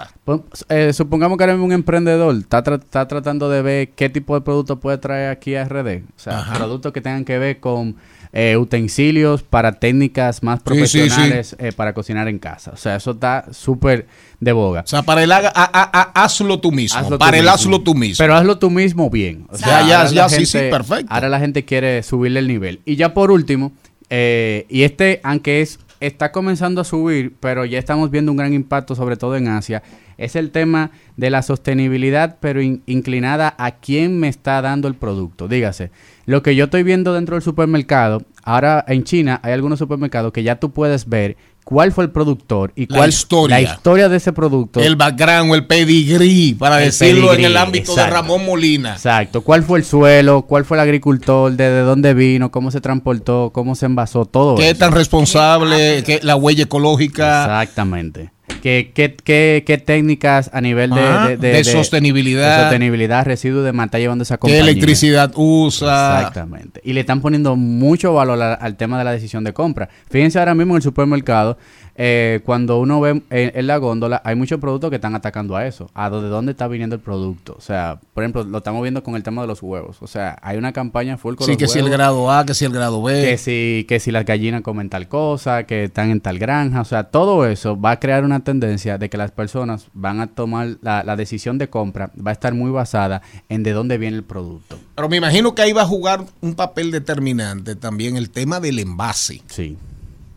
[0.68, 4.35] Eh, supongamos que ahora mismo un emprendedor está, tra- está tratando de ver qué tipo
[4.35, 6.02] de producto puede traer aquí a RD.
[6.16, 6.55] O sea, Ajá.
[6.55, 7.97] productos que tengan que ver con
[8.32, 10.98] eh, utensilios para técnicas más Sí, sí, sí.
[10.98, 12.70] profesionales eh, para cocinar en casa.
[12.72, 14.06] O sea, eso está súper
[14.39, 14.82] de boga.
[14.82, 16.97] O sea, para el haga, a- a- a- hazlo tú mismo.
[16.98, 17.55] Hazlo tú para el mismo.
[17.55, 18.16] hazlo tú mismo.
[18.22, 19.47] Pero hazlo tú mismo bien.
[19.51, 21.12] O Ya, ya, ya, la sí, sí, perfecto.
[21.12, 22.81] Ahora la gente quiere subirle el nivel.
[22.85, 23.72] Y ya por último,
[24.10, 28.52] eh, y este, aunque es está comenzando a subir, pero ya estamos viendo un gran
[28.52, 29.82] impacto, sobre todo en Asia,
[30.18, 34.94] es el tema de la sostenibilidad, pero in- inclinada a quién me está dando el
[34.94, 35.48] producto.
[35.48, 35.90] Dígase,
[36.27, 40.43] lo que yo estoy viendo dentro del supermercado, ahora en China hay algunos supermercados que
[40.43, 43.57] ya tú puedes ver cuál fue el productor y La cuál historia.
[43.57, 44.81] la historia de ese producto.
[44.81, 48.03] el background, el pedigrí, para El decirlo pedigrí, en el ámbito exacto.
[48.03, 48.93] de Ramón Molina.
[48.93, 49.43] Exacto.
[49.43, 50.43] ¿Cuál fue el suelo?
[50.43, 51.53] ¿Cuál fue el agricultor?
[51.53, 52.51] ¿Desde dónde vino?
[52.51, 53.51] ¿Cómo se transportó?
[53.53, 54.24] ¿Cómo se envasó?
[54.24, 54.78] Todo ¿Qué eso.
[54.78, 56.03] tan responsable?
[56.05, 57.43] ¿Qué, la huella ecológica?
[57.45, 58.31] Exactamente.
[58.62, 62.56] ¿Qué, qué, qué, qué técnicas a nivel de, Ah, de, de sostenibilidad.
[62.56, 64.60] de sostenibilidad, residuos de mata llevando esa ¿Qué compañía?
[64.62, 66.18] electricidad usa?
[66.18, 66.81] Exactamente.
[66.85, 69.89] Y le están poniendo mucho valor a- al tema de la decisión de compra.
[70.10, 71.56] Fíjense ahora mismo en el supermercado,
[71.96, 75.66] eh, cuando uno ve en, en la góndola, hay muchos productos que están atacando a
[75.66, 77.54] eso, a de dónde está viniendo el producto.
[77.58, 79.98] O sea, por ejemplo, lo estamos viendo con el tema de los huevos.
[80.00, 82.54] O sea, hay una campaña full con Sí, los que si el grado A, que
[82.54, 83.22] si el grado B.
[83.22, 86.84] que si, que si las gallinas comen tal cosa, que están en tal granja, o
[86.84, 90.76] sea, todo eso va a crear una tendencia de que las personas van a tomar
[90.82, 94.24] la, la decisión de compra, va a estar muy basada en de dónde viene el
[94.24, 94.78] producto.
[94.94, 98.78] Pero me imagino que ahí va a jugar un papel determinante también el tema del
[98.78, 99.42] envase.
[99.46, 99.76] Sí.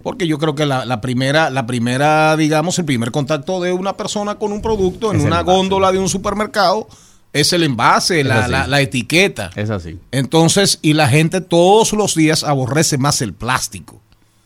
[0.04, 3.96] Porque yo creo que la, la primera, la primera, digamos, el primer contacto de una
[3.98, 6.88] persona con un producto en Es una góndola de un supermercado
[7.32, 9.50] es el envase, Es la, la- la etiqueta.
[9.56, 9.98] Es así.
[10.12, 14.02] Entonces, y la gente todos los días aborrece más el plástico.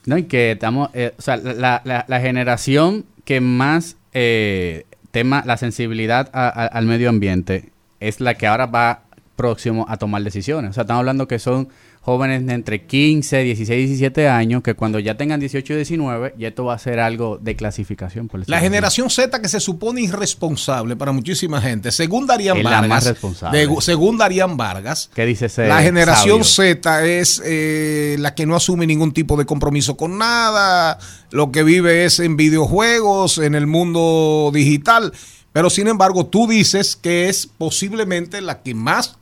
[0.06, 5.44] No, y que estamos, eh, o sea, la, la- la generación que más eh, tema,
[5.46, 9.02] la sensibilidad a- a- al medio ambiente es la que ahora va
[9.36, 10.72] próximo a tomar decisiones.
[10.72, 11.68] O sea, estamos hablando que son
[12.08, 16.48] jóvenes de entre 15, 16, 17 años, que cuando ya tengan 18 y 19, ya
[16.48, 18.30] esto va a ser algo de clasificación.
[18.30, 22.70] Por La generación Z que se supone irresponsable para muchísima gente, según Darían Es la
[22.70, 23.68] Vargas, más responsable.
[23.68, 26.74] de- según Darían Vargas, ¿Qué dice ese la generación sabio?
[26.80, 31.00] Z es eh, la que no asume ningún tipo de compromiso con nada,
[31.32, 35.12] lo que vive es en videojuegos, en el mundo digital,
[35.52, 39.18] pero sin embargo tú dices que es posiblemente la que más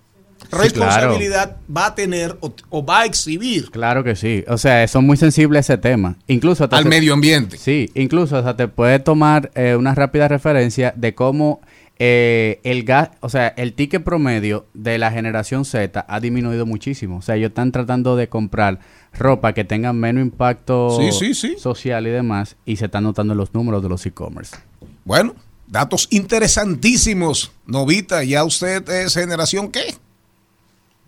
[0.51, 4.43] responsabilidad va a tener o, o va a exhibir Claro que sí.
[4.47, 6.17] O sea, son muy sensibles a ese tema.
[6.27, 7.57] Incluso hasta al se- medio ambiente.
[7.57, 11.61] Sí, incluso hasta te puede tomar eh, una rápida referencia de cómo
[11.97, 17.17] eh, el gas, o sea, el ticket promedio de la generación Z ha disminuido muchísimo.
[17.17, 18.80] O sea, ellos están tratando de comprar
[19.13, 21.55] ropa que tenga menos impacto Sí, sí, sí.
[21.57, 24.57] social y demás, y se están notando los números de los e-commerce.
[25.05, 25.35] Bueno,
[25.67, 27.51] datos interesantísimos.
[27.65, 29.95] Novita, ¿ya usted es generación qué?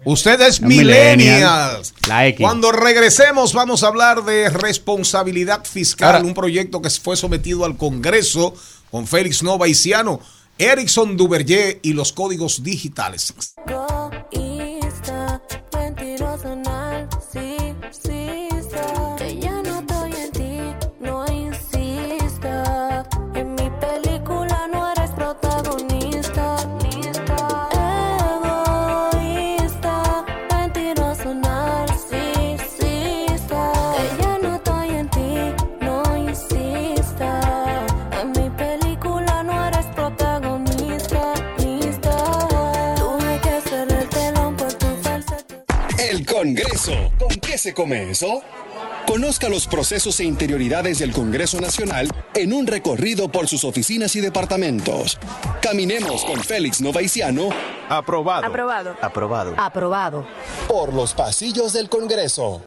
[0.05, 1.17] Usted es Un millennial.
[1.17, 1.93] millennials.
[2.07, 2.39] La X.
[2.41, 7.77] Cuando regresemos vamos a hablar de responsabilidad fiscal, Ahora- un proyecto que fue sometido al
[7.77, 8.53] Congreso
[8.91, 10.19] con Félix Nova y Ciano,
[10.57, 13.33] Erickson Duverger y los códigos digitales.
[47.57, 48.43] Qué se come eso?
[49.07, 54.21] Conozca los procesos e interioridades del Congreso Nacional en un recorrido por sus oficinas y
[54.21, 55.17] departamentos.
[55.59, 57.49] Caminemos con Félix Novaiciano.
[57.89, 58.45] Aprobado.
[58.45, 58.95] Aprobado.
[59.01, 59.55] Aprobado.
[59.57, 60.27] Aprobado.
[60.67, 62.61] Por los pasillos del Congreso.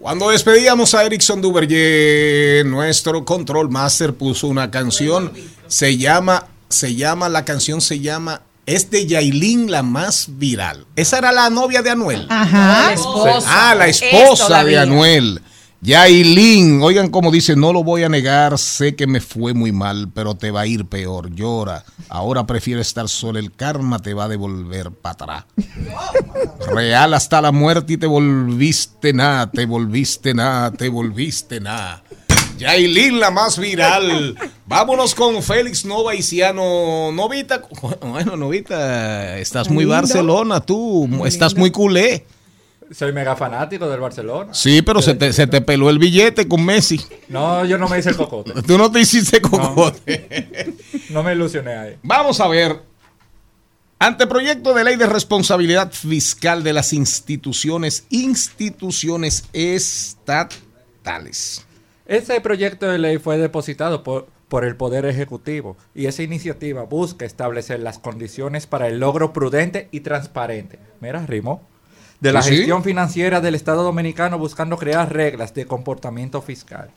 [0.00, 5.32] Cuando despedíamos a Erickson Duverger, nuestro control master puso una canción,
[5.68, 10.86] se llama, se llama, la canción se llama, es de Yailin la más viral.
[10.96, 12.26] Esa era la novia de Anuel.
[12.28, 12.86] Ajá.
[12.88, 13.70] La esposa.
[13.70, 14.78] Ah, la Es esposa de.
[14.78, 15.40] Anuel.
[15.84, 20.08] Yailin, oigan cómo dice, no lo voy a negar, sé que me fue muy mal,
[20.14, 21.84] pero te va a ir peor, llora.
[22.08, 25.44] Ahora prefiero estar sola, el karma te va a devolver para atrás.
[26.72, 32.02] Real hasta la muerte y te volviste nada, te volviste nada, te volviste nada.
[32.58, 34.36] Yailin, la más viral.
[34.66, 37.12] Vámonos con Félix Nova Isiano.
[37.12, 37.62] Novita,
[38.00, 39.94] bueno, Novita, estás muy Lindo.
[39.94, 42.24] Barcelona, tú, estás muy culé.
[42.90, 44.52] Soy mega fanático del Barcelona.
[44.52, 47.00] Sí, pero se te, se te peló el billete con Messi.
[47.28, 48.52] No, yo no me hice el cocote.
[48.66, 50.74] Tú no te hiciste cocote.
[51.10, 51.96] No me ilusioné ahí.
[52.02, 52.82] Vamos a ver.
[53.98, 60.60] Anteproyecto de ley de responsabilidad fiscal de las instituciones, instituciones estatales.
[62.06, 67.24] Ese proyecto de ley fue depositado por, por el Poder Ejecutivo y esa iniciativa busca
[67.24, 70.78] establecer las condiciones para el logro prudente y transparente.
[71.00, 71.62] Mira, Rimo.
[72.20, 76.90] De la Sí, gestión financiera del Estado Dominicano buscando crear reglas de comportamiento fiscal.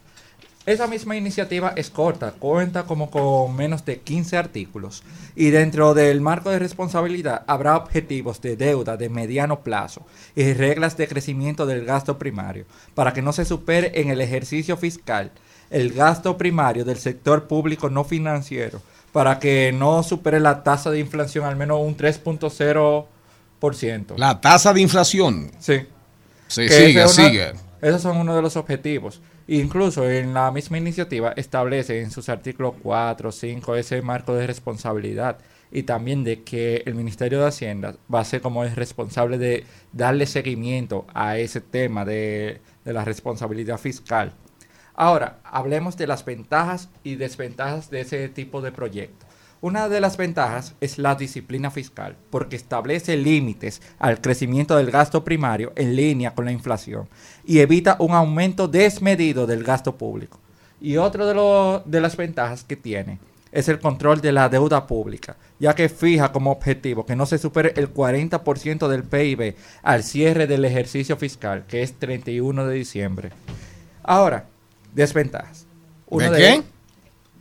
[0.67, 5.01] Esa misma iniciativa es corta, cuenta como con menos de 15 artículos
[5.33, 10.97] y dentro del marco de responsabilidad habrá objetivos de deuda de mediano plazo y reglas
[10.97, 12.65] de crecimiento del gasto primario
[12.95, 15.31] para que no se supere en el ejercicio fiscal
[15.69, 18.81] el gasto primario del sector público no financiero
[19.13, 24.17] para que no supere la tasa de inflación al menos un 3.0%.
[24.17, 25.49] La tasa de inflación.
[25.59, 25.77] Sí.
[26.49, 27.53] Sí, sigue, sigue.
[27.81, 29.21] Esos son uno de los objetivos.
[29.47, 35.37] Incluso en la misma iniciativa establece en sus artículos 4, 5 ese marco de responsabilidad
[35.71, 39.63] y también de que el Ministerio de Hacienda va a ser como el responsable de
[39.93, 44.33] darle seguimiento a ese tema de, de la responsabilidad fiscal.
[44.95, 49.26] Ahora, hablemos de las ventajas y desventajas de ese tipo de proyecto.
[49.59, 55.23] Una de las ventajas es la disciplina fiscal, porque establece límites al crecimiento del gasto
[55.23, 57.09] primario en línea con la inflación
[57.43, 60.39] y evita un aumento desmedido del gasto público.
[60.79, 63.17] Y otra de, lo- de las ventajas que tiene
[63.51, 67.39] es el control de la deuda pública, ya que fija como objetivo que no se
[67.39, 73.31] supere el 40% del PIB al cierre del ejercicio fiscal, que es 31 de diciembre.
[74.03, 74.45] Ahora,
[74.93, 75.61] desventajas.
[75.61, 76.61] ¿De Uno qué?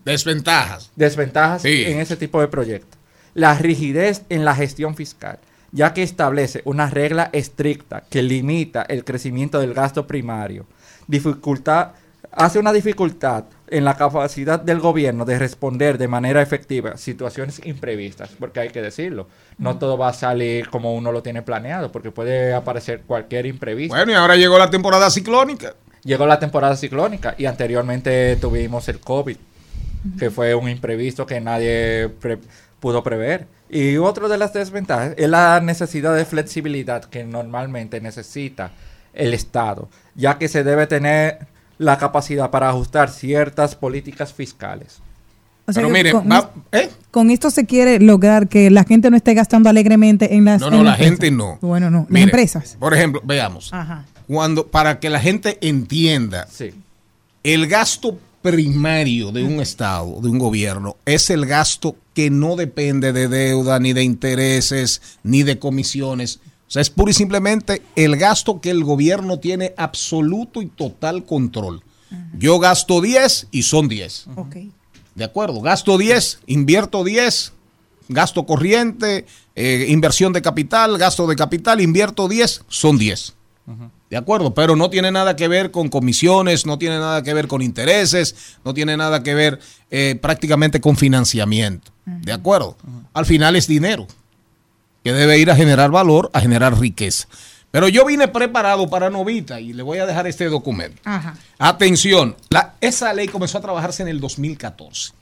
[0.06, 0.92] Desventajas.
[0.94, 1.82] Desventajas Sí.
[1.84, 2.98] en ese tipo de proyectos.
[3.34, 5.40] La rigidez en la gestión fiscal,
[5.72, 10.64] ya que establece una regla estricta que limita el crecimiento del gasto primario.
[11.08, 11.88] Dificultad,
[12.30, 18.30] hace una dificultad en la capacidad del gobierno de responder de manera efectiva situaciones imprevistas,
[18.38, 19.26] porque hay que decirlo,
[19.58, 23.96] no todo va a salir como uno lo tiene planeado, porque puede aparecer cualquier imprevisto.
[23.96, 25.74] Bueno, y ahora llegó la temporada ciclónica.
[26.04, 29.36] Llegó la temporada ciclónica y anteriormente tuvimos el COVID,
[30.18, 32.38] que fue un imprevisto que nadie pre-
[32.80, 33.46] pudo prever.
[33.68, 38.70] Y otra de las desventajas es la necesidad de flexibilidad que normalmente necesita
[39.12, 41.46] el Estado, ya que se debe tener
[41.78, 45.00] la capacidad para ajustar ciertas políticas fiscales.
[45.68, 46.88] O sea Pero miren, con, va- ¿eh?
[47.10, 50.60] con esto se quiere lograr que la gente no esté gastando alegremente en las.
[50.60, 51.58] No, no, la las gente no.
[51.60, 52.76] Bueno, no, las Mire, empresas.
[52.78, 53.72] Por ejemplo, veamos.
[53.72, 54.04] Ajá.
[54.28, 56.46] Cuando, para que la gente entienda,
[57.42, 58.16] el gasto
[58.50, 63.80] primario de un Estado, de un gobierno, es el gasto que no depende de deuda,
[63.80, 66.40] ni de intereses, ni de comisiones.
[66.68, 71.24] O sea, es pura y simplemente el gasto que el gobierno tiene absoluto y total
[71.24, 71.82] control.
[72.38, 74.26] Yo gasto 10 y son 10.
[74.36, 74.56] Ok.
[75.16, 77.52] De acuerdo, gasto 10, invierto 10,
[78.08, 83.34] gasto corriente, eh, inversión de capital, gasto de capital, invierto 10, son 10.
[84.10, 87.48] De acuerdo, pero no tiene nada que ver con comisiones, no tiene nada que ver
[87.48, 89.58] con intereses, no tiene nada que ver
[89.90, 91.90] eh, prácticamente con financiamiento.
[92.04, 92.76] De acuerdo,
[93.14, 94.06] al final es dinero
[95.02, 97.26] que debe ir a generar valor, a generar riqueza.
[97.72, 101.02] Pero yo vine preparado para Novita y le voy a dejar este documento.
[101.04, 101.34] Ajá.
[101.58, 105.12] Atención, la- esa ley comenzó a trabajarse en el 2014.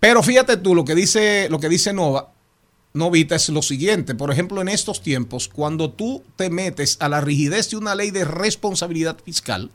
[0.00, 2.28] Pero fíjate tú, lo que dice, lo que dice Nova,
[2.98, 4.14] Novita es lo siguiente.
[4.14, 8.10] Por ejemplo, en estos tiempos, cuando tú te metes a la rigidez de una ley
[8.10, 9.70] de responsabilidad fiscal,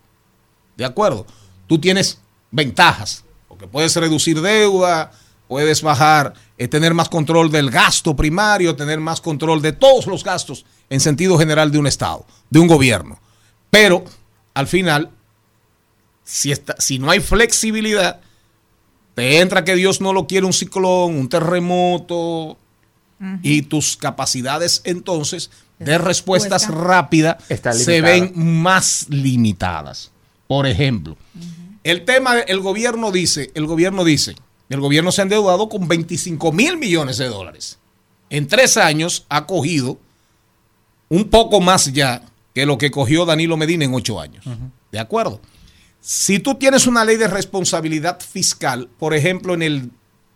[0.78, 1.26] ¿de acuerdo?
[1.68, 2.20] Tú tienes
[2.52, 5.12] ventajas, porque puedes reducir deuda,
[5.48, 10.24] puedes bajar, eh, tener más control del gasto primario, tener más control de todos los
[10.24, 13.20] gastos en sentido general de un Estado, de un gobierno.
[13.70, 14.04] Pero
[14.54, 15.10] al final,
[16.24, 18.22] si, está, si no hay flexibilidad,
[19.16, 22.58] te entra que Dios no lo quiere un ciclón, un terremoto,
[23.42, 25.50] y tus capacidades entonces
[25.80, 26.88] de respuestas Respuesta.
[26.88, 30.12] rápidas Está se ven más limitadas.
[30.48, 31.18] Por ejemplo,
[31.84, 34.36] el tema, el gobierno dice, el gobierno dice,
[34.70, 37.80] el gobierno se ha endeudado con 25 mil millones de dólares.
[38.30, 40.00] En tres años ha cogido
[41.10, 42.24] un poco más ya
[42.54, 44.46] que lo que cogió Danilo Medina en ocho años.
[44.92, 45.42] ¿De acuerdo?
[46.02, 49.92] Si tú tienes una ley de responsabilidad fiscal, por ejemplo, en el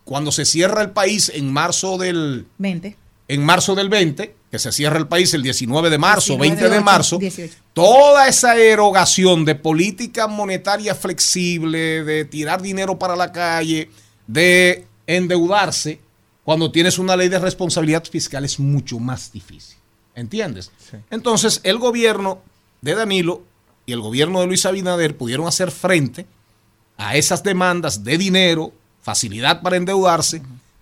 [0.08, 2.96] cuando se cierra el país en marzo del 20.
[3.28, 6.76] en marzo del 20, que se cierra el país el 19 de marzo, 19 20
[6.76, 7.54] de marzo, 18.
[7.74, 13.90] toda esa erogación de política monetaria flexible, de tirar dinero para la calle,
[14.26, 16.00] de endeudarse,
[16.46, 19.78] cuando tienes una ley de responsabilidad fiscal es mucho más difícil.
[20.16, 20.72] ¿Entiendes?
[21.12, 22.42] Entonces, el gobierno
[22.80, 23.44] de Danilo
[23.86, 26.26] y el gobierno de Luis Abinader pudieron hacer frente
[26.96, 28.72] a esas demandas de dinero,
[29.08, 30.42] facilidad para endeudarse,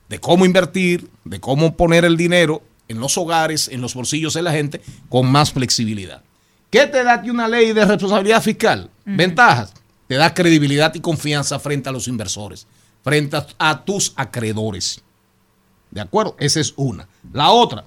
[0.10, 4.42] de cómo invertir, de cómo poner el dinero en los hogares, en los bolsillos de
[4.42, 6.24] la gente, con más flexibilidad.
[6.72, 8.90] ¿Qué te da una ley de responsabilidad fiscal?
[9.06, 9.76] Ventajas.
[10.08, 12.66] Te da credibilidad y confianza frente a los inversores,
[13.04, 15.04] frente a, a tus acreedores.
[15.92, 16.36] ¿De acuerdo?
[16.40, 17.08] Esa es una.
[17.32, 17.86] La otra,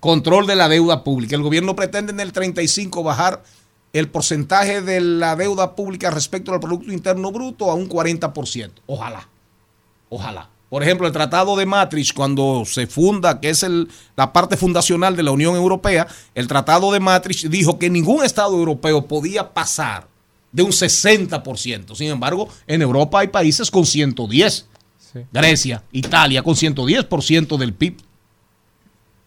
[0.00, 1.36] control de la deuda pública.
[1.36, 3.42] El gobierno pretende en el 35 bajar
[3.92, 8.70] el porcentaje de la deuda pública respecto al Producto Interno Bruto a un 40%.
[8.86, 9.28] Ojalá.
[10.08, 10.48] Ojalá.
[10.68, 15.14] Por ejemplo, el Tratado de Maastricht, cuando se funda, que es el- la parte fundacional
[15.16, 20.08] de la Unión Europea, el Tratado de Maastricht dijo que ningún Estado europeo podía pasar
[20.50, 21.94] de un 60%.
[21.94, 24.66] Sin embargo, en Europa hay países con 110.
[25.32, 27.98] Grecia, Italia, con 110% del PIB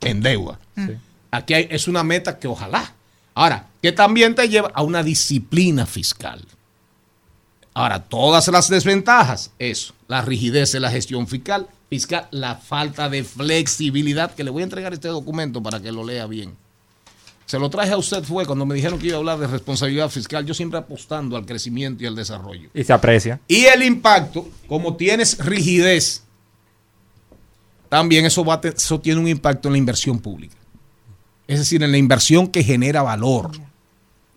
[0.01, 0.59] en deuda.
[1.31, 2.93] Aquí hay- es una meta que ojalá.
[3.33, 6.43] Ahora, que también te lleva a una disciplina fiscal.
[7.73, 13.23] Ahora, todas las desventajas, eso, la rigidez de la gestión fiscal, fiscal, la falta de
[13.23, 16.55] flexibilidad, que le voy a entregar este documento para que lo lea bien.
[17.45, 20.09] Se lo traje a usted fue cuando me dijeron que iba a hablar de responsabilidad
[20.09, 22.69] fiscal, yo siempre apostando al crecimiento y al desarrollo.
[22.75, 23.39] Y se aprecia.
[23.47, 26.23] Y el impacto, como tienes rigidez,
[27.89, 30.55] también eso, va eso tiene un impacto en la inversión pública.
[31.47, 33.49] Es decir, en la inversión que genera valor.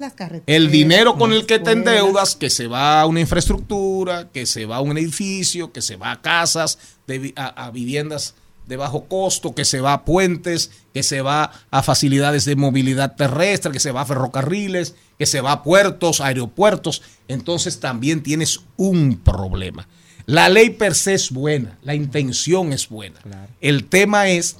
[0.02, 0.44] Las carreteras.
[0.46, 4.66] El dinero con el que te endeudas, que se va a una infraestructura, que se
[4.66, 8.34] va a un edificio, que se va a casas, de vi- a, a viviendas
[8.66, 13.14] de bajo costo, que se va a puentes, que se va a facilidades de movilidad
[13.16, 17.02] terrestre, que se va a ferrocarriles, que se va a puertos, aeropuertos.
[17.28, 19.86] Entonces también tienes un problema.
[20.26, 23.20] La ley per se es buena, la intención es buena.
[23.60, 24.56] El tema es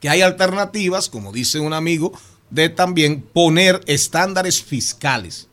[0.00, 2.12] que hay alternativas, como dice un amigo,
[2.52, 5.48] de también poner estándares fiscales.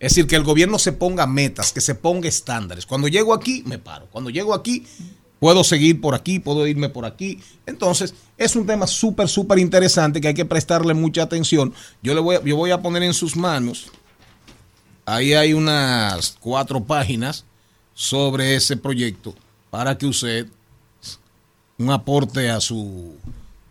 [0.00, 2.86] Es decir, que el gobierno se ponga metas, que se ponga estándares.
[2.86, 4.08] Cuando llego aquí, me paro.
[4.10, 4.84] Cuando llego aquí,
[5.38, 7.40] puedo seguir por aquí, puedo irme por aquí.
[7.66, 11.72] Entonces, es un tema súper, súper interesante que hay que prestarle mucha atención.
[12.02, 13.92] Yo, le voy, yo voy a poner en sus manos,
[15.06, 17.44] ahí hay unas cuatro páginas
[17.94, 19.36] sobre ese proyecto
[19.70, 20.48] para que usted
[21.78, 23.14] un aporte a su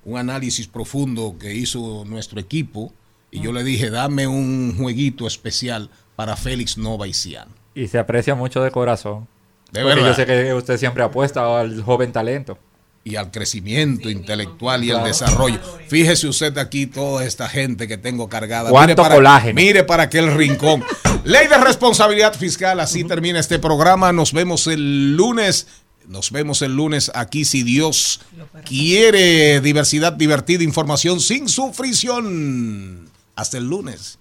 [0.06, 2.94] un análisis profundo que hizo nuestro equipo
[3.32, 7.48] y yo le dije dame un jueguito especial para Félix Nova y Cian.
[7.76, 9.28] Y se aprecia mucho de corazón.
[9.72, 10.08] De Porque verdad.
[10.10, 12.58] yo sé que usted siempre apuesta al joven talento.
[13.06, 15.08] y al crecimiento intelectual y al Claro.
[15.08, 15.60] desarrollo.
[15.90, 18.70] Fíjese usted aquí toda esta gente que tengo cargada.
[18.70, 19.56] ¿Cuánto para, colágeno?
[19.56, 20.82] Mire para aquel rincón.
[21.26, 24.14] Ley de responsabilidad fiscal, así termina este programa.
[24.14, 25.68] Nos vemos el lunes.
[26.08, 28.22] Nos vemos el lunes aquí si Dios
[28.66, 33.10] quiere diversidad, divertida, información sin sufrición.
[33.36, 34.20] Hasta el lunes.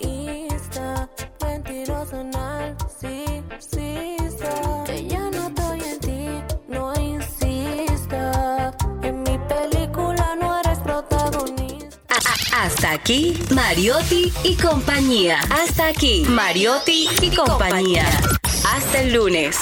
[0.00, 1.08] egoísta,
[1.44, 3.24] mentiroso, narcisista.
[4.86, 6.26] Que ya no estoy en ti,
[6.68, 8.74] no insista.
[9.02, 11.98] En mi película no eres protagonista.
[12.56, 15.40] Hasta aquí, Mariotti y compañía.
[15.50, 18.06] Hasta aquí, Mariotti y compañía.
[18.64, 19.56] Hasta el lunes.